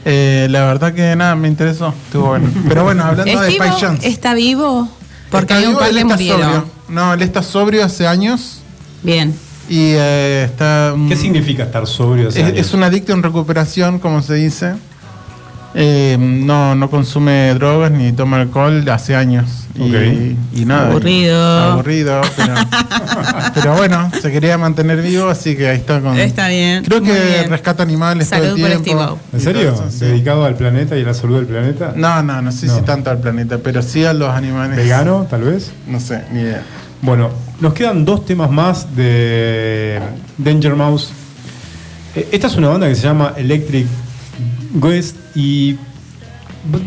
Eh, 0.04 0.48
la 0.50 0.66
verdad 0.66 0.92
que 0.92 1.16
nada, 1.16 1.34
me 1.34 1.48
interesó. 1.48 1.94
Estuvo 2.06 2.26
bueno. 2.26 2.50
Pero 2.68 2.84
bueno, 2.84 3.04
hablando 3.04 3.40
de 3.40 3.50
¿Steve 3.50 3.68
Spy 3.70 3.80
Jones. 3.86 4.04
está 4.04 4.34
vivo? 4.34 4.86
Porque 5.30 5.54
Está 5.54 5.56
hay 5.56 5.64
un 5.64 5.70
vivo, 5.70 5.80
par 5.80 5.88
él 5.88 5.94
de 5.94 6.00
está 6.02 6.14
murieron. 6.14 6.40
sobrio. 6.42 6.64
No, 6.90 7.14
él 7.14 7.22
está 7.22 7.42
sobrio 7.42 7.84
hace 7.84 8.06
años. 8.06 8.60
Bien. 9.02 9.34
Y 9.68 9.92
eh, 9.96 10.44
está. 10.44 10.94
¿Qué 11.08 11.16
significa 11.16 11.64
estar 11.64 11.86
sobrio? 11.86 12.28
Es, 12.28 12.36
es 12.36 12.74
un 12.74 12.82
adicto 12.82 13.12
en 13.12 13.22
recuperación, 13.22 13.98
como 13.98 14.22
se 14.22 14.34
dice. 14.34 14.74
Eh, 15.76 16.16
no, 16.20 16.76
no 16.76 16.88
consume 16.88 17.52
drogas 17.54 17.90
ni 17.90 18.12
toma 18.12 18.40
alcohol 18.40 18.88
hace 18.90 19.16
años. 19.16 19.46
Y, 19.74 20.64
nada. 20.64 20.90
Aburrido. 20.90 21.42
Aburrido, 21.72 22.20
pero, 22.36 22.54
pero 23.54 23.74
bueno, 23.74 24.08
se 24.22 24.30
quería 24.30 24.56
mantener 24.56 25.02
vivo, 25.02 25.28
así 25.28 25.56
que 25.56 25.68
ahí 25.68 25.78
está 25.78 26.00
con. 26.00 26.16
Está 26.16 26.46
bien. 26.46 26.84
Creo 26.84 27.02
que 27.02 27.12
bien. 27.12 27.50
rescata 27.50 27.82
animales 27.82 28.28
Salud 28.28 28.54
todo 28.56 28.66
el 28.68 28.82
tiempo. 28.82 29.18
¿En 29.32 29.40
serio? 29.40 29.72
eso, 29.72 29.90
sí. 29.90 30.04
¿Dedicado 30.04 30.44
al 30.44 30.54
planeta 30.54 30.96
y 30.96 31.02
a 31.02 31.06
la 31.06 31.14
salud 31.14 31.38
del 31.38 31.46
planeta? 31.46 31.92
No, 31.96 32.22
no, 32.22 32.40
no 32.40 32.52
sé 32.52 32.66
No. 32.66 32.76
si 32.76 32.82
tanto 32.82 33.10
al 33.10 33.18
planeta, 33.18 33.58
pero 33.58 33.82
sí 33.82 34.04
a 34.04 34.12
los 34.12 34.30
animales. 34.30 34.76
¿Vegano, 34.76 35.26
tal 35.28 35.42
vez? 35.42 35.72
No 35.88 35.98
sé, 35.98 36.22
ni 36.30 36.42
idea. 36.42 36.62
Bueno, 37.04 37.28
nos 37.60 37.74
quedan 37.74 38.06
dos 38.06 38.24
temas 38.24 38.50
más 38.50 38.96
de 38.96 40.00
Danger 40.38 40.74
Mouse. 40.74 41.12
Eh, 42.16 42.30
Esta 42.32 42.46
es 42.46 42.56
una 42.56 42.68
banda 42.68 42.88
que 42.88 42.94
se 42.94 43.02
llama 43.02 43.34
Electric 43.36 43.86
West 44.80 45.14
y 45.34 45.76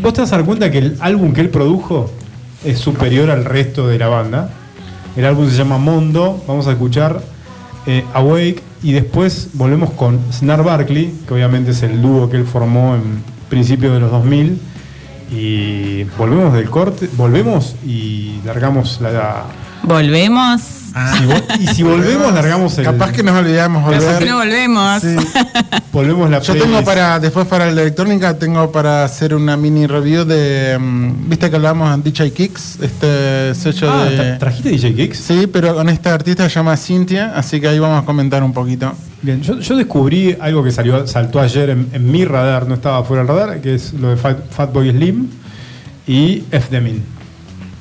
vos 0.02 0.12
te 0.12 0.22
vas 0.22 0.32
a 0.32 0.38
dar 0.38 0.44
cuenta 0.44 0.72
que 0.72 0.78
el 0.78 0.96
álbum 0.98 1.32
que 1.32 1.40
él 1.40 1.50
produjo 1.50 2.10
es 2.64 2.80
superior 2.80 3.30
al 3.30 3.44
resto 3.44 3.86
de 3.86 3.96
la 3.96 4.08
banda. 4.08 4.50
El 5.14 5.24
álbum 5.24 5.48
se 5.48 5.56
llama 5.56 5.78
Mondo, 5.78 6.42
vamos 6.48 6.66
a 6.66 6.72
escuchar 6.72 7.22
eh, 7.86 8.04
Awake 8.12 8.60
y 8.82 8.90
después 8.94 9.50
volvemos 9.52 9.90
con 9.90 10.18
Snar 10.32 10.64
Barkley, 10.64 11.14
que 11.28 11.34
obviamente 11.34 11.70
es 11.70 11.84
el 11.84 12.02
dúo 12.02 12.28
que 12.28 12.38
él 12.38 12.44
formó 12.44 12.96
en 12.96 13.22
principios 13.48 13.92
de 13.94 14.00
los 14.00 14.10
2000 14.10 14.60
y 15.30 16.04
volvemos 16.16 16.52
del 16.54 16.70
corte, 16.70 17.08
volvemos 17.16 17.74
y 17.86 18.40
largamos 18.44 19.00
la, 19.00 19.44
Volvemos. 19.82 20.77
Si 20.88 21.24
vo- 21.24 21.44
y 21.60 21.66
si 21.68 21.82
volvemos, 21.82 22.32
largamos 22.32 22.76
el. 22.78 22.84
Capaz 22.84 23.12
que 23.12 23.22
nos 23.22 23.36
olvidamos 23.36 23.84
Capaz 23.84 24.04
volver. 24.04 24.18
que 24.18 24.30
no 24.30 24.36
volvemos. 24.38 25.02
Sí. 25.02 25.16
Volvemos 25.92 26.30
la 26.30 26.40
Yo 26.40 26.54
tengo 26.54 26.84
para, 26.84 27.18
después 27.18 27.46
para 27.46 27.66
la 27.66 27.72
electrónica, 27.82 28.38
tengo 28.38 28.70
para 28.70 29.04
hacer 29.04 29.34
una 29.34 29.56
mini 29.56 29.86
review 29.86 30.24
de. 30.24 30.76
mm, 30.78 31.28
¿Viste 31.28 31.48
que 31.50 31.56
hablamos 31.56 31.96
de 32.04 32.10
DJ 32.10 32.32
Kicks? 32.32 32.78
Este 32.80 33.54
sello 33.54 33.90
Ah, 33.90 34.04
de. 34.04 34.16
¿tra- 34.18 34.38
¿trajiste 34.38 34.68
DJ 34.70 34.94
Kicks? 34.94 35.18
Sí, 35.18 35.46
pero 35.52 35.74
con 35.74 35.88
esta 35.88 36.14
artista 36.14 36.44
que 36.44 36.50
se 36.50 36.54
llama 36.56 36.76
Cynthia, 36.76 37.32
así 37.34 37.60
que 37.60 37.68
ahí 37.68 37.78
vamos 37.78 38.02
a 38.02 38.06
comentar 38.06 38.42
un 38.42 38.52
poquito. 38.52 38.92
Bien, 39.22 39.40
yo, 39.42 39.58
yo 39.58 39.76
descubrí 39.76 40.36
algo 40.40 40.62
que 40.62 40.70
salió, 40.70 41.04
saltó 41.06 41.40
ayer 41.40 41.70
en, 41.70 41.88
en 41.92 42.10
mi 42.10 42.24
radar, 42.24 42.68
no 42.68 42.74
estaba 42.74 43.02
fuera 43.02 43.24
del 43.24 43.28
radar, 43.34 43.60
que 43.60 43.74
es 43.74 43.92
lo 43.94 44.10
de 44.10 44.16
Fat, 44.16 44.38
Fatboy 44.50 44.90
Slim 44.90 45.28
y 46.06 46.44
F. 46.52 46.68
Demin. 46.70 47.02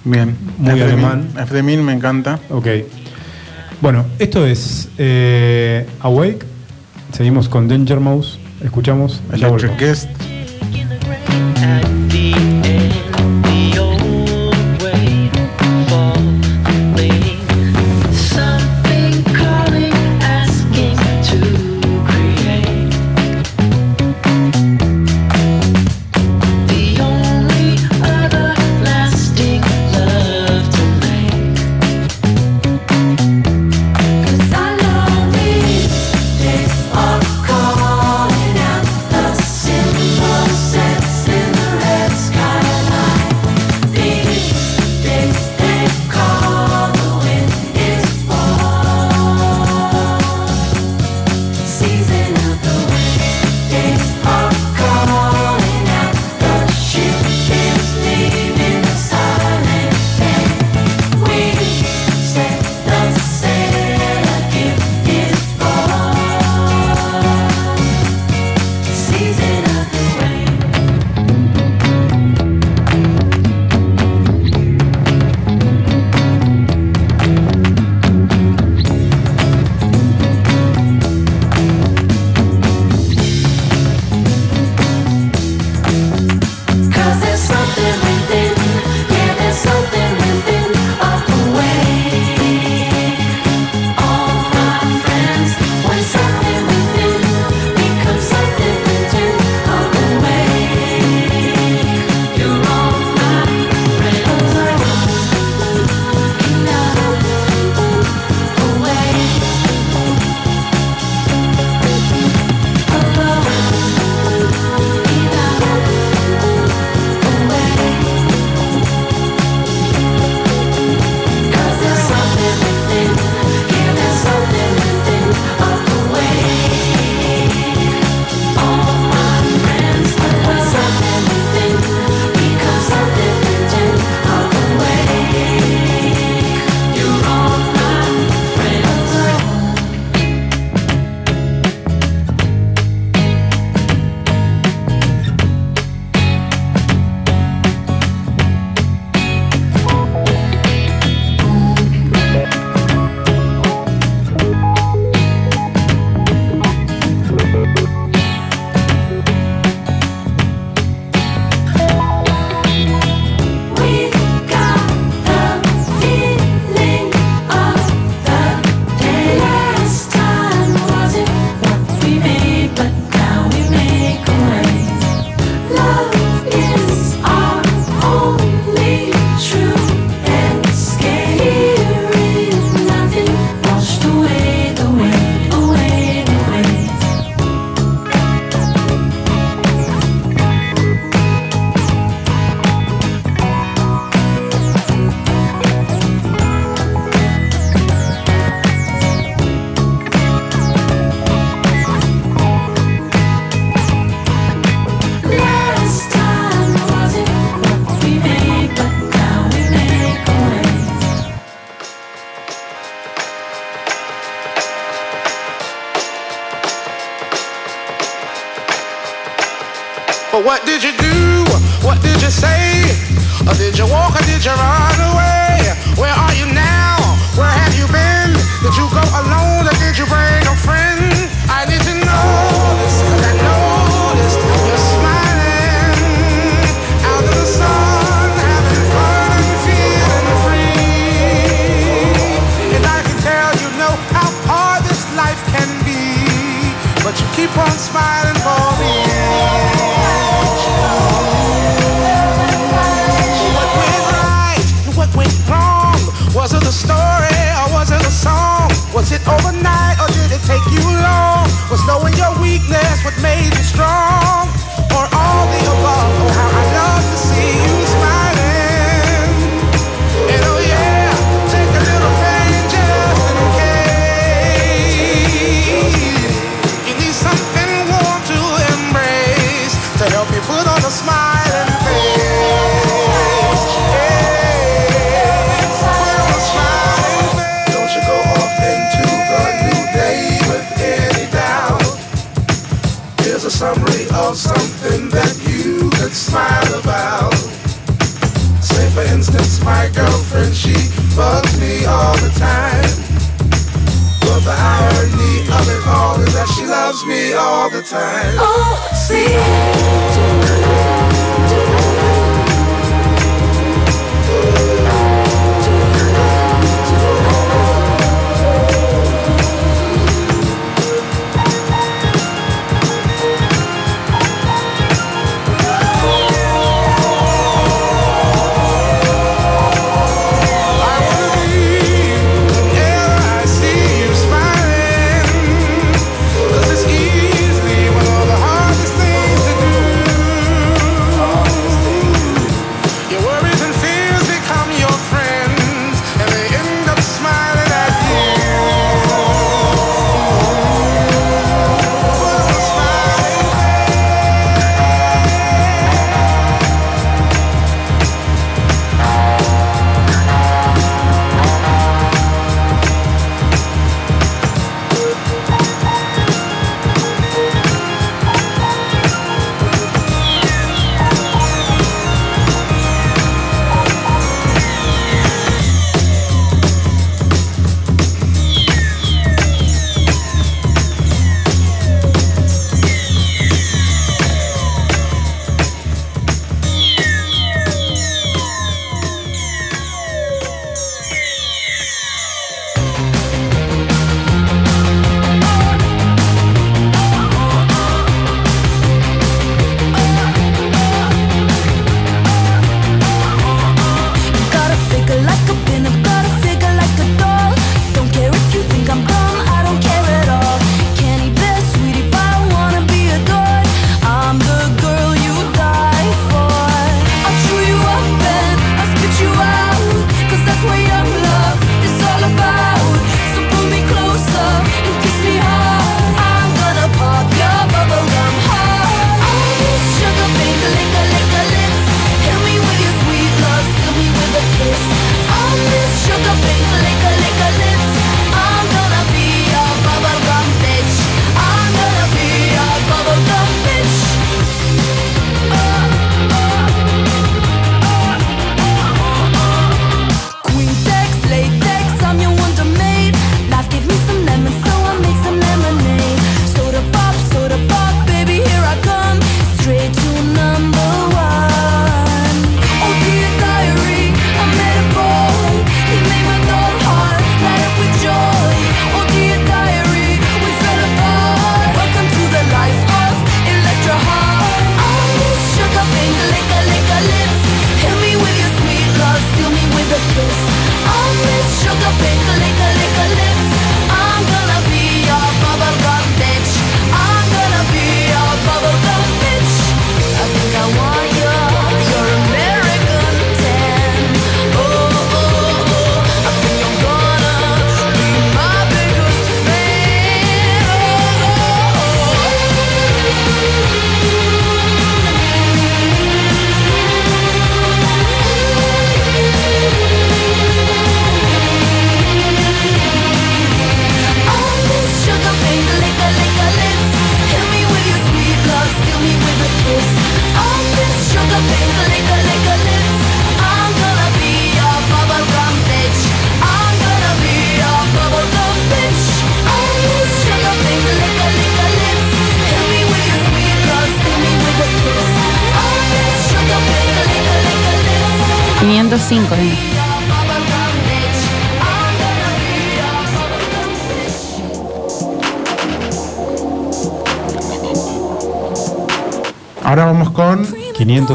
Bien. 0.07 0.35
Muy 0.57 0.79
de 0.79 0.83
alemán. 0.83 1.27
Me 1.83 1.93
encanta. 1.93 2.39
Ok. 2.49 2.67
Bueno, 3.81 4.05
esto 4.19 4.45
es 4.45 4.89
eh, 4.97 5.85
Awake. 5.99 6.45
Seguimos 7.11 7.49
con 7.49 7.67
Danger 7.67 7.99
Mouse. 7.99 8.39
Escuchamos. 8.63 9.21
Electric. 9.31 9.77
Guest. 9.77 10.09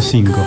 esos 0.02 0.10
cinco. 0.10 0.38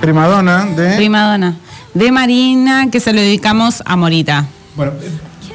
Primadona 0.00 0.64
de. 0.66 0.96
Primadona. 0.96 1.56
De 1.92 2.10
Marina, 2.10 2.90
que 2.90 2.98
se 2.98 3.12
lo 3.12 3.20
dedicamos 3.20 3.82
a 3.84 3.96
Morita. 3.96 4.46
Bueno, 4.74 4.92
eh, 5.00 5.10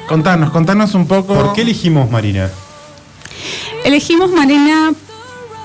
contanos, 0.08 0.50
contanos 0.50 0.94
un 0.94 1.06
poco. 1.06 1.34
¿Por 1.34 1.52
qué 1.52 1.62
elegimos 1.62 2.10
Marina? 2.10 2.50
Elegimos 3.84 4.30
Marina 4.30 4.92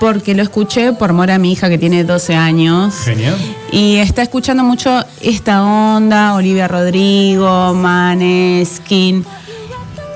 porque 0.00 0.34
lo 0.34 0.42
escuché 0.42 0.92
por 0.92 1.12
Mora, 1.12 1.38
mi 1.38 1.52
hija 1.52 1.68
que 1.68 1.78
tiene 1.78 2.04
12 2.04 2.34
años. 2.34 2.94
Genial. 3.04 3.36
Y 3.70 3.96
está 3.96 4.22
escuchando 4.22 4.62
mucho 4.62 5.02
esta 5.22 5.62
onda, 5.64 6.34
Olivia 6.34 6.68
Rodrigo, 6.68 7.72
Maneskin. 7.74 9.24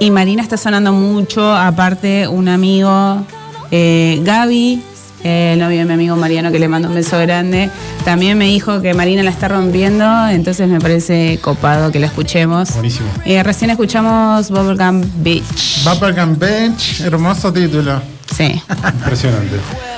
Y 0.01 0.11
Marina 0.11 0.43
está 0.43 0.57
sonando 0.57 0.93
mucho, 0.93 1.55
aparte 1.55 2.29
un 2.29 2.49
amigo, 2.49 3.25
eh, 3.71 4.21
Gaby, 4.23 4.83
eh, 5.23 5.53
el 5.53 5.59
novio 5.59 5.79
de 5.81 5.85
mi 5.85 5.93
amigo 5.93 6.17
Mariano, 6.17 6.51
que 6.51 6.59
le 6.59 6.69
mando 6.69 6.89
un 6.89 6.95
beso 6.95 7.19
grande, 7.19 7.71
también 8.05 8.39
me 8.39 8.47
dijo 8.47 8.81
que 8.81 8.95
Marina 8.95 9.23
la 9.23 9.31
está 9.31 9.49
rompiendo, 9.49 10.29
entonces 10.29 10.67
me 10.69 10.81
parece 10.81 11.39
copado 11.43 11.93
que 11.93 11.99
la 12.01 12.07
escuchemos. 12.07 12.73
Buenísimo. 12.73 13.09
Eh, 13.25 13.43
recién 13.43 13.71
escuchamos 13.71 14.51
Bubblegum 14.51 15.03
Beach. 15.23 15.85
Bubblegum 15.85 16.39
Beach, 16.39 17.01
hermoso 17.03 17.53
título. 17.53 18.01
Sí. 18.35 18.63
Impresionante. 18.95 19.57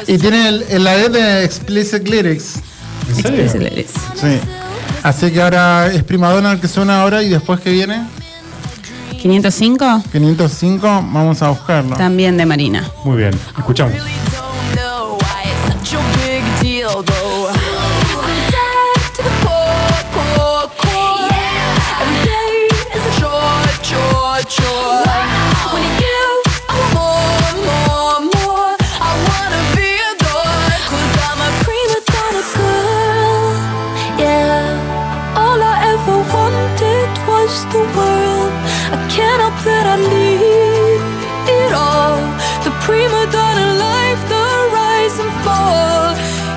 y 0.08 0.18
tiene 0.18 0.48
el, 0.48 0.82
la 0.82 0.96
de 0.96 1.44
Explicit 1.44 2.08
Lyrics. 2.08 2.56
Explicit 3.10 3.60
Lyrics. 3.60 3.92
Sí. 4.14 4.38
Así 5.02 5.30
que 5.30 5.42
ahora 5.42 5.86
es 5.92 6.02
Primadonna 6.02 6.52
el 6.52 6.60
que 6.60 6.68
suena 6.68 7.02
ahora 7.02 7.22
y 7.22 7.28
después 7.28 7.60
que 7.60 7.70
viene. 7.70 8.02
505. 9.20 10.02
505, 10.10 10.86
vamos 10.86 11.42
a 11.42 11.50
buscarlo. 11.50 11.96
También 11.96 12.36
de 12.36 12.44
Marina. 12.44 12.88
Muy 13.04 13.18
bien, 13.18 13.32
escuchamos. 13.56 13.94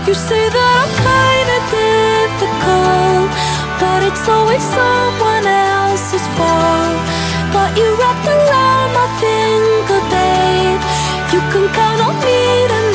You 0.08 0.14
say 0.14 0.50
that 0.56 0.72
I'm 0.82 0.92
kinda 1.10 1.58
difficult, 1.82 3.30
but 3.82 4.04
it's 4.04 4.30
always 4.30 4.62
someone 4.62 5.48
else's 5.48 6.28
fault. 6.38 7.00
Got 7.52 7.76
you 7.76 7.90
wrapped 8.00 8.28
around 8.28 8.90
my 8.94 9.08
finger, 9.18 10.02
babe. 10.14 10.82
You 11.34 11.42
can 11.52 11.66
count 11.74 12.02
on 12.08 12.16
me 12.22 12.68
tonight. 12.70 12.95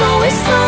always 0.00 0.32
so. 0.44 0.67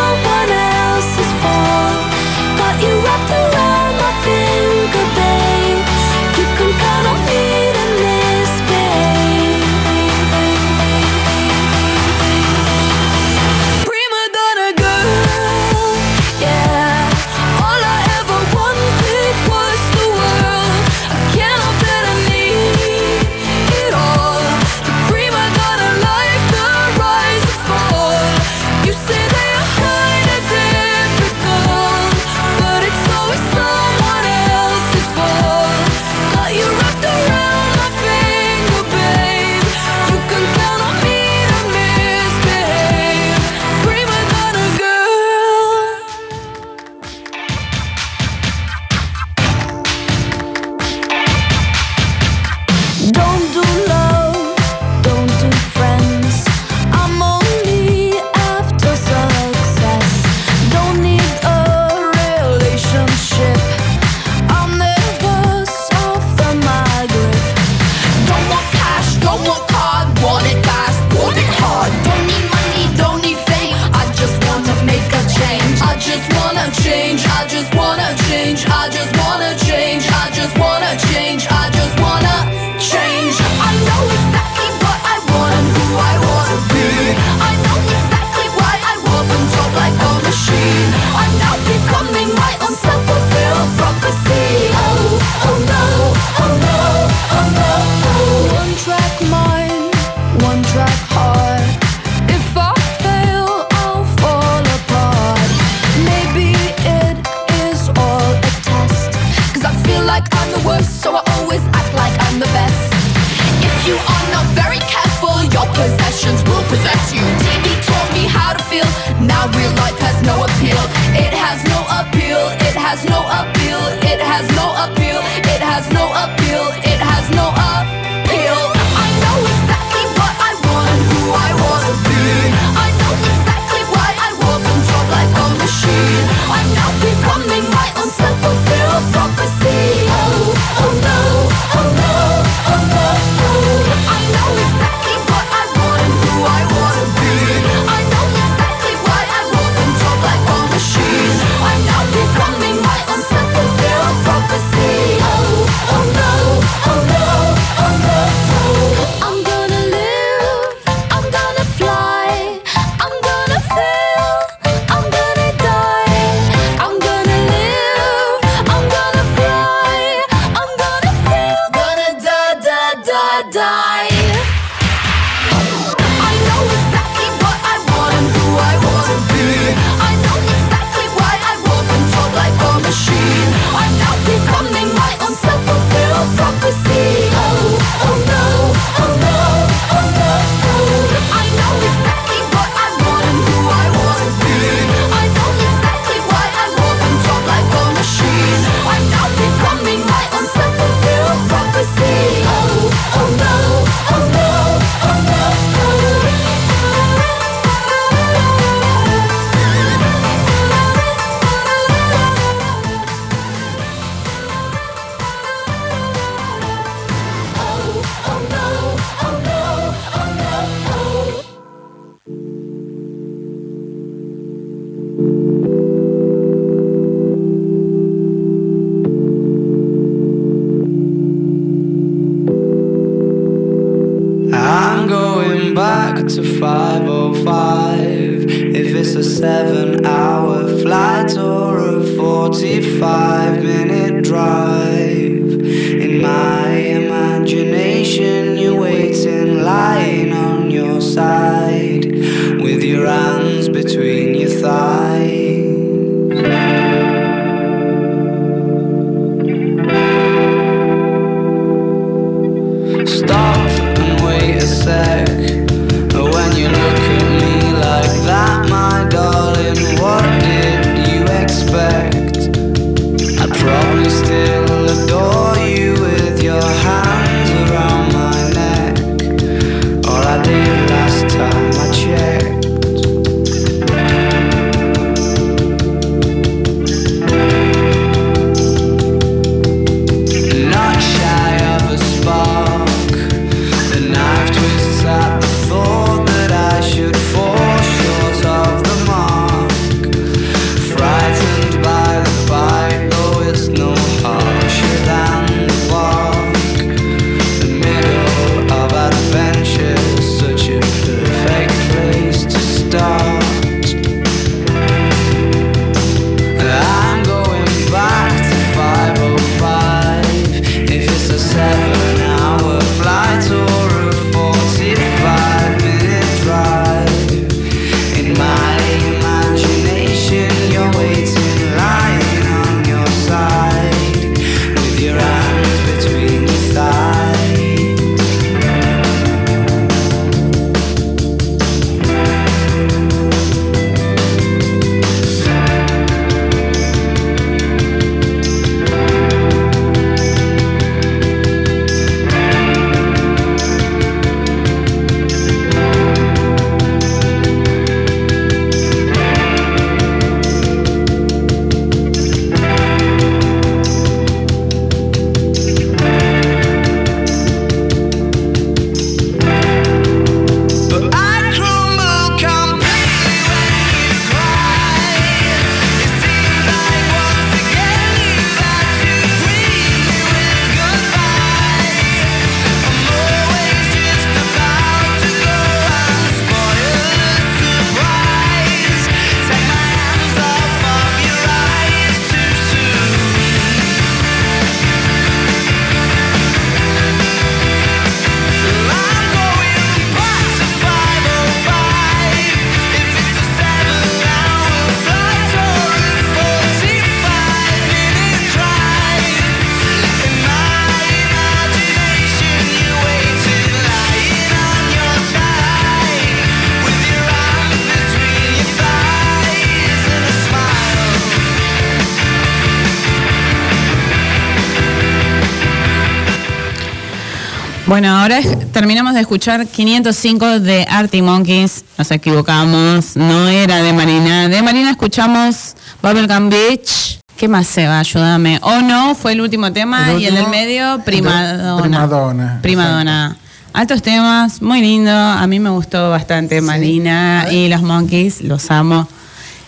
Bueno, 427.91 428.09
ahora 428.21 428.39
es- 428.39 428.71
terminamos 428.71 429.15
de 429.15 429.21
escuchar 429.21 429.67
505 429.67 430.61
de 430.61 430.87
Arctic 430.89 431.25
Monkeys. 431.25 431.85
Nos 431.99 432.09
equivocamos, 432.12 433.17
no 433.17 433.49
era 433.49 433.83
de 433.83 433.93
Marina. 433.93 434.49
De 434.49 434.62
Marina 434.62 434.91
escuchamos 434.93 435.75
Bubblegum 436.01 436.51
Beach. 436.51 437.19
¿Qué 437.37 437.49
más 437.49 437.67
se 437.67 437.89
va? 437.89 437.99
Ayúdame. 437.99 438.61
O 438.62 438.81
no, 438.81 439.17
fue 439.17 439.33
el 439.33 439.41
último 439.41 439.73
tema 439.73 440.12
El 440.12 440.21
y 440.23 440.27
el 440.27 440.35
del 440.35 440.45
último, 440.45 440.57
medio, 440.62 441.01
Primadonna. 441.05 441.83
Primadonna. 441.83 442.59
Primadonna. 442.62 443.37
Altos 443.73 444.03
temas, 444.03 444.62
muy 444.62 444.81
lindo. 444.83 445.11
A 445.11 445.45
mí 445.49 445.59
me 445.59 445.71
gustó 445.71 446.11
bastante 446.11 446.61
Marina 446.61 447.47
y 447.51 447.67
los 447.69 447.83
Monkeys, 447.83 448.41
los 448.43 448.71
amo. 448.71 449.09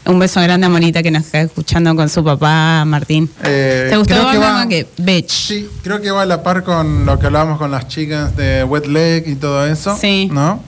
Un 0.05 0.19
beso 0.19 0.41
grande 0.41 0.67
a 0.67 0.69
Monita 0.69 1.01
que 1.03 1.11
nos 1.13 1.25
está 1.25 1.43
escuchando 1.43 1.95
con 1.95 2.09
su 2.09 2.25
papá, 2.25 2.85
Martín. 2.85 3.31
Eh, 3.45 3.87
¿Te 3.89 3.97
gustó 3.97 4.15
creo 4.15 4.31
que 4.33 4.39
va- 4.39 4.65
Beach? 4.67 4.87
Bitch. 4.99 5.31
Sí, 5.31 5.69
creo 5.83 6.01
que 6.01 6.11
va 6.11 6.23
a 6.23 6.27
la 6.27 6.43
par 6.43 6.65
con 6.65 7.07
lo 7.07 7.19
que 7.21 7.27
hablábamos 7.27 7.59
con 7.59 7.71
las 7.71 7.87
chicas 7.87 8.37
de 8.37 8.65
Wet 8.65 8.87
Leg 8.87 9.29
y 9.29 9.37
todo 9.37 9.65
eso. 9.65 9.97
Sí. 9.97 10.29
¿No? 10.33 10.61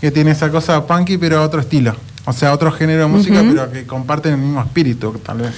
Que 0.00 0.10
tiene 0.10 0.30
esa 0.30 0.50
cosa 0.50 0.86
punky, 0.86 1.18
pero 1.18 1.38
a 1.38 1.42
otro 1.42 1.60
estilo. 1.60 1.94
O 2.24 2.32
sea, 2.32 2.52
otro 2.54 2.72
género 2.72 3.02
de 3.02 3.08
música, 3.08 3.42
pero 3.46 3.70
que 3.70 3.84
comparten 3.84 4.32
el 4.34 4.38
mismo 4.38 4.60
espíritu, 4.62 5.12
tal 5.24 5.38
vez. 5.38 5.54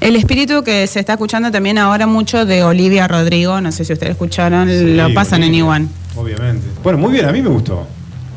El 0.00 0.14
espíritu 0.16 0.62
que 0.62 0.86
se 0.86 1.00
está 1.00 1.14
escuchando 1.14 1.50
también 1.50 1.78
ahora 1.78 2.06
mucho 2.06 2.44
de 2.44 2.62
Olivia 2.64 3.08
Rodrigo, 3.08 3.60
no 3.60 3.72
sé 3.72 3.84
si 3.84 3.92
ustedes 3.94 4.12
escucharon, 4.12 4.68
Sí, 4.68 4.94
lo 4.94 5.12
pasan 5.14 5.42
en 5.42 5.54
Iwan. 5.54 5.88
Obviamente. 6.16 6.66
Bueno, 6.82 6.98
muy 6.98 7.12
bien, 7.12 7.24
a 7.26 7.32
mí 7.32 7.40
me 7.40 7.48
gustó. 7.48 7.86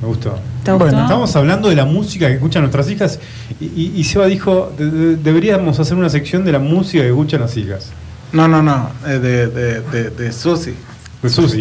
Me 0.02 0.07
gustó. 0.07 0.38
¿Te 0.64 0.72
gustó? 0.72 0.86
Bueno, 0.86 1.02
estamos 1.03 1.36
hablando 1.36 1.69
de 1.69 1.76
la 1.76 1.86
música 1.86 2.28
que 2.28 2.34
escuchan 2.34 2.64
nuestras 2.64 2.90
hijas 2.90 3.19
y, 3.60 3.65
y- 3.65 3.94
y 3.95 4.03
Seba 4.03 4.26
dijo, 4.26 4.73
de- 4.78 4.90
de- 4.90 5.15
deberíamos 5.18 5.80
hacer 5.80 5.95
una 5.95 6.10
sección 6.10 6.44
de 6.44 6.52
la 6.52 6.60
música 6.60 7.03
que 7.03 7.10
escuchan 7.10 7.41
las 7.41 7.56
hijas. 7.57 7.88
No, 8.32 8.48
no, 8.48 8.64
no, 8.64 8.90
eh, 9.06 9.19
de, 9.19 9.48
de, 9.48 9.82
de, 9.82 10.10
de 10.10 10.32
Susi. 10.32 10.73
De 11.22 11.30
Susi. 11.30 11.60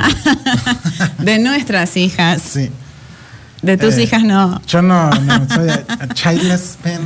De 1.18 1.38
nuestras 1.38 1.96
hijas. 1.96 2.40
Sí. 2.42 2.70
De 3.62 3.76
tus 3.76 3.96
Eh, 3.98 4.04
hijas 4.04 4.22
no. 4.24 4.60
Yo 4.66 4.80
no, 4.80 5.10
no 5.10 5.48
soy 5.54 5.68
a, 5.68 5.84
a 6.00 6.08
childless 6.14 6.78
man. 6.84 7.00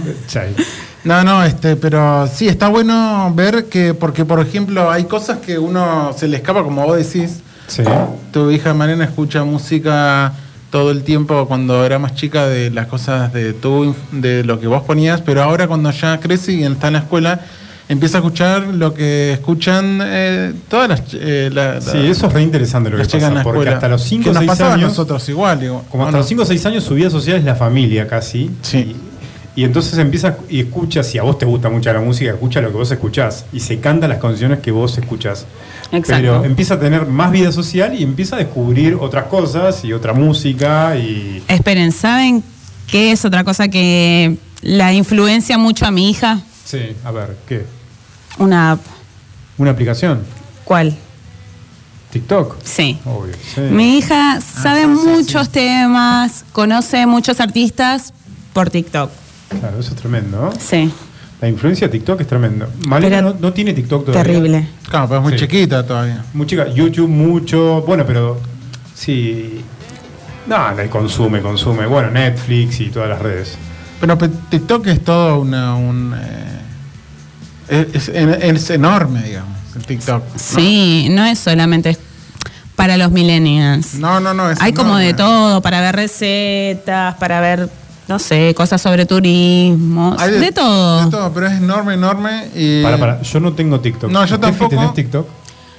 No, 1.02 1.24
no, 1.24 1.43
este, 1.43 1.74
pero 1.77 2.28
sí, 2.32 2.47
está 2.47 2.69
bueno 2.69 3.32
ver 3.35 3.65
que, 3.66 3.93
porque 3.93 4.24
por 4.24 4.39
ejemplo, 4.40 4.90
hay 4.90 5.05
cosas 5.05 5.39
que 5.39 5.59
uno 5.59 6.12
se 6.16 6.28
le 6.28 6.36
escapa, 6.36 6.62
como 6.62 6.85
vos 6.86 6.97
decís. 6.97 7.40
Sí. 7.66 7.82
Tu 8.32 8.51
hija 8.52 8.73
Mariana 8.73 9.05
escucha 9.05 9.43
música 9.43 10.32
todo 10.74 10.90
el 10.90 11.05
tiempo 11.05 11.46
cuando 11.46 11.86
era 11.86 12.01
más 12.01 12.16
chica 12.16 12.48
de 12.48 12.68
las 12.72 12.88
cosas 12.88 13.32
de 13.32 13.55
inf- 13.60 13.94
de 14.10 14.42
lo 14.42 14.59
que 14.59 14.66
vos 14.66 14.82
ponías, 14.82 15.20
pero 15.20 15.40
ahora 15.40 15.68
cuando 15.68 15.88
ya 15.92 16.18
crece 16.18 16.51
y 16.52 16.64
está 16.64 16.88
en 16.88 16.94
la 16.94 16.98
escuela, 16.98 17.42
empieza 17.88 18.18
a 18.18 18.20
escuchar 18.22 18.62
lo 18.64 18.92
que 18.92 19.34
escuchan 19.34 20.01
eh, 20.02 20.52
todas 20.68 20.88
las, 20.88 21.02
eh, 21.12 21.48
la- 21.52 21.74
la- 21.74 21.80
Sí, 21.80 21.98
eso 21.98 22.26
es 22.26 22.32
re 22.32 22.42
interesante 22.42 22.90
lo 22.90 22.96
que 22.96 23.06
chicas 23.06 23.28
en 23.28 23.34
pasa, 23.34 23.38
la 23.38 23.44
porque 23.44 23.68
hasta 23.70 23.88
los 23.88 24.02
5 24.02 24.24
que 24.24 24.30
o 24.30 24.32
nos 24.32 24.40
6 24.40 24.48
pasaba 24.51 24.70
a 24.70 24.74
años... 24.74 24.88
nosotros 24.88 25.28
igual, 25.28 25.60
digo. 25.60 25.84
Como 25.90 26.02
¿o 26.02 26.06
hasta 26.06 26.16
no? 26.16 26.18
los 26.18 26.26
5 26.28 26.42
o 26.42 26.44
6 26.44 26.66
años 26.66 26.82
su 26.82 26.94
vida 26.94 27.09
social 27.09 27.36
es 27.36 27.44
la 27.44 27.55
familia 27.55 28.09
casi. 28.09 28.51
Sí. 28.62 28.78
Y, 28.78 28.96
y 29.56 29.62
entonces 29.62 29.97
empieza 29.98 30.36
y 30.48 30.60
escucha, 30.60 31.05
si 31.05 31.18
a 31.18 31.22
vos 31.22 31.39
te 31.39 31.47
gusta 31.47 31.68
mucho 31.68 31.93
la 31.93 32.01
música, 32.01 32.32
escucha 32.32 32.60
lo 32.60 32.70
que 32.70 32.76
vos 32.76 32.90
escuchás. 32.90 33.47
Y 33.52 33.60
se 33.60 33.78
canta 33.78 34.09
las 34.09 34.18
canciones 34.18 34.59
que 34.59 34.72
vos 34.72 34.98
escuchás. 34.98 35.47
Exacto. 35.93 36.14
Pero 36.16 36.44
empieza 36.44 36.74
a 36.74 36.81
tener 36.81 37.06
más 37.06 37.31
vida 37.31 37.52
social 37.52 37.94
y 37.94 38.02
empieza 38.02 38.35
a 38.35 38.40
descubrir 38.40 38.97
otras 39.01 39.26
cosas 39.26 39.85
y 39.85 39.93
otra 39.93 40.12
música 40.12 40.97
y... 40.97 41.43
Esperen, 41.47 41.93
¿saben 41.93 42.43
qué 42.89 43.12
es 43.12 43.24
otra 43.24 43.44
cosa 43.44 43.68
que 43.68 44.36
la 44.60 44.93
influencia 44.93 45.56
mucho 45.56 45.86
a 45.86 45.93
mi 45.93 46.10
hija? 46.10 46.40
Sí, 46.64 46.97
a 47.05 47.12
ver, 47.12 47.36
¿qué? 47.47 47.64
Una 48.39 48.72
app. 48.72 48.81
¿Una 49.56 49.70
aplicación? 49.70 50.24
¿Cuál? 50.64 50.97
¿TikTok? 52.10 52.56
Sí. 52.64 52.98
Obvio. 53.05 53.35
sí. 53.55 53.60
Mi 53.60 53.98
hija 53.98 54.40
sabe 54.40 54.89
muchos 54.89 55.51
temas, 55.51 56.44
conoce 56.52 57.06
muchos 57.06 57.40
artistas 57.40 58.12
por 58.52 58.70
TikTok. 58.70 59.10
Claro, 59.60 59.78
eso 59.81 59.90
es 59.90 59.97
tremendo. 59.97 60.40
¿no? 60.40 60.52
Sí. 60.60 60.90
La 61.40 61.48
influencia 61.48 61.89
de 61.89 61.93
TikTok 61.93 62.20
es 62.20 62.26
tremendo. 62.26 62.68
Malena 62.86 63.20
no, 63.20 63.35
no 63.39 63.52
tiene 63.52 63.72
TikTok 63.74 64.06
todavía. 64.06 64.22
Terrible. 64.22 64.68
Claro, 64.89 65.09
pero 65.09 65.18
es 65.20 65.24
muy 65.24 65.32
Sí. 65.35 65.39
chiquita 65.40 65.85
todavía. 65.86 66.24
Muy 66.32 66.47
chica. 66.47 66.68
YouTube 66.72 67.09
mucho. 67.09 67.82
Bueno, 67.86 68.05
pero 68.06 68.40
sí. 68.94 69.62
No, 70.47 70.72
la 70.72 70.86
consume, 70.89 71.40
consume. 71.40 71.86
Bueno, 71.86 72.10
Netflix 72.10 72.81
y 72.81 72.86
todas 72.90 73.09
las 73.09 73.18
redes. 73.20 73.56
Pero 74.01 74.16
pe- 74.18 74.28
TikTok 74.51 74.86
es 74.89 75.02
todo 75.05 75.40
una, 75.40 75.74
un... 75.74 76.14
eh, 77.68 77.89
es, 77.94 78.09
es- 78.09 78.43
es 78.43 78.70
enorme, 78.70 79.22
digamos, 79.22 79.56
el 79.76 79.85
TikTok. 79.86 80.22
¿no? 80.22 80.39
Sí, 80.39 81.09
no 81.10 81.24
es 81.24 81.39
solamente 81.39 81.97
para 82.76 82.97
los 82.97 83.10
millennials. 83.10 83.94
No, 83.94 84.20
no, 84.20 84.35
no. 84.35 84.51
Es 84.51 84.60
Hay 84.60 84.72
como 84.72 84.97
de 84.98 85.14
todo, 85.14 85.62
para 85.62 85.81
ver 85.81 85.97
recetas, 85.97 87.14
para 87.14 87.40
ver, 87.40 87.68
no 88.09 88.18
sé, 88.18 88.55
cosas 88.55 88.81
sobre 88.82 89.06
turismo, 89.06 90.16
Hay 90.18 90.31
de, 90.32 90.52
todo. 90.52 91.05
De 91.05 91.10
todo, 91.10 91.32
pero 91.32 91.47
es 91.47 91.55
enorme, 91.55 91.94
enorme. 91.94 92.48
Y 92.55 92.82
Para, 92.82 92.98
para. 92.98 93.22
Yo 93.22 93.40
no 93.40 93.52
tengo 93.52 93.81
TikTok. 93.81 94.10
No, 94.10 94.24
yo 94.24 94.39
¿Tefi, 94.39 94.51
tampoco. 94.52 94.70
¿Tenés 94.70 94.94
TikTok? 94.94 95.26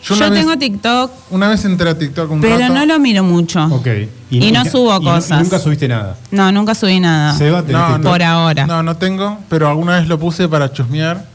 Yo, 0.04 0.16
vez- 0.20 0.34
tengo 0.34 0.56
TikTok, 0.56 1.12
Una 1.32 1.50
vez 1.50 1.66
entré 1.66 1.90
a 1.90 1.98
TikTok 1.98 2.30
un 2.30 2.40
pero 2.40 2.60
rato. 2.60 2.74
no 2.76 2.86
lo 2.86 3.00
miro 3.00 3.24
mucho. 3.24 3.66
Ok. 3.66 3.88
Y 4.30 4.52
no 4.52 4.64
subo 4.66 4.96
y 5.02 5.04
cosas. 5.04 5.40
Y 5.40 5.44
nunca 5.44 5.58
subiste 5.58 5.88
nada. 5.88 6.16
No, 6.30 6.52
nunca 6.52 6.76
subí 6.76 7.00
nada. 7.00 7.34
Seba, 7.36 7.64
¿tenés 7.64 7.82
No, 7.82 7.88
TikTok? 7.96 8.12
Por 8.12 8.22
ahora. 8.24 8.68
No, 8.68 8.84
no 8.84 8.98
tengo, 8.98 9.40
pero 9.50 9.68
alguna 9.68 9.98
vez 10.00 10.08
lo 10.08 10.20
puse 10.20 10.48
para 10.48 10.72
chusmear, 10.72 11.26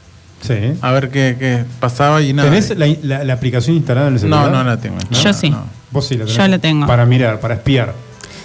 Sí. 0.43 0.55
a 0.81 0.91
ver 0.93 1.11
qué, 1.11 1.37
qué 1.39 1.65
pasaba 1.81 2.23
y 2.23 2.33
nada. 2.33 2.49
¿Tenés 2.49 2.77
la, 2.79 2.87
la- 3.03 3.25
la 3.25 3.33
aplicación 3.33 3.75
instalada 3.77 4.07
en 4.07 4.15
el 4.15 4.31
No, 4.31 4.37
celular? 4.43 4.53
no 4.53 4.71
la 4.71 4.77
tengo. 4.81 4.97
¿No? 5.11 5.19
Yo 5.21 5.33
sí. 5.33 5.51
No. 5.51 5.65
Vos 5.91 6.07
sí 6.07 6.15
la 6.17 6.25
tenés. 6.25 6.37
Yo 6.37 6.47
la 6.47 6.59
tengo. 6.61 6.87
Para 6.87 7.05
mirar, 7.07 7.41
para 7.41 7.55
espiar. 7.55 7.93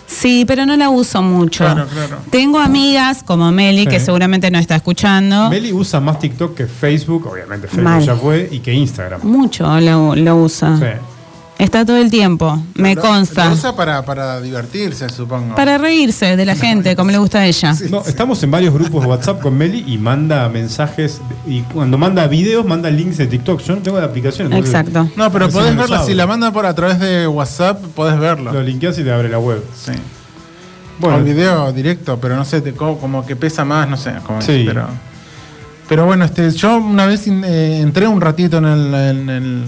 Sí, 0.07 0.45
pero 0.47 0.65
no 0.65 0.75
la 0.77 0.89
uso 0.89 1.21
mucho. 1.21 1.63
Claro, 1.63 1.87
claro. 1.87 2.17
Tengo 2.29 2.59
amigas 2.59 3.23
como 3.23 3.51
Meli, 3.51 3.81
Sí. 3.83 3.87
que 3.87 3.99
seguramente 3.99 4.51
no 4.51 4.59
está 4.59 4.75
escuchando. 4.75 5.49
Meli 5.49 5.73
usa 5.73 5.99
más 5.99 6.19
TikTok 6.19 6.55
que 6.55 6.67
Facebook, 6.67 7.25
obviamente 7.27 7.67
Facebook 7.67 7.83
Mal. 7.89 8.03
ya 8.03 8.15
fue, 8.15 8.47
y 8.51 8.59
que 8.59 8.73
Instagram. 8.73 9.21
Mucho 9.23 9.79
lo, 9.81 10.15
lo 10.15 10.35
usa. 10.37 10.77
Sí. 10.77 10.83
Está 11.57 11.85
todo 11.85 11.95
el 11.97 12.11
tiempo, 12.11 12.61
me 12.75 12.95
Lo- 12.95 13.01
consta. 13.01 13.45
Lo 13.47 13.53
usa 13.53 13.73
para, 13.75 14.03
para 14.03 14.41
divertirse, 14.41 15.07
supongo. 15.07 15.55
Para 15.55 15.77
reírse 15.77 16.35
de 16.35 16.45
la 16.45 16.53
gente, 16.55 16.97
como 16.97 17.11
le 17.11 17.17
gusta 17.17 17.39
a 17.39 17.45
ella. 17.45 17.73
No, 17.89 18.03
estamos 18.05 18.43
en 18.43 18.51
varios 18.51 18.73
grupos 18.73 19.01
de 19.03 19.07
WhatsApp 19.07 19.39
con 19.41 19.57
Meli 19.57 19.85
y 19.87 19.97
manda 19.97 20.49
mensajes 20.49 21.21
y 21.47 21.61
cuando 21.61 21.97
manda 21.97 22.27
videos 22.27 22.65
manda 22.65 22.89
links 22.89 23.17
de 23.17 23.27
TikTok. 23.27 23.61
Yo 23.61 23.75
no 23.77 23.81
tengo 23.81 23.97
la 23.99 24.05
aplicación. 24.05 24.47
entonces- 24.51 24.69
Exacto. 24.75 25.09
No, 25.15 25.31
pero 25.31 25.45
Recién 25.45 25.63
podés 25.63 25.77
verla, 25.77 26.03
si 26.03 26.13
la 26.13 26.27
manda 26.27 26.51
por 26.51 26.65
a 26.65 26.75
través 26.75 26.99
de 26.99 27.25
WhatsApp, 27.25 27.81
podés 27.95 28.19
verlo. 28.19 28.51
Lo 28.51 28.61
linkeas 28.61 28.99
y 28.99 29.03
te 29.05 29.11
abre 29.13 29.29
la 29.29 29.39
web. 29.39 29.63
Sí. 29.81 29.93
Bueno. 30.99 31.15
O 31.15 31.19
el 31.19 31.25
video 31.25 31.71
directo, 31.71 32.19
pero 32.19 32.35
no 32.35 32.43
sé, 32.43 32.59
te, 32.59 32.73
co- 32.73 32.97
como 32.97 33.25
que 33.25 33.37
pesa 33.37 33.63
más, 33.63 33.87
no 33.89 33.95
sé. 33.95 34.11
Como 34.27 34.41
Sí. 34.41 34.63
pero, 34.67 34.87
pero 35.87 36.05
bueno, 36.05 36.25
este, 36.25 36.51
yo 36.51 36.77
una 36.77 37.05
vez 37.05 37.27
in- 37.27 37.43
eh, 37.45 37.79
entré 37.79 38.07
un 38.07 38.19
ratito 38.19 38.57
en 38.57 38.65
el, 38.65 38.93
en 38.93 39.29
el 39.29 39.63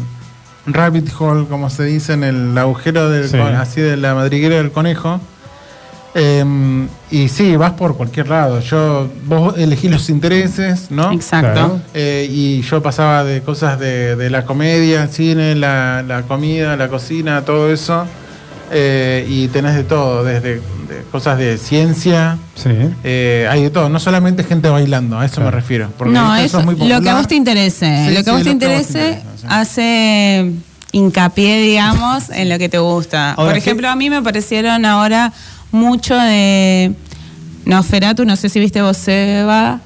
rabbit 0.67 1.09
hole, 1.17 1.45
como 1.47 1.69
se 1.69 1.83
dice, 1.85 2.13
en 2.13 2.23
el 2.23 2.57
agujero 2.57 3.09
del, 3.09 3.27
Sí. 3.29 3.37
con- 3.37 3.55
así 3.55 3.81
de 3.81 3.97
la 3.97 4.13
madriguera 4.13 4.55
del 4.57 4.71
conejo. 4.71 5.19
Eh, 6.15 6.87
y 7.11 7.27
sí, 7.27 7.55
vas 7.57 7.73
por 7.73 7.95
cualquier 7.95 8.27
lado. 8.29 8.59
Yo, 8.61 9.07
vos 9.25 9.55
elegís 9.57 9.91
los 9.91 10.09
intereses, 10.09 10.89
¿no? 10.89 11.11
Exacto. 11.11 11.79
Eh, 11.93 12.27
y 12.29 12.61
yo 12.63 12.81
pasaba 12.81 13.23
de 13.23 13.41
cosas 13.41 13.79
de, 13.79 14.15
de 14.15 14.29
la 14.31 14.43
comedia, 14.43 15.03
el 15.03 15.09
cine, 15.09 15.53
la, 15.55 16.03
la 16.07 16.23
comida, 16.23 16.75
la 16.75 16.87
cocina, 16.87 17.43
todo 17.45 17.71
eso. 17.71 18.05
Eh, 18.71 19.25
y 19.29 19.47
tenés 19.47 19.75
de 19.75 19.83
todo, 19.83 20.23
desde 20.23 20.55
de 20.55 21.03
cosas 21.11 21.37
de 21.37 21.57
ciencia, 21.57 22.37
Sí. 22.55 22.69
eh, 23.03 23.47
hay 23.49 23.63
de 23.63 23.69
todo, 23.69 23.87
no 23.89 23.99
solamente 23.99 24.43
gente 24.43 24.69
bailando, 24.69 25.17
a 25.19 25.25
eso 25.25 25.35
Claro. 25.35 25.51
me 25.51 25.55
refiero. 25.61 25.89
porque 25.97 26.13
No, 26.13 26.35
eso, 26.35 26.61
muy 26.63 26.75
lo 26.75 26.79
que 26.87 26.93
a 26.93 26.95
popular. 26.97 27.15
vos 27.17 27.27
te 27.27 27.35
interese. 27.35 28.05
Sí, 28.09 28.13
lo 28.15 28.23
que 28.23 28.29
a 28.29 28.33
sí, 28.33 28.39
vos 28.39 28.43
te 28.43 28.53
lo 28.53 28.59
que 28.59 28.65
a 28.65 28.77
vos 28.77 28.87
te 28.87 28.99
interese 29.09 29.23
hace 29.47 30.51
hincapié, 30.91 31.61
digamos, 31.61 32.29
en 32.29 32.49
lo 32.49 32.57
que 32.57 32.69
te 32.69 32.77
gusta. 32.79 33.31
Ahora, 33.33 33.45
Por 33.45 33.53
¿qué- 33.53 33.59
ejemplo, 33.59 33.89
a 33.89 33.95
mí 33.95 34.09
me 34.09 34.21
parecieron 34.21 34.85
ahora 34.85 35.31
mucho 35.71 36.15
de 36.17 36.93
Nosferatu, 37.65 38.25
no 38.25 38.35
sé 38.35 38.49
si 38.49 38.59
viste 38.59 38.81
vos, 38.81 38.97
Seba, 38.97 39.79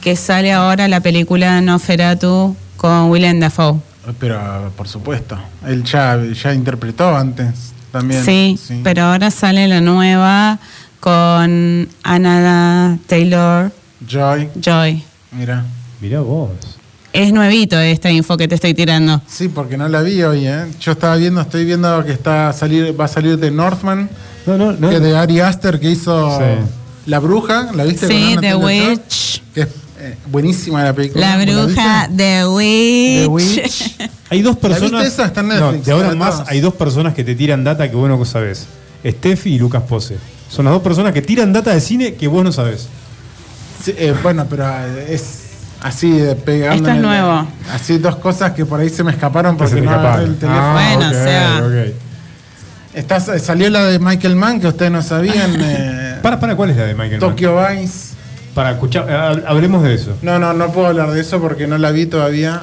que 0.00 0.16
sale 0.16 0.52
ahora 0.52 0.88
la 0.88 1.00
película 1.00 1.60
Nosferatu 1.60 2.56
con 2.76 3.10
Willem 3.10 3.40
Dafoe. 3.40 3.76
Pero 4.18 4.72
por 4.76 4.88
supuesto, 4.88 5.38
él 5.66 5.84
ya, 5.84 6.18
ya 6.42 6.54
interpretó 6.54 7.14
antes 7.16 7.72
también. 7.92 8.24
Sí, 8.24 8.58
pero 8.84 9.04
ahora 9.04 9.30
sale 9.30 9.66
la 9.68 9.80
nueva 9.80 10.58
con 11.00 11.88
Anna 12.02 12.98
Taylor 13.06 13.70
Joy, 14.06 14.48
Joy. 14.60 15.02
mira. 15.32 15.64
Mirá 16.00 16.20
vos. 16.20 16.50
Es 17.12 17.32
nuevito 17.32 17.76
esta 17.80 18.10
info 18.10 18.36
que 18.36 18.46
te 18.46 18.54
estoy 18.54 18.72
tirando. 18.74 19.20
Sí, 19.26 19.48
porque 19.48 19.76
no 19.76 19.88
la 19.88 20.02
vi 20.02 20.22
hoy, 20.22 20.46
¿eh? 20.46 20.66
Yo 20.80 20.92
estaba 20.92 21.16
viendo, 21.16 21.40
estoy 21.40 21.64
viendo 21.64 22.04
que 22.04 22.12
está 22.12 22.50
a 22.50 22.52
salir, 22.52 22.98
va 22.98 23.06
a 23.06 23.08
salir 23.08 23.36
de 23.38 23.50
Northman, 23.50 24.08
No, 24.46 24.56
no, 24.56 24.72
no. 24.72 24.90
que 24.90 25.00
de 25.00 25.16
Ari 25.16 25.40
Aster 25.40 25.80
que 25.80 25.90
hizo 25.90 26.38
Sí. 26.38 26.44
La 27.06 27.18
Bruja, 27.18 27.70
¿la 27.74 27.84
viste? 27.84 28.06
Sí, 28.06 28.36
The? 28.40 28.54
Witch. 28.54 29.42
Que 29.54 29.62
es 29.62 29.68
eh, 29.98 30.16
buenísima 30.30 30.84
la 30.84 30.92
película. 30.92 31.36
La 31.36 31.44
¿La 31.44 31.44
bruja? 31.64 32.08
The 32.14 32.46
Witch. 32.46 33.22
The 33.22 33.26
Witch. 33.28 33.96
Hay 34.30 34.42
dos 34.42 34.56
¿La 34.56 34.60
personas. 34.60 34.90
viste 35.04 35.06
esa? 35.08 35.24
Está 35.26 35.40
en 35.40 35.48
No, 35.48 35.54
Netflix, 35.54 35.86
de 35.86 35.92
ahora 35.92 36.04
está 36.08 36.18
más 36.18 36.42
hay 36.48 36.60
dos 36.60 36.74
personas 36.74 37.14
que 37.14 37.24
te 37.24 37.34
tiran 37.34 37.64
data 37.64 37.88
que 37.88 37.96
vos 37.96 38.08
no 38.08 38.22
sabés. 38.24 38.66
Steffi 39.04 39.54
y 39.54 39.58
Lucas 39.58 39.82
Pose. 39.88 40.18
Son 40.50 40.64
las 40.64 40.74
dos 40.74 40.82
personas 40.82 41.12
que 41.12 41.22
tiran 41.22 41.52
data 41.52 41.72
de 41.72 41.80
cine 41.80 42.14
que 42.14 42.26
vos 42.28 42.42
no 42.44 42.52
sabés. 42.52 42.88
Sí, 43.82 43.94
eh, 43.96 44.14
bueno, 44.22 44.46
pero 44.50 44.66
eh, 44.68 45.06
es 45.14 45.40
así 45.80 46.10
de 46.10 46.34
pegando. 46.34 46.74
Esto 46.76 46.88
es 46.88 46.90
en 46.90 46.96
el- 46.96 47.02
nuevo. 47.02 47.46
Así 47.72 47.98
dos 47.98 48.16
cosas 48.16 48.52
que 48.52 48.66
por 48.66 48.80
ahí 48.80 48.88
se 48.90 49.04
me 49.04 49.12
escaparon 49.12 49.56
Que 49.56 49.66
se 49.66 49.70
porque 49.76 49.80
te 49.82 49.86
no 49.86 49.92
escaparon. 49.96 50.28
el 50.30 50.36
teléfono. 50.36 50.62
Ah, 50.62 50.94
Bueno, 50.96 51.10
o 51.10 51.12
sea. 51.12 51.84
Está- 52.94 53.20
salió 53.38 53.70
la 53.70 53.84
de 53.86 53.98
Michael 53.98 54.34
Mann 54.36 54.60
que 54.60 54.66
ustedes 54.68 54.90
no 54.90 55.02
sabían. 55.02 55.54
eh, 55.58 56.18
Para, 56.22 56.40
para, 56.40 56.56
¿cuál 56.56 56.70
es 56.70 56.76
la 56.76 56.84
de 56.84 56.94
Michael 56.94 57.20
Mann? 57.20 57.30
Tokyo 57.30 57.56
Vice. 57.68 58.14
Para 58.54 58.72
escuchar, 58.72 59.06
eh, 59.08 59.12
hab- 59.12 59.44
hablemos 59.46 59.82
de 59.84 59.94
eso. 59.94 60.16
No, 60.22 60.38
no, 60.38 60.52
no 60.52 60.72
puedo 60.72 60.88
hablar 60.88 61.10
de 61.12 61.20
eso 61.20 61.40
porque 61.40 61.66
no 61.66 61.78
la 61.78 61.90
vi 61.92 62.06
todavía. 62.06 62.62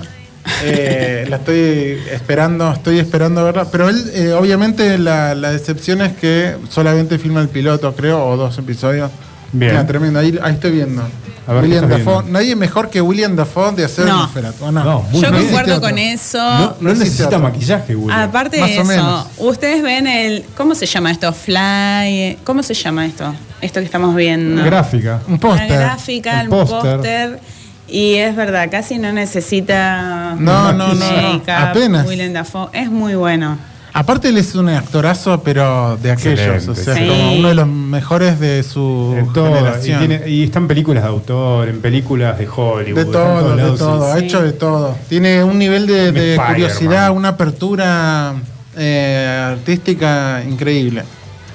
Eh, 0.64 1.26
la 1.30 1.38
estoy 1.38 2.00
esperando, 2.12 2.72
estoy 2.72 3.00
esperando 3.00 3.44
verla. 3.44 3.66
Pero 3.72 3.90
él, 3.90 4.12
eh, 4.14 4.34
obviamente, 4.34 4.98
la, 4.98 5.36
la 5.36 5.52
decepción 5.52 6.02
es 6.02 6.14
que 6.16 6.56
solamente 6.70 7.18
filma 7.20 7.42
el 7.42 7.50
piloto, 7.50 7.94
creo, 7.96 8.26
o 8.26 8.38
dos 8.38 8.58
episodios. 8.58 9.12
Bien. 9.52 9.72
Mira, 9.72 9.88
tremendo. 9.88 10.20
Ahí, 10.20 10.38
ahí 10.42 10.54
estoy 10.54 10.72
viendo. 10.72 11.02
A 11.48 11.54
ver, 11.54 11.62
¿qué 11.62 11.68
William 11.68 11.88
Dafoe. 11.90 12.14
viendo? 12.24 12.32
Nadie 12.40 12.56
mejor 12.56 12.90
que 12.90 13.02
William 13.02 13.36
Dafoe 13.36 13.72
de 13.74 13.86
hacer 13.86 14.06
No. 14.06 14.30
¿o 14.62 14.72
no? 14.72 14.84
No, 14.84 15.02
muy 15.12 15.22
Yo 15.22 15.32
concuerdo 15.32 15.80
con 15.80 15.98
eso. 16.00 16.38
No, 16.40 16.76
no 16.82 16.94
necesita 16.94 17.28
otro. 17.28 17.40
maquillaje, 17.40 17.96
William. 17.96 18.20
Aparte 18.20 18.60
Más 18.60 18.70
de 18.70 18.76
eso, 18.96 19.28
ustedes 19.38 19.84
ven 19.84 20.08
el. 20.08 20.44
¿Cómo 20.58 20.74
se 20.74 20.86
llama 20.88 21.12
esto? 21.12 21.32
Fly. 21.32 22.40
¿Cómo 22.44 22.64
se 22.64 22.74
llama 22.74 23.06
esto? 23.06 23.34
Esto 23.62 23.80
que 23.80 23.86
estamos 23.86 24.16
viendo. 24.16 24.64
Gráfica. 24.64 25.22
Un 25.28 25.34
La 25.36 25.40
póster. 25.40 25.70
gráfica, 25.80 26.40
El 26.42 26.46
el 26.46 26.50
póster. 26.50 27.40
Y 27.88 28.16
es 28.16 28.36
verdad, 28.36 28.70
casi 28.72 28.98
no 28.98 29.12
necesita. 29.12 30.36
No, 30.40 30.74
no, 30.74 30.94
no, 30.94 31.42
apenas. 31.56 32.08
Willem 32.08 32.34
Dafoe. 32.34 32.70
Es 32.74 32.90
muy 32.90 33.16
bueno. 33.16 33.58
Aparte 33.94 34.28
él 34.28 34.38
es 34.38 34.54
un 34.56 34.68
actorazo, 34.68 35.42
pero 35.42 35.98
de 36.02 36.12
aquellos. 36.12 36.40
Excelente, 36.66 36.72
o 36.72 36.76
sea, 36.76 36.96
sí. 36.96 37.08
como 37.08 37.34
uno 37.36 37.48
de 37.48 37.56
los 37.56 37.68
mejores 37.68 38.40
de 38.42 38.62
su 38.64 39.16
todo, 39.34 39.52
y, 39.52 39.54
generación. 39.54 40.00
tiene- 40.00 40.30
y 40.30 40.44
está 40.44 40.60
en 40.60 40.68
películas 40.68 41.04
de 41.04 41.10
autor, 41.10 41.70
en 41.70 41.80
películas 41.80 42.38
de 42.38 42.46
Hollywood. 42.54 42.98
De 42.98 43.06
todo, 43.06 43.56
de 43.56 43.78
todo, 43.78 44.12
ha 44.12 44.20
sí. 44.20 44.26
hecho 44.26 44.42
de 44.42 44.52
todo. 44.52 44.98
Tiene 45.08 45.44
un 45.46 45.58
nivel 45.58 45.88
de, 45.88 46.38
curiosidad, 46.46 47.12
una 47.12 47.30
apertura 47.30 48.34
eh, 48.76 49.52
artística 49.54 50.44
increíble. 50.46 51.04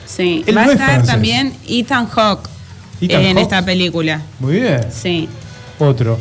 Sí. 0.06 0.42
Él 0.46 0.56
Va 0.56 0.62
no 0.62 0.70
a 0.70 0.72
es 0.72 0.80
estar 0.80 0.90
francés. 0.94 1.10
también 1.12 1.52
Ethan 1.68 2.06
Hawke 2.08 2.48
Ethan 3.02 3.20
en 3.20 3.26
Hawke. 3.36 3.42
esta 3.42 3.62
película. 3.64 4.22
Muy 4.38 4.54
bien. 4.60 4.80
Sí. 4.90 5.28
Otro. 5.80 6.18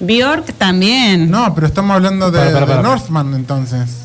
Bjork 0.00 0.52
también. 0.54 1.30
No, 1.30 1.54
pero 1.54 1.66
estamos 1.66 1.94
hablando 1.96 2.30
de, 2.30 2.38
Para, 2.38 2.52
para, 2.52 2.66
para. 2.66 2.76
de 2.78 2.82
Northman 2.82 3.34
entonces. 3.34 4.02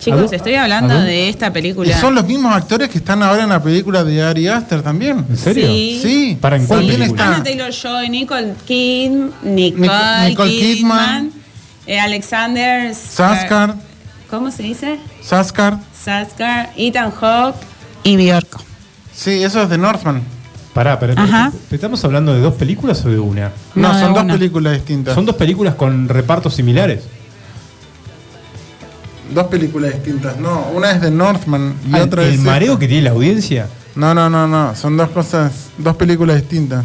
Chicos, 0.00 0.18
¿Aló? 0.22 0.32
estoy 0.32 0.54
hablando 0.56 0.94
¿Aló? 0.94 1.02
de 1.04 1.28
esta 1.28 1.46
Y 1.46 1.50
película. 1.52 2.00
son 2.00 2.16
los 2.16 2.26
mismos 2.26 2.52
actores 2.56 2.88
que 2.88 2.98
están 2.98 3.22
ahora 3.22 3.44
en 3.44 3.50
la 3.50 3.62
película 3.62 4.02
de 4.02 4.20
Ari 4.20 4.48
Aster 4.48 4.82
también. 4.82 5.24
¿En 5.30 5.36
serio? 5.36 5.68
Sí. 5.68 6.00
Sí. 6.02 6.38
¿Para 6.40 6.56
en 6.56 6.66
cuál 6.66 6.80
película? 6.80 7.06
está- 7.06 7.26
Anna 7.28 7.42
Taylor 7.44 7.70
Joy, 7.70 8.10
Nicole 8.10 8.54
Kid, 8.66 9.10
Nicole, 9.44 9.88
Nic- 9.88 10.28
Nicole 10.30 10.50
Kidman, 10.50 11.30
Kidman. 11.30 11.32
eh, 11.86 12.00
Alexander 12.00 12.90
Skarsgård, 12.92 13.76
¿Cómo 14.28 14.50
se 14.50 14.64
dice? 14.64 14.98
Skarsgård. 15.24 15.78
Skarsgård, 16.04 16.70
Ethan 16.76 17.12
Hawke 17.12 17.58
y 18.02 18.16
Bjork. 18.16 18.58
Sí, 19.14 19.42
eso 19.44 19.62
es 19.62 19.68
de 19.68 19.78
Northman. 19.78 20.22
Pará, 20.74 20.98
pero 20.98 21.12
Ajá. 21.20 21.52
¿estamos 21.70 22.02
hablando 22.04 22.32
de 22.32 22.40
dos 22.40 22.54
películas 22.54 23.04
o 23.04 23.10
de 23.10 23.18
una? 23.18 23.50
No, 23.74 23.88
No, 23.88 23.94
de 23.94 24.00
son 24.00 24.14
dos 24.14 24.22
una. 24.24 24.32
películas 24.34 24.72
distintas. 24.74 25.14
Son 25.14 25.26
dos 25.26 25.36
películas 25.36 25.74
con 25.74 26.08
repartos 26.08 26.54
similares. 26.54 27.04
dos 29.34 29.46
películas 29.46 29.92
distintas. 29.94 30.36
No, 30.38 30.66
una 30.74 30.90
es 30.92 31.00
de 31.00 31.10
Northman 31.10 31.74
y 31.90 31.94
Ah, 31.96 32.02
otra 32.02 32.22
¿El 32.24 32.34
es. 32.34 32.40
mareo 32.40 32.72
esta. 32.72 32.80
que 32.80 32.88
tiene 32.88 33.02
la 33.04 33.10
audiencia? 33.10 33.66
No, 33.94 34.14
no, 34.14 34.28
no, 34.30 34.46
no. 34.46 34.74
Son 34.74 34.96
dos 34.96 35.10
cosas, 35.10 35.52
dos 35.78 35.96
películas 35.96 36.36
distintas. 36.36 36.84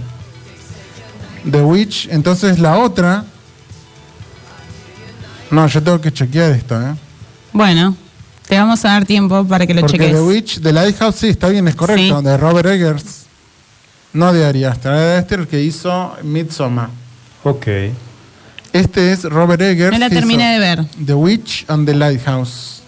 The 1.49 1.61
Witch, 1.61 2.07
entonces 2.11 2.59
la 2.59 2.77
otra. 2.77 3.23
No, 5.51 5.65
yo 5.67 5.81
tengo 5.81 6.01
que 6.01 6.11
chequear 6.11 6.51
esto, 6.51 6.75
¿eh? 6.81 6.93
Bueno, 7.53 7.95
te 8.47 8.57
vamos 8.57 8.83
a 8.83 8.89
dar 8.89 9.05
tiempo 9.05 9.45
para 9.45 9.65
que 9.65 9.73
lo 9.73 9.81
Porque 9.81 9.97
cheques. 9.97 10.13
The 10.13 10.21
Witch 10.21 10.59
de 10.59 10.73
Lighthouse, 10.73 11.15
sí, 11.15 11.29
está 11.29 11.47
bien, 11.47 11.67
es 11.69 11.75
correcto. 11.75 12.19
Sí. 12.19 12.25
De 12.25 12.37
Robert 12.37 12.67
Eggers. 12.67 13.26
No 14.17 14.33
de 14.33 14.45
Ari 14.45 14.63
Aster. 14.63 14.91
Ari 14.91 15.17
Aster 15.19 15.39
el 15.41 15.47
que 15.47 15.61
hizo 15.61 16.13
Midsommar. 16.23 16.89
Ok. 17.43 17.67
Este 18.73 19.11
es 19.11 19.23
Robert 19.23 19.61
Eggers. 19.61 19.91
No 19.91 19.99
la 19.99 20.09
terminé 20.09 20.53
de 20.53 20.59
ver. 20.59 20.85
The 21.05 21.13
Witch 21.13 21.65
and 21.67 21.87
the 21.87 21.93
Lighthouse. 21.95 22.81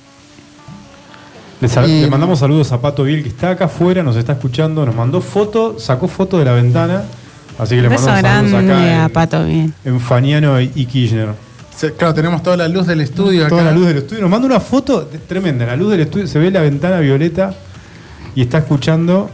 Le, 1.62 1.68
sal- 1.68 1.90
Y- 1.90 2.02
le 2.02 2.10
mandamos 2.10 2.40
saludos 2.40 2.72
a 2.72 2.80
Pato 2.82 3.04
Biel 3.04 3.22
que 3.22 3.30
está 3.30 3.52
acá 3.52 3.66
afuera, 3.66 4.02
nos 4.02 4.16
está 4.16 4.34
escuchando, 4.34 4.86
nos 4.86 4.96
mandó 4.96 5.22
foto, 5.22 5.78
sacó 5.80 6.08
foto 6.08 6.40
de 6.40 6.46
la 6.46 6.54
ventana. 6.54 7.04
Así 7.58 7.76
que 7.76 7.82
le 7.82 7.90
mandamos 7.90 8.22
saludos 8.52 8.54
acá 8.72 8.80
a 8.80 9.06
en, 9.06 9.10
Pato 9.12 9.46
bien. 9.46 9.74
en 9.86 10.00
Faniano 10.00 10.60
y, 10.62 10.72
y 10.76 10.86
Kirchner. 10.86 11.30
Se- 11.76 11.94
claro, 11.94 12.14
tenemos 12.14 12.42
toda 12.44 12.58
la 12.58 12.68
luz 12.68 12.88
del 12.88 13.02
estudio 13.02 13.48
Toda 13.48 13.62
acá. 13.62 13.72
la 13.72 13.78
luz 13.78 13.88
del 13.88 13.98
estudio. 13.98 14.22
Nos 14.22 14.32
manda 14.32 14.48
una 14.48 14.60
foto 14.60 15.10
tremenda. 15.28 15.66
La 15.66 15.76
luz 15.76 15.92
del 15.92 16.02
estudio, 16.02 16.28
se 16.28 16.40
ve 16.40 16.50
la 16.50 16.62
ventana 16.62 17.00
violeta 17.00 17.54
y 18.36 18.42
está 18.42 18.60
escuchando 18.60 19.30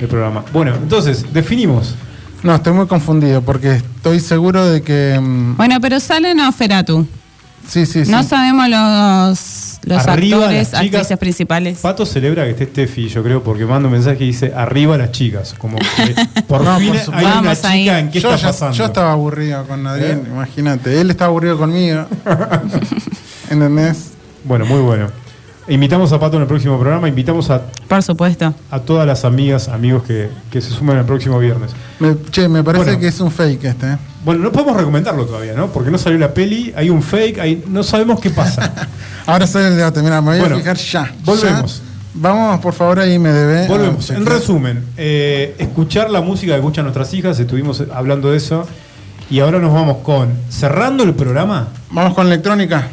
el 0.00 0.08
programa. 0.08 0.44
Bueno, 0.52 0.74
entonces, 0.74 1.24
definimos. 1.32 1.94
No, 2.42 2.54
estoy 2.54 2.72
muy 2.74 2.86
confundido 2.86 3.40
porque 3.42 3.76
estoy 3.76 4.20
seguro 4.20 4.66
de 4.66 4.82
que. 4.82 5.18
mm, 5.20 5.56
Bueno, 5.56 5.80
pero 5.80 5.98
sale 6.00 6.34
Nosferatu. 6.34 7.06
sí, 7.66 7.86
sí, 7.86 8.04
sí. 8.04 8.10
No 8.10 8.22
sabemos 8.22 8.68
los, 8.68 9.78
los 9.84 10.06
Arriba 10.06 10.36
actores, 10.38 10.72
las 10.72 10.82
chicas. 10.82 11.00
actrices 11.00 11.18
principales. 11.18 11.78
Pato 11.78 12.04
celebra 12.04 12.44
que 12.44 12.50
esté 12.50 12.66
Steffi, 12.66 13.08
yo 13.08 13.22
creo, 13.22 13.42
porque 13.42 13.64
manda 13.64 13.86
un 13.88 13.92
mensaje 13.94 14.24
y 14.24 14.26
dice 14.26 14.52
arriba 14.54 14.98
las 14.98 15.10
chicas. 15.12 15.54
Como 15.56 15.78
que 15.78 16.42
por 16.46 16.62
No, 16.62 16.76
fin 16.78 16.88
por 16.88 16.96
hay 16.98 17.04
supuesto. 17.04 17.28
una 17.28 17.34
Vamos 17.40 17.58
chica 17.62 17.98
en 17.98 18.10
qué 18.10 18.20
yo, 18.20 18.28
está 18.28 18.40
ya- 18.42 18.46
pasando. 18.48 18.74
yo 18.76 18.84
estaba 18.84 19.12
aburrido 19.12 19.64
con 19.66 19.86
Adrián, 19.86 20.18
¿Eh? 20.26 20.30
imagínate. 20.30 21.00
Él 21.00 21.10
estaba 21.10 21.28
aburrido 21.30 21.56
conmigo. 21.56 22.04
¿Entendés? 23.50 24.10
Bueno, 24.44 24.66
muy 24.66 24.80
bueno. 24.80 25.08
Invitamos 25.66 26.12
a 26.12 26.20
Pato 26.20 26.36
en 26.36 26.42
el 26.42 26.48
próximo 26.48 26.78
programa, 26.78 27.08
invitamos 27.08 27.48
a, 27.48 27.62
Por 27.88 28.02
supuesto. 28.02 28.52
a 28.70 28.80
todas 28.80 29.06
las 29.06 29.24
amigas, 29.24 29.68
amigos 29.68 30.02
que, 30.02 30.28
que 30.50 30.60
se 30.60 30.68
sumen 30.70 30.98
el 30.98 31.06
próximo 31.06 31.38
viernes. 31.38 31.70
Me, 32.00 32.16
che, 32.30 32.48
me 32.50 32.62
parece 32.62 32.84
Bueno. 32.84 33.00
que 33.00 33.06
es 33.08 33.18
un 33.20 33.30
fake 33.30 33.64
este. 33.64 33.92
¿eh? 33.92 33.96
Bueno, 34.26 34.42
no 34.42 34.52
podemos 34.52 34.76
recomendarlo 34.76 35.24
todavía, 35.24 35.54
¿no? 35.54 35.68
Porque 35.68 35.90
no 35.90 35.96
salió 35.96 36.18
la 36.18 36.34
peli, 36.34 36.70
hay 36.76 36.90
un 36.90 37.02
fake, 37.02 37.38
hay, 37.38 37.64
no 37.66 37.82
sabemos 37.82 38.20
qué 38.20 38.28
pasa. 38.28 38.74
Ahora 39.26 39.46
sale 39.46 39.68
el 39.68 39.76
debate. 39.76 40.02
Mira, 40.02 40.20
me 40.20 40.32
voy 40.32 40.40
Bueno, 40.40 40.56
a 40.56 40.58
fijar 40.58 40.76
ya. 40.76 41.14
volvemos. 41.24 41.78
Ya. 41.78 41.84
Vamos, 42.16 42.60
por 42.60 42.74
favor, 42.74 43.00
ahí 43.00 43.18
me 43.18 43.32
debe. 43.32 43.66
Volvemos. 43.66 44.10
En 44.10 44.26
resumen, 44.26 44.84
eh, 44.98 45.54
escuchar 45.58 46.10
la 46.10 46.20
música 46.20 46.52
que 46.52 46.58
escuchan 46.58 46.84
nuestras 46.84 47.12
hijas, 47.14 47.38
estuvimos 47.40 47.82
hablando 47.92 48.30
de 48.30 48.36
eso. 48.36 48.66
Y 49.30 49.40
ahora 49.40 49.58
nos 49.58 49.72
vamos 49.72 49.96
con, 50.02 50.28
cerrando 50.50 51.02
el 51.04 51.14
programa, 51.14 51.68
Vamos 51.90 52.12
con 52.14 52.26
electrónica. 52.26 52.88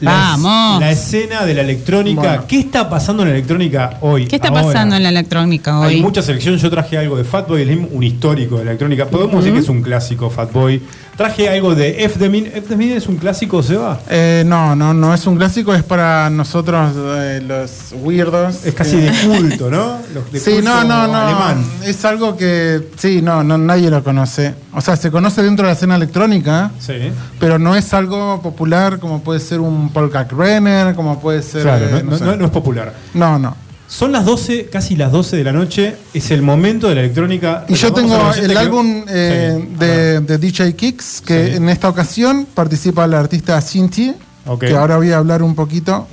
La, 0.00 0.12
Vamos. 0.12 0.80
la 0.80 0.90
escena 0.90 1.44
de 1.44 1.54
la 1.54 1.60
electrónica. 1.62 2.20
Bueno. 2.20 2.44
¿Qué 2.48 2.58
está 2.60 2.88
pasando 2.88 3.22
en 3.22 3.28
la 3.30 3.34
electrónica 3.34 3.98
hoy? 4.00 4.26
¿Qué 4.26 4.36
está 4.36 4.48
ahora? 4.48 4.62
pasando 4.62 4.96
en 4.96 5.02
la 5.02 5.08
electrónica 5.10 5.82
Hay 5.84 5.96
hoy? 5.96 6.00
mucha 6.02 6.22
selección. 6.22 6.56
Yo 6.56 6.70
traje 6.70 6.96
algo 6.98 7.16
de 7.16 7.24
Fatboy 7.24 7.64
Slim, 7.64 7.88
un 7.92 8.02
histórico 8.02 8.58
de 8.58 8.64
la 8.64 8.70
electrónica. 8.70 9.06
Podemos 9.06 9.36
decir 9.36 9.52
que 9.52 9.60
es 9.60 9.68
un 9.68 9.82
clásico, 9.82 10.30
Fatboy. 10.30 10.80
Traje 11.20 11.50
algo 11.50 11.74
de 11.74 12.02
F. 12.04 12.18
The 12.18 12.30
Min. 12.30 12.46
¿F. 12.46 12.62
The 12.62 12.76
Min 12.76 12.92
es 12.92 13.06
un 13.06 13.16
clásico, 13.16 13.62
Seba? 13.62 14.00
Eh, 14.08 14.42
no, 14.46 14.74
no, 14.74 14.94
no 14.94 15.12
es 15.12 15.26
un 15.26 15.36
clásico, 15.36 15.74
es 15.74 15.82
para 15.82 16.30
nosotros 16.30 16.92
eh, 16.96 17.42
los 17.46 17.92
weirdos. 18.00 18.64
Es 18.64 18.72
casi 18.72 18.96
de 18.96 19.12
culto, 19.26 19.70
¿no? 19.70 19.98
Los 20.14 20.32
de 20.32 20.40
Sí, 20.40 20.52
culto 20.52 20.70
no, 20.70 20.84
no, 20.84 21.06
no. 21.08 21.14
Alemán. 21.18 21.62
Es 21.84 22.06
algo 22.06 22.38
que, 22.38 22.88
sí, 22.96 23.20
no, 23.20 23.44
no, 23.44 23.58
nadie 23.58 23.90
lo 23.90 24.02
conoce. 24.02 24.54
O 24.72 24.80
sea, 24.80 24.96
se 24.96 25.10
conoce 25.10 25.42
dentro 25.42 25.66
de 25.66 25.72
la 25.72 25.76
escena 25.76 25.96
electrónica, 25.96 26.70
Sí. 26.78 26.94
pero 27.38 27.58
no 27.58 27.76
es 27.76 27.92
algo 27.92 28.40
popular 28.40 28.98
como 28.98 29.20
puede 29.20 29.40
ser 29.40 29.60
un 29.60 29.90
Paul 29.92 30.10
Kalkbrenner, 30.10 30.94
como 30.94 31.20
puede 31.20 31.42
ser. 31.42 31.64
Claro, 31.64 31.84
eh, 31.98 32.02
no, 32.02 32.12
no 32.12 32.16
sé. 32.16 32.24
no- 32.24 32.36
no 32.36 32.44
es 32.46 32.50
popular. 32.50 32.94
no, 33.12 33.38
no. 33.38 33.54
Son 33.90 34.12
las 34.12 34.24
12, 34.24 34.66
casi 34.70 34.94
las 34.94 35.10
12 35.10 35.36
de 35.36 35.42
la 35.44 35.52
noche. 35.52 35.96
Es 36.14 36.30
el 36.30 36.42
momento 36.42 36.88
de 36.88 36.94
la 36.94 37.00
electrónica. 37.00 37.64
Y 37.68 37.74
yo 37.74 37.92
tengo 37.92 38.16
el 38.40 38.48
que- 38.52 38.56
álbum 38.58 39.04
eh, 39.08 39.58
Sí, 39.68 39.74
de, 39.84 40.20
de 40.20 40.38
DJ 40.38 40.74
Kicks, 40.76 41.20
que 41.26 41.48
Sí. 41.48 41.56
en 41.56 41.68
esta 41.68 41.88
ocasión 41.88 42.46
participa 42.54 43.06
la 43.08 43.18
artista 43.18 43.60
Cinti, 43.60 44.14
que 44.60 44.76
ahora 44.76 44.96
voy 44.96 45.10
a 45.10 45.18
hablar 45.18 45.42
un 45.42 45.54
poquito 45.56 46.06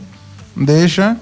de 0.55 0.83
ella. 0.83 1.17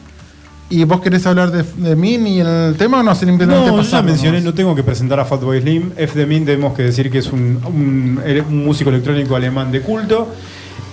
¿Y 0.70 0.84
vos 0.86 1.02
querés 1.02 1.28
hablar 1.28 1.52
de, 1.52 1.64
de 1.78 1.96
Min 1.96 2.26
y 2.26 2.40
el 2.40 2.76
tema 2.78 3.02
o 3.02 3.04
no? 3.04 3.14
Simplemente 3.14 3.68
No, 3.70 3.82
yo 3.82 3.82
ya 3.84 4.02
mencioné, 4.02 4.40
no 4.42 4.54
tengo 4.54 4.74
que 4.74 4.82
presentar 4.82 5.20
a 5.20 5.26
Fatboy 5.26 5.62
Slim. 5.62 5.92
F. 5.98 6.14
The 6.18 6.26
Min 6.26 6.46
tenemos 6.46 6.74
que 6.74 6.84
decir 6.84 7.12
que 7.12 7.20
es 7.20 7.28
un, 7.34 7.60
un- 7.66 8.20
un 8.50 8.66
músico 8.66 8.90
electrónico 8.90 9.36
alemán 9.36 9.72
de 9.74 9.82
culto. 9.82 10.34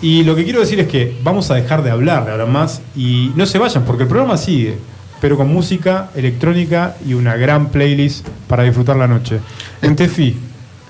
Y 0.02 0.24
lo 0.24 0.34
que 0.34 0.42
quiero 0.44 0.58
decir 0.60 0.80
es 0.80 0.88
que 0.88 1.16
vamos 1.22 1.50
a 1.52 1.54
dejar 1.54 1.82
de 1.84 1.90
hablar 1.92 2.24
de 2.26 2.32
ahora 2.32 2.46
más 2.46 2.82
y 2.96 3.30
no 3.36 3.46
se 3.46 3.58
vayan 3.58 3.84
porque 3.84 4.02
el 4.02 4.08
programa 4.08 4.36
sigue, 4.36 4.76
pero 5.22 5.36
con 5.36 5.52
música 5.52 6.10
electrónica 6.16 6.96
y 7.06 7.14
una 7.14 7.36
gran 7.36 7.68
playlist 7.68 8.26
para 8.48 8.64
disfrutar 8.64 8.96
la 8.96 9.06
noche. 9.06 9.38
Entefi, 9.80 10.36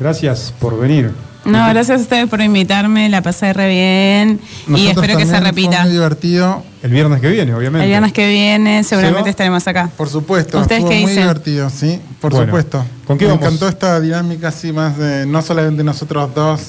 gracias 0.00 0.54
por 0.58 0.80
venir. 0.80 1.12
No, 1.44 1.68
gracias 1.68 1.98
a 1.98 2.02
ustedes 2.02 2.30
por 2.30 2.40
invitarme, 2.40 3.10
la 3.10 3.20
pasé 3.20 3.52
re 3.52 3.68
bien 3.68 4.40
y 4.68 4.86
espero 4.86 5.18
que 5.18 5.26
se 5.26 5.38
repita. 5.38 5.72
Fue 5.72 5.82
muy 5.82 5.92
divertido. 5.92 6.62
El 6.82 6.92
viernes 6.92 7.20
que 7.20 7.28
viene, 7.28 7.52
obviamente. 7.52 7.84
El 7.84 7.90
viernes 7.90 8.12
que 8.14 8.26
viene 8.26 8.82
seguramente 8.84 9.28
estaremos 9.28 9.68
acá. 9.68 9.90
Por 9.98 10.08
supuesto, 10.08 10.60
¿Ustedes 10.60 10.78
estuvo 10.78 10.90
qué 10.90 11.00
muy 11.00 11.10
dicen? 11.10 11.24
divertido, 11.24 11.68
sí, 11.68 12.00
por 12.18 12.32
Bueno, 12.32 12.46
supuesto. 12.46 12.86
¿con 13.06 13.18
qué 13.18 13.26
Me 13.26 13.32
vamos? 13.32 13.44
encantó 13.44 13.68
esta 13.68 14.00
dinámica 14.00 14.48
así 14.48 14.72
más 14.72 14.96
de 14.96 15.26
no 15.26 15.42
solamente 15.42 15.84
nosotros 15.84 16.34
dos, 16.34 16.60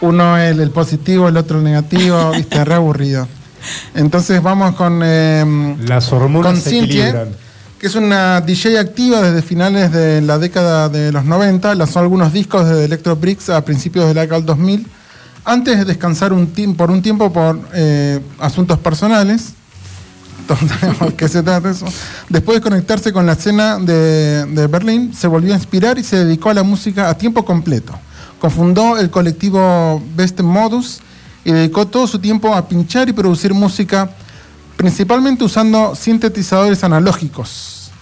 uno 0.00 0.38
el, 0.38 0.60
el 0.60 0.70
positivo, 0.70 1.28
el 1.28 1.36
otro 1.36 1.58
el 1.58 1.64
negativo, 1.64 2.30
viste, 2.34 2.64
re 2.64 2.74
aburrido. 2.74 3.28
Entonces 3.94 4.42
vamos 4.42 4.74
con 4.74 5.00
eh, 5.02 5.76
Las 5.86 6.12
hormonas 6.12 6.52
con 6.52 6.60
se 6.60 6.70
Cintia, 6.70 7.08
equilibran. 7.08 7.28
que 7.78 7.86
es 7.86 7.94
una 7.94 8.40
DJ 8.40 8.78
activa 8.78 9.22
desde 9.22 9.42
finales 9.42 9.92
de 9.92 10.20
la 10.22 10.38
década 10.38 10.88
de 10.88 11.12
los 11.12 11.24
90, 11.24 11.74
lanzó 11.74 12.00
algunos 12.00 12.32
discos 12.32 12.68
de 12.68 12.84
Electro 12.84 13.16
Bricks 13.16 13.50
a 13.50 13.64
principios 13.64 14.06
de 14.08 14.14
la 14.14 14.22
década 14.22 14.38
del 14.40 14.46
2000, 14.46 14.86
antes 15.44 15.78
de 15.78 15.84
descansar 15.84 16.32
un 16.32 16.46
por 16.76 16.90
un 16.90 17.02
tiempo 17.02 17.32
por 17.32 17.60
eh, 17.74 18.20
asuntos 18.38 18.78
personales. 18.78 19.52
Todos 20.46 20.60
sabemos 20.80 21.14
que 21.14 21.26
se 21.28 21.42
trata 21.42 21.68
de 21.68 21.74
eso. 21.74 21.86
Después 22.28 22.58
de 22.58 22.62
conectarse 22.62 23.12
con 23.12 23.26
la 23.26 23.32
escena 23.32 23.78
de, 23.78 24.46
de 24.46 24.66
Berlín, 24.68 25.12
se 25.12 25.26
volvió 25.26 25.52
a 25.52 25.56
inspirar 25.56 25.98
y 25.98 26.04
se 26.04 26.24
dedicó 26.24 26.50
a 26.50 26.54
la 26.54 26.62
música 26.62 27.08
a 27.08 27.18
tiempo 27.18 27.44
completo. 27.44 27.98
Cofundó 28.40 28.96
el 28.96 29.10
colectivo 29.10 30.00
Best 30.14 30.40
Modus 30.40 31.00
y 31.46 31.52
dedicó 31.52 31.86
todo 31.86 32.08
su 32.08 32.18
tiempo 32.18 32.52
a 32.52 32.66
pinchar 32.66 33.08
y 33.08 33.12
producir 33.12 33.54
música, 33.54 34.10
principalmente 34.76 35.44
usando 35.44 35.94
sintetizadores 35.94 36.82
analógicos. 36.82 37.92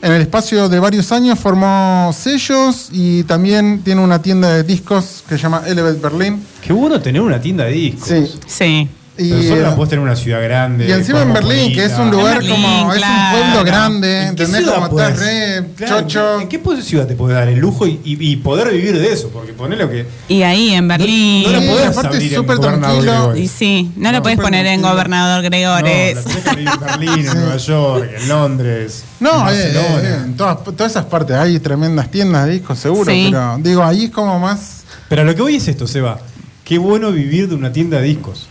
En 0.00 0.12
el 0.12 0.22
espacio 0.22 0.70
de 0.70 0.78
varios 0.78 1.12
años 1.12 1.38
formó 1.38 2.10
sellos 2.18 2.88
y 2.90 3.22
también 3.24 3.82
tiene 3.84 4.00
una 4.00 4.22
tienda 4.22 4.54
de 4.54 4.62
discos 4.62 5.22
que 5.28 5.36
se 5.36 5.42
llama 5.42 5.62
Elevate 5.66 5.98
Berlin. 5.98 6.42
Qué 6.62 6.72
bueno 6.72 6.98
tener 7.02 7.20
una 7.20 7.38
tienda 7.38 7.64
de 7.64 7.72
discos. 7.72 8.08
Sí. 8.08 8.32
Sí. 8.46 8.88
Y, 9.16 9.30
Pero 9.30 9.42
solo 9.44 9.62
la 9.62 9.68
eh, 9.68 9.72
podés 9.76 9.90
tener 9.90 10.02
en 10.02 10.08
una 10.08 10.16
ciudad 10.16 10.42
grande. 10.42 10.88
Y 10.88 10.90
encima 10.92 11.22
en 11.22 11.32
Berlín, 11.32 11.72
que 11.72 11.84
es 11.84 11.92
un 11.96 12.10
lugar 12.10 12.42
En 12.42 12.50
como. 12.50 12.92
Es 12.92 13.00
un 13.00 13.30
pueblo 13.30 13.64
grande, 13.64 14.08
¿En 14.26 14.34
qué 14.34 14.42
¿entendés? 14.42 14.62
ciudad 14.64 14.74
Como 14.74 14.88
podés- 14.90 15.10
está 15.12 15.24
re 15.24 15.64
Claro, 15.76 16.00
chocho. 16.00 16.40
¿En 16.40 16.48
qué 16.48 16.60
ciudad 16.82 17.06
te 17.06 17.14
podés 17.14 17.36
dar 17.36 17.46
el 17.48 17.60
lujo 17.60 17.86
y, 17.86 18.00
y- 18.04 18.32
y 18.32 18.36
poder 18.38 18.72
vivir 18.72 18.98
de 18.98 19.12
eso? 19.12 19.28
Porque 19.32 19.52
ponele 19.52 19.88
que. 19.88 20.06
Y 20.28 20.42
ahí 20.42 20.70
en 20.74 20.88
Berlín. 20.88 21.44
No 21.44 21.52
la 21.52 21.60
Sí, 21.60 21.68
podés 21.68 21.86
aparte 21.86 22.00
es 22.08 22.14
abrir 22.16 22.32
en 22.32 22.38
súper 22.40 22.56
Gobernador 22.56 23.04
tranquilo. 23.04 23.36
Y 23.36 23.46
sí, 23.48 23.92
no, 23.94 24.02
No, 24.10 24.12
lo 24.16 24.22
puedes 24.22 24.36
súper 24.36 24.46
poner 24.50 24.66
en. 24.66 24.82
Gobernador 24.82 25.42
No, 25.44 25.48
Gregores. 25.48 26.14
la 26.16 26.22
tenés 26.22 26.44
que 26.44 26.50
en 26.50 26.80
Berlín, 26.80 27.28
en 27.28 27.34
Nueva 27.38 27.56
York, 27.56 28.10
en 28.20 28.28
Londres. 28.28 29.04
en 29.20 29.24
No, 29.24 29.30
eh, 29.30 29.42
Barcelona. 29.44 30.08
eh, 30.08 30.20
en 30.24 30.36
todas, 30.36 30.64
todas 30.64 30.90
esas 30.90 31.04
partes 31.04 31.36
hay 31.36 31.60
tremendas 31.60 32.10
tiendas 32.10 32.46
de 32.46 32.52
discos, 32.54 32.80
seguro, 32.80 33.08
Sí. 33.12 33.28
pero 33.30 33.58
digo, 33.60 33.84
ahí 33.84 34.06
es 34.06 34.10
como 34.10 34.40
más. 34.40 34.82
Pero 35.08 35.22
a 35.22 35.24
lo 35.24 35.36
que 35.36 35.42
voy 35.42 35.54
es 35.54 35.68
esto, 35.68 35.86
Seba. 35.86 36.18
Qué 36.64 36.78
bueno 36.78 37.12
vivir 37.12 37.48
de 37.48 37.54
una 37.54 37.72
tienda 37.72 37.98
de 37.98 38.04
discos. 38.08 38.48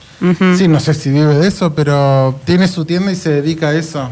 Sí, 0.58 0.68
no 0.68 0.80
sé 0.80 0.94
si 0.94 1.10
vive 1.10 1.36
de 1.36 1.48
eso, 1.48 1.74
pero 1.76 2.40
tiene 2.46 2.68
su 2.68 2.86
tienda 2.86 3.12
y 3.12 3.16
se 3.16 3.30
dedica 3.30 3.70
a 3.70 3.74
eso. 3.76 4.10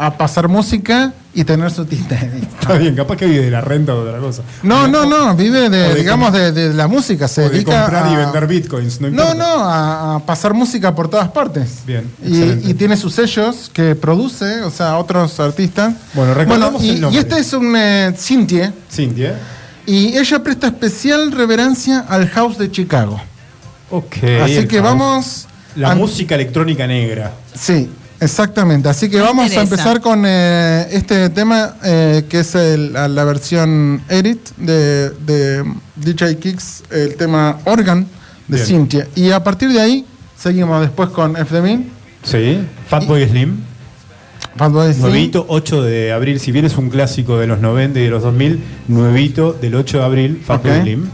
A 0.00 0.16
pasar 0.16 0.46
música 0.46 1.12
y 1.34 1.42
tener 1.42 1.72
su 1.72 1.84
tienda. 1.84 2.14
Está 2.60 2.74
bien, 2.78 2.94
capaz 2.94 3.16
que 3.16 3.26
vive 3.26 3.44
de 3.46 3.50
la 3.50 3.60
renta 3.60 3.92
o 3.96 4.04
de 4.04 4.10
otra 4.10 4.20
cosa. 4.20 4.42
No, 4.62 4.86
no, 4.86 5.04
no, 5.06 5.34
vive 5.34 5.68
de, 5.68 5.88
de 5.88 5.94
digamos, 5.96 6.32
de, 6.32 6.52
de 6.52 6.72
la 6.72 6.86
música, 6.86 7.26
se 7.26 7.40
O 7.40 7.44
de 7.44 7.50
dedica 7.50 7.80
comprar 7.80 8.06
a... 8.06 8.12
y 8.12 8.16
vender 8.16 8.46
bitcoins. 8.46 9.00
No, 9.00 9.08
No, 9.10 9.22
importa. 9.32 9.34
no, 9.34 9.64
a, 9.64 10.14
a 10.14 10.18
pasar 10.20 10.54
música 10.54 10.94
por 10.94 11.08
todas 11.10 11.26
partes. 11.30 11.78
Bien, 11.84 12.04
Y, 12.24 12.28
excelente. 12.28 12.70
y 12.70 12.74
tiene 12.74 12.96
sus 12.96 13.12
sellos 13.14 13.68
que 13.72 13.96
produce, 13.96 14.62
o 14.62 14.70
sea, 14.70 14.96
otros 14.98 15.40
artistas. 15.40 15.94
Bueno, 16.14 16.32
recordamos 16.34 16.80
y, 16.84 16.90
el 16.90 17.00
nombre. 17.00 17.16
y 17.18 17.20
este 17.20 17.40
es 17.40 17.52
un 17.52 17.74
eh, 17.76 18.14
Cintie, 18.16 18.70
Cintia. 18.88 19.36
y 19.84 20.16
ella 20.16 20.40
presta 20.44 20.68
especial 20.68 21.32
reverencia 21.32 22.06
al 22.08 22.28
House 22.28 22.56
de 22.56 22.70
Chicago. 22.70 23.20
Ok. 23.90 24.16
Así 24.44 24.68
que 24.68 24.76
house. 24.78 24.84
vamos... 24.84 25.47
La 25.78 25.94
música 25.94 26.34
electrónica 26.34 26.86
negra. 26.86 27.32
Sí, 27.54 27.88
exactamente. 28.20 28.88
Así 28.88 29.08
que 29.08 29.16
Me 29.18 29.22
vamos 29.22 29.44
interesa. 29.46 29.60
a 29.60 29.64
empezar 29.64 30.00
con 30.00 30.24
eh, 30.26 30.86
este 30.90 31.30
tema 31.30 31.76
eh, 31.84 32.24
que 32.28 32.40
es 32.40 32.54
el- 32.54 32.92
la, 32.92 33.08
la 33.08 33.24
versión 33.24 34.02
edit 34.08 34.40
de, 34.56 35.10
de 35.10 35.64
DJ 35.96 36.36
Kicks, 36.38 36.82
el 36.90 37.16
tema 37.16 37.58
Organ 37.64 38.06
de 38.48 38.56
Bien. 38.56 38.66
Cynthia. 38.66 39.08
Y 39.14 39.30
a 39.30 39.42
partir 39.44 39.68
de 39.70 39.80
ahí 39.80 40.04
seguimos 40.36 40.80
después 40.80 41.10
con 41.10 41.34
FDM. 41.36 41.84
Sí. 42.22 42.58
Fatboy 42.88 43.28
Slim. 43.28 43.56
Fatboy 44.56 44.92
Slim. 44.92 45.02
Nuevito, 45.02 45.44
8 45.48 45.82
de 45.82 46.12
abril. 46.12 46.40
Si 46.40 46.50
bien 46.50 46.64
es 46.64 46.76
un 46.76 46.90
clásico 46.90 47.38
de 47.38 47.46
los 47.46 47.60
90 47.60 48.00
y 48.00 48.04
de 48.04 48.10
los 48.10 48.22
2000, 48.22 48.60
nuevito 48.88 49.52
del 49.52 49.74
8 49.76 49.98
de 49.98 50.04
abril, 50.04 50.42
Fatboy 50.44 50.72
Ok. 50.78 50.82
Slim. 50.82 51.08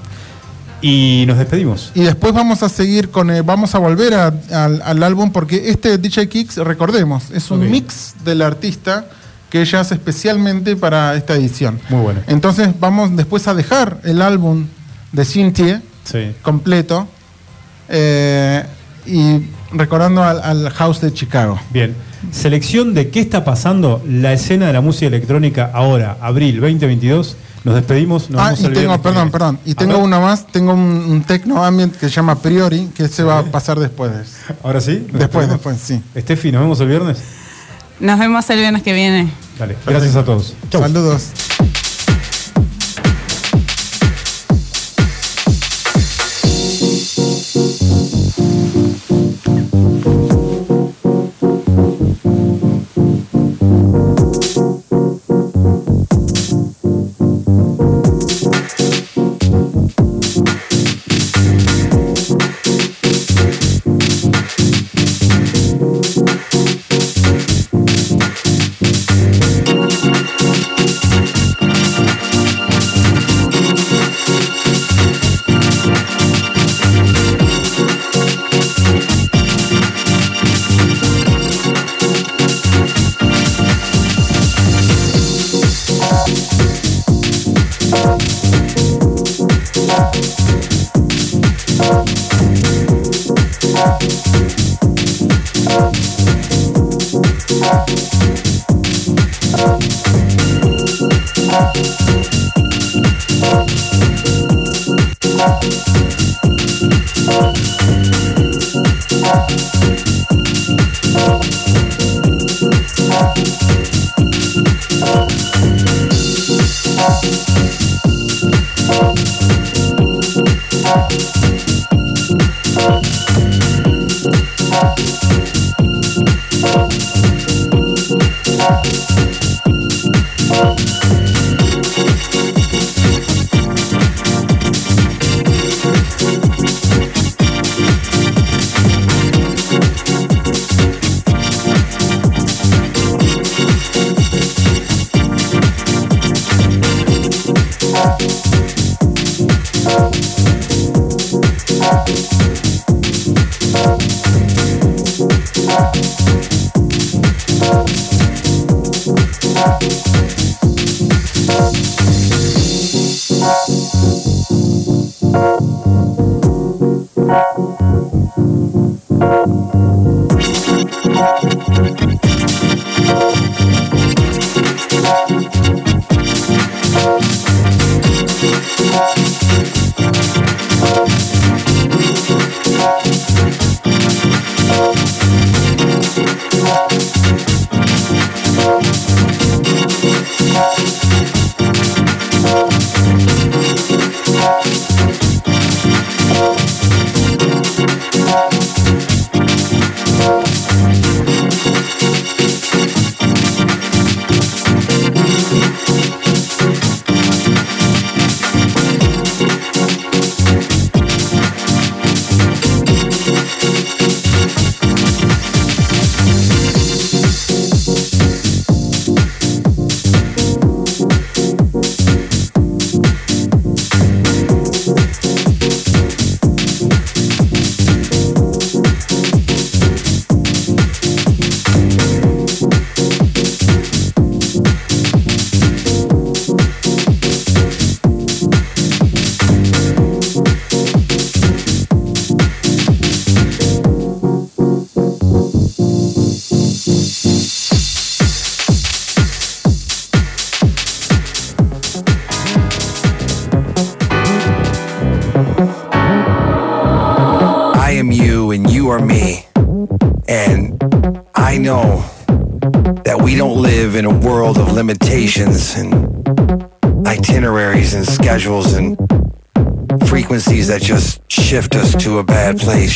Y 0.86 1.24
nos 1.27 1.39
despedimos. 1.39 1.90
Y 1.94 2.02
después 2.02 2.35
vamos 2.35 2.62
a 2.62 2.69
seguir 2.69 3.09
con, 3.11 3.31
eh, 3.31 3.40
vamos 3.40 3.74
a 3.74 3.78
volver 3.78 4.12
a- 4.12 4.35
al, 4.52 4.82
al 4.82 5.02
álbum 5.02 5.32
porque 5.32 5.70
este 5.70 5.97
DJ 5.97 6.28
Kicks, 6.28 6.59
recordemos, 6.59 7.31
es 7.31 7.51
un 7.51 7.70
mix 7.70 8.15
del 8.23 8.43
artista 8.43 9.06
que 9.48 9.62
ella 9.62 9.81
hace 9.81 9.94
especialmente 9.94 10.77
para 10.77 11.15
esta 11.15 11.36
edición. 11.36 11.81
Muy 11.89 12.02
bueno. 12.02 12.20
Entonces 12.27 12.69
vamos 12.78 13.16
después 13.16 13.48
a 13.48 13.55
dejar 13.55 13.98
el 14.05 14.20
álbum 14.20 14.66
de 15.12 15.24
Cynthia 15.24 15.81
Sí. 16.05 16.32
completo 16.43 17.09
eh, 17.89 18.62
y 19.06 19.39
recordando 19.73 20.23
al, 20.23 20.43
al 20.43 20.69
House 20.70 21.01
de 21.01 21.15
Chicago. 21.15 21.59
Bien. 21.70 21.94
Selección 22.31 22.93
de 22.93 23.09
qué 23.09 23.20
está 23.20 23.43
pasando 23.43 24.02
la 24.06 24.35
escena 24.35 24.66
de 24.66 24.74
la 24.74 24.81
música 24.82 25.06
electrónica 25.06 25.70
ahora, 25.73 26.19
abril 26.20 26.61
2022. 26.61 27.36
Nos 27.65 27.74
despedimos. 27.74 28.28
Nos 28.28 28.41
ah, 28.43 28.55
y 28.59 28.69
tengo, 28.69 29.01
perdón, 29.01 29.31
perdón, 29.31 29.59
y 29.65 29.74
tengo 29.74 29.95
ver, 29.95 30.03
una 30.03 30.20
más, 30.20 30.47
tengo 30.47 30.74
un, 30.74 30.81
un 30.81 31.23
techno 31.23 31.65
ambient 31.65 31.97
que 31.97 32.09
se 32.09 32.15
llama 32.15 32.36
Priori, 32.36 32.91
que 32.95 33.09
se 33.09 33.23
va 33.23 33.39
a 33.39 33.43
pasar 33.45 33.81
después. 33.81 34.12
de 34.15 34.23
eso. 34.23 34.32
Ahora 34.62 34.82
sí. 34.82 35.07
¿Nos 35.11 35.20
Después, 35.20 35.49
después, 35.49 35.78
sí. 35.82 36.03
Estefi, 36.15 36.53
nos 36.53 36.61
vemos 36.61 36.78
el 36.81 36.89
viernes. 36.89 37.19
Nos 38.01 38.19
vemos 38.19 38.49
el 38.51 38.59
viernes 38.59 38.82
que 38.82 38.93
viene. 38.93 39.32
Dale. 39.59 39.77
Gracias 39.86 40.15
a 40.15 40.24
todos. 40.24 40.55
Chau. 40.70 40.82
Saludos. 40.82 41.31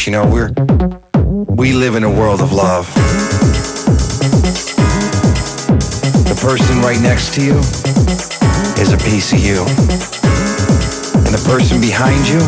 You 0.08 0.12
know, 0.12 0.26
we're 0.26 0.48
we 1.54 1.74
live 1.74 1.94
in 1.94 2.02
a 2.02 2.10
world 2.10 2.40
of 2.40 2.50
love. 2.50 2.86
The 6.24 6.38
person 6.40 6.78
right 6.78 6.98
next 7.02 7.34
to 7.34 7.44
you 7.44 7.58
is 8.80 8.94
a 8.94 8.96
piece 9.04 9.34
of 9.34 9.40
you. 9.40 9.66
And 11.14 11.34
the 11.34 11.44
person 11.46 11.78
behind 11.78 12.26
you 12.26 12.38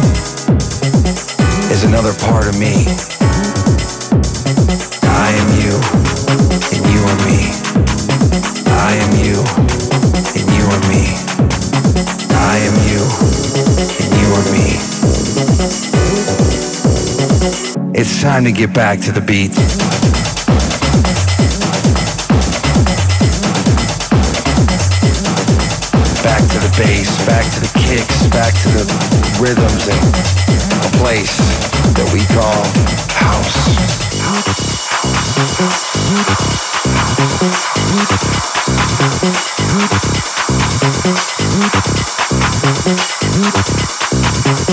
is 1.70 1.85
another 1.85 2.15
part 2.15 2.49
of 2.49 2.59
me. 2.59 3.20
Time 18.21 18.45
to 18.45 18.53
get 18.53 18.75
back 18.75 19.01
to 19.01 19.13
the 19.13 19.21
beat. 19.23 19.49
Back 26.21 26.45
to 26.53 26.59
the 26.61 26.69
bass, 26.77 27.17
back 27.25 27.49
to 27.55 27.61
the 27.65 27.73
kicks, 27.81 28.29
back 28.29 28.53
to 28.61 28.69
the 28.77 28.85
rhythms 29.41 29.89
and 29.89 30.05
a 30.85 30.91
place 31.01 31.39
that 31.97 32.13
we 32.13 32.21
call 32.37 32.61
house. 33.17 33.57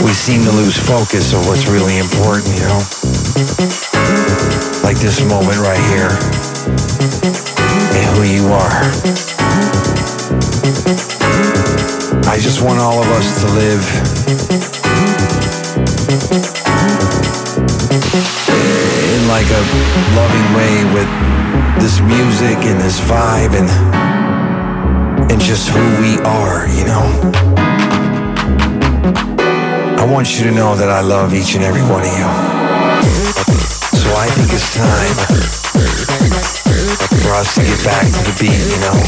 We 0.03 0.11
seem 0.11 0.43
to 0.43 0.51
lose 0.51 0.77
focus 0.77 1.31
of 1.31 1.47
what's 1.47 1.67
really 1.67 1.97
important, 1.97 2.53
you 2.59 2.67
know? 2.67 3.06
Like 4.83 4.97
this 4.97 5.21
moment 5.29 5.59
right 5.61 5.83
here. 5.93 6.09
And 7.93 8.05
who 8.17 8.23
you 8.25 8.47
are. 8.49 8.81
I 12.25 12.39
just 12.41 12.63
want 12.63 12.79
all 12.79 12.99
of 12.99 13.07
us 13.13 13.41
to 13.41 13.47
live 13.53 13.83
in 19.13 19.27
like 19.27 19.45
a 19.53 19.63
loving 20.17 20.47
way 20.57 20.83
with 20.95 21.09
this 21.79 21.99
music 22.01 22.57
and 22.65 22.81
this 22.81 22.99
vibe 23.01 23.53
and 23.53 23.69
and 25.31 25.39
just 25.39 25.69
who 25.69 25.79
we 26.01 26.17
are, 26.25 26.67
you 26.69 26.85
know. 26.85 27.05
I 29.99 30.09
want 30.11 30.39
you 30.39 30.45
to 30.45 30.51
know 30.51 30.75
that 30.75 30.89
I 30.89 31.01
love 31.01 31.35
each 31.35 31.53
and 31.53 31.63
every 31.63 31.83
one 31.83 32.01
of 32.01 32.17
you. 32.17 32.46
I 34.27 34.29
think 34.35 34.51
it's 34.51 34.75
time 34.75 35.15
for 37.23 37.31
us 37.39 37.55
to 37.55 37.63
get 37.63 37.79
back 37.87 38.05
to 38.11 38.21
the 38.27 38.35
beat, 38.35 38.59
you 38.67 38.79
know. 38.83 38.99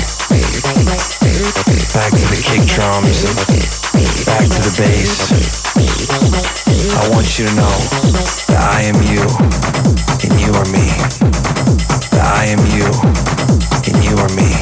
Back 1.93 2.11
to 2.15 2.25
the 2.31 2.39
kick 2.39 2.63
drums 2.71 3.59
back 4.29 4.45
to 4.45 4.61
the 4.61 4.73
bass. 4.77 5.31
I 6.95 7.09
want 7.09 7.39
you 7.39 7.47
to 7.47 7.55
know 7.55 7.75
that 8.47 8.61
I 8.61 8.81
am 8.85 9.01
you 9.09 9.25
and 10.23 10.33
you 10.39 10.51
are 10.53 10.69
me. 10.69 10.87
That 12.11 12.25
I 12.37 12.45
am 12.53 12.61
you 12.77 12.87
and 13.87 13.97
you 14.05 14.15
are 14.17 14.33
me. 14.35 14.58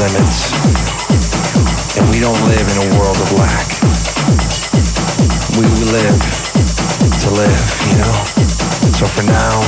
Limits. 0.00 0.56
And 2.00 2.08
we 2.08 2.20
don't 2.20 2.40
live 2.48 2.64
in 2.72 2.78
a 2.80 2.88
world 2.96 3.20
of 3.20 3.32
lack. 3.36 3.68
We 5.60 5.68
live 5.92 6.16
to 7.20 7.28
live, 7.36 7.60
you 7.92 7.98
know? 8.00 8.16
So 8.96 9.04
for 9.04 9.24
now, 9.28 9.60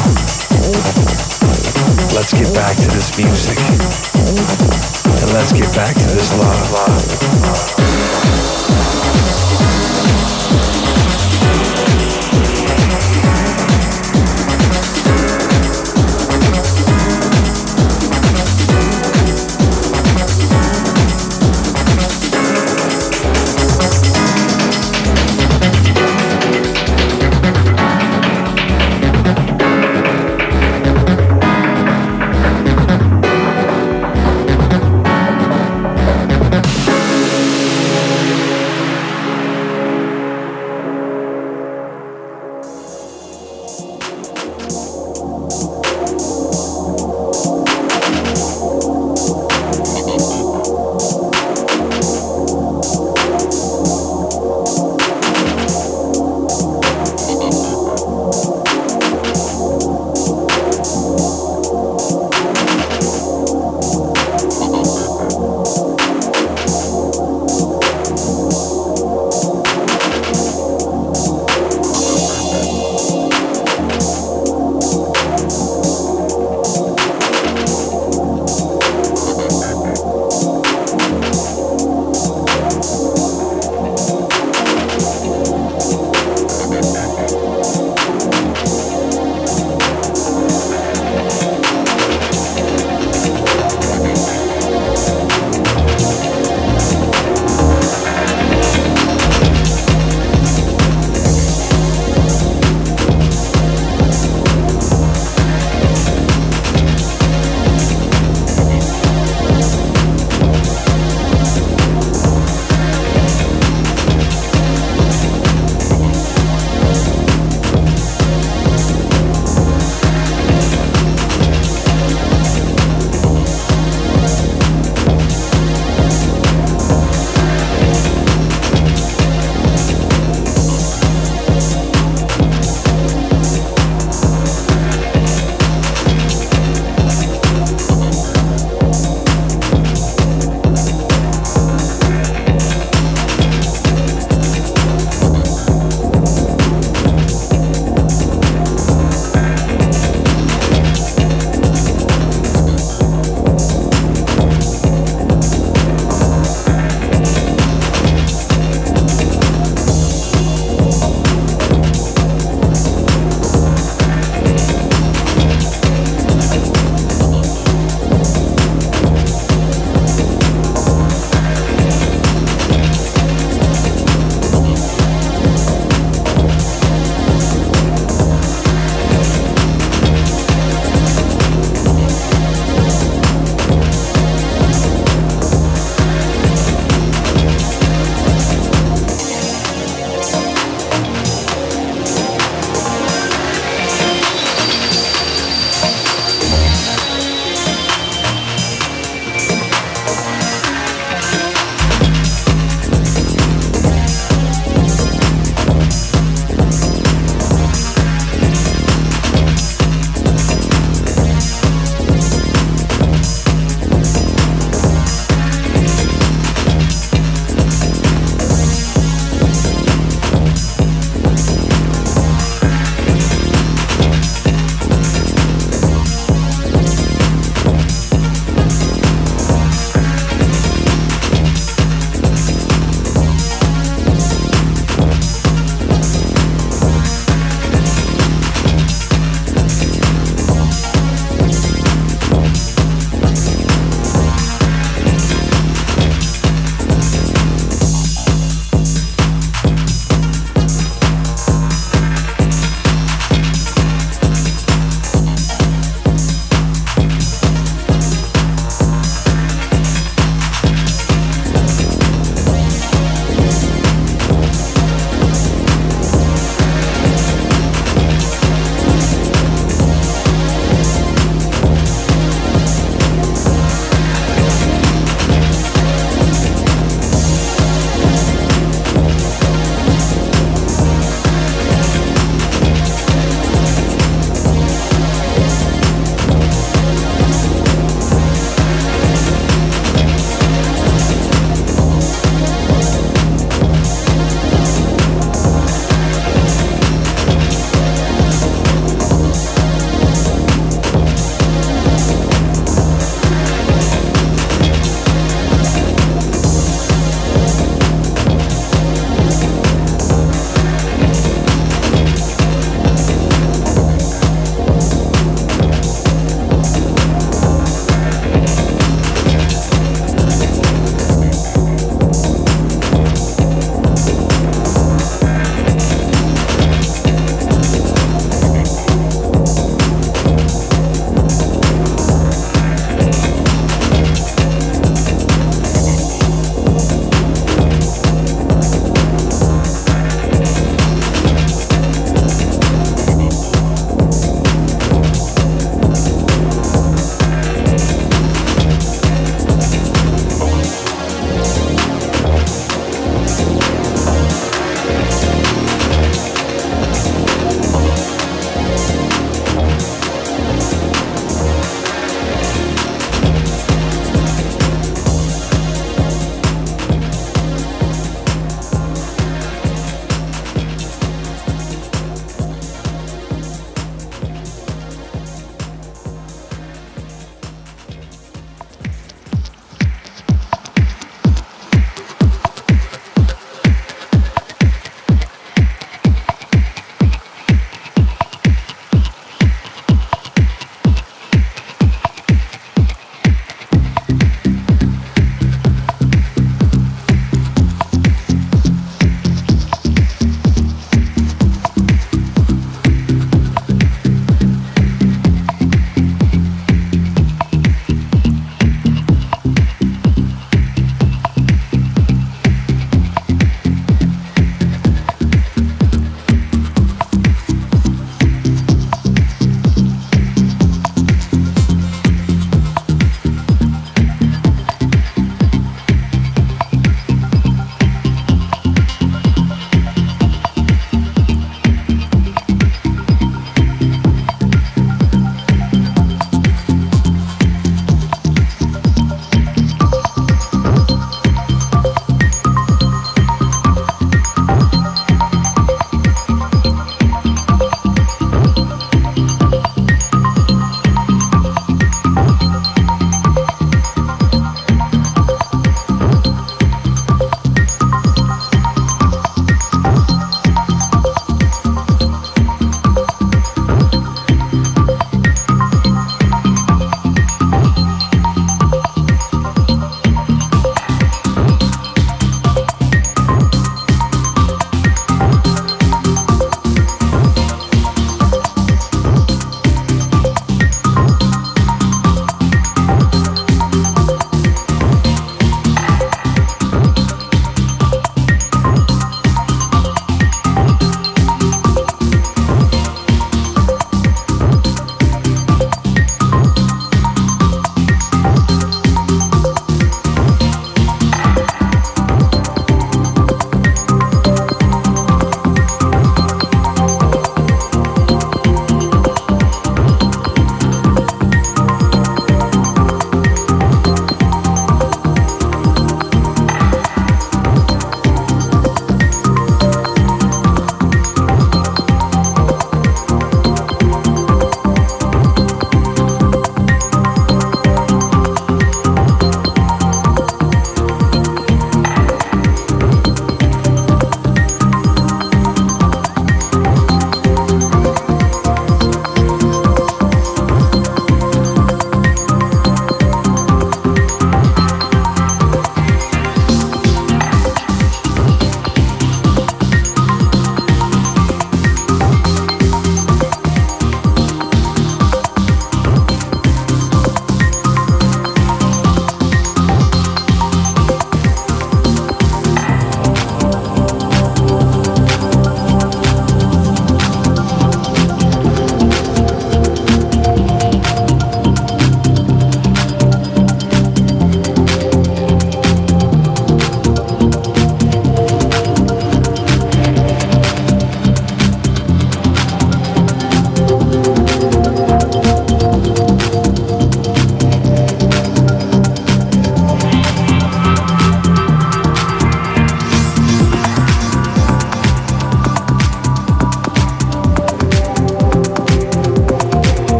let's 2.16 2.32
get 2.32 2.48
back 2.54 2.76
to 2.76 2.88
this 2.96 3.12
music. 3.18 3.58
And 5.20 5.32
let's 5.36 5.52
get 5.52 5.68
back 5.76 5.94
to 5.96 6.06
this 6.08 6.32
love, 6.38 6.72
love, 6.72 7.02
love. 7.42 9.11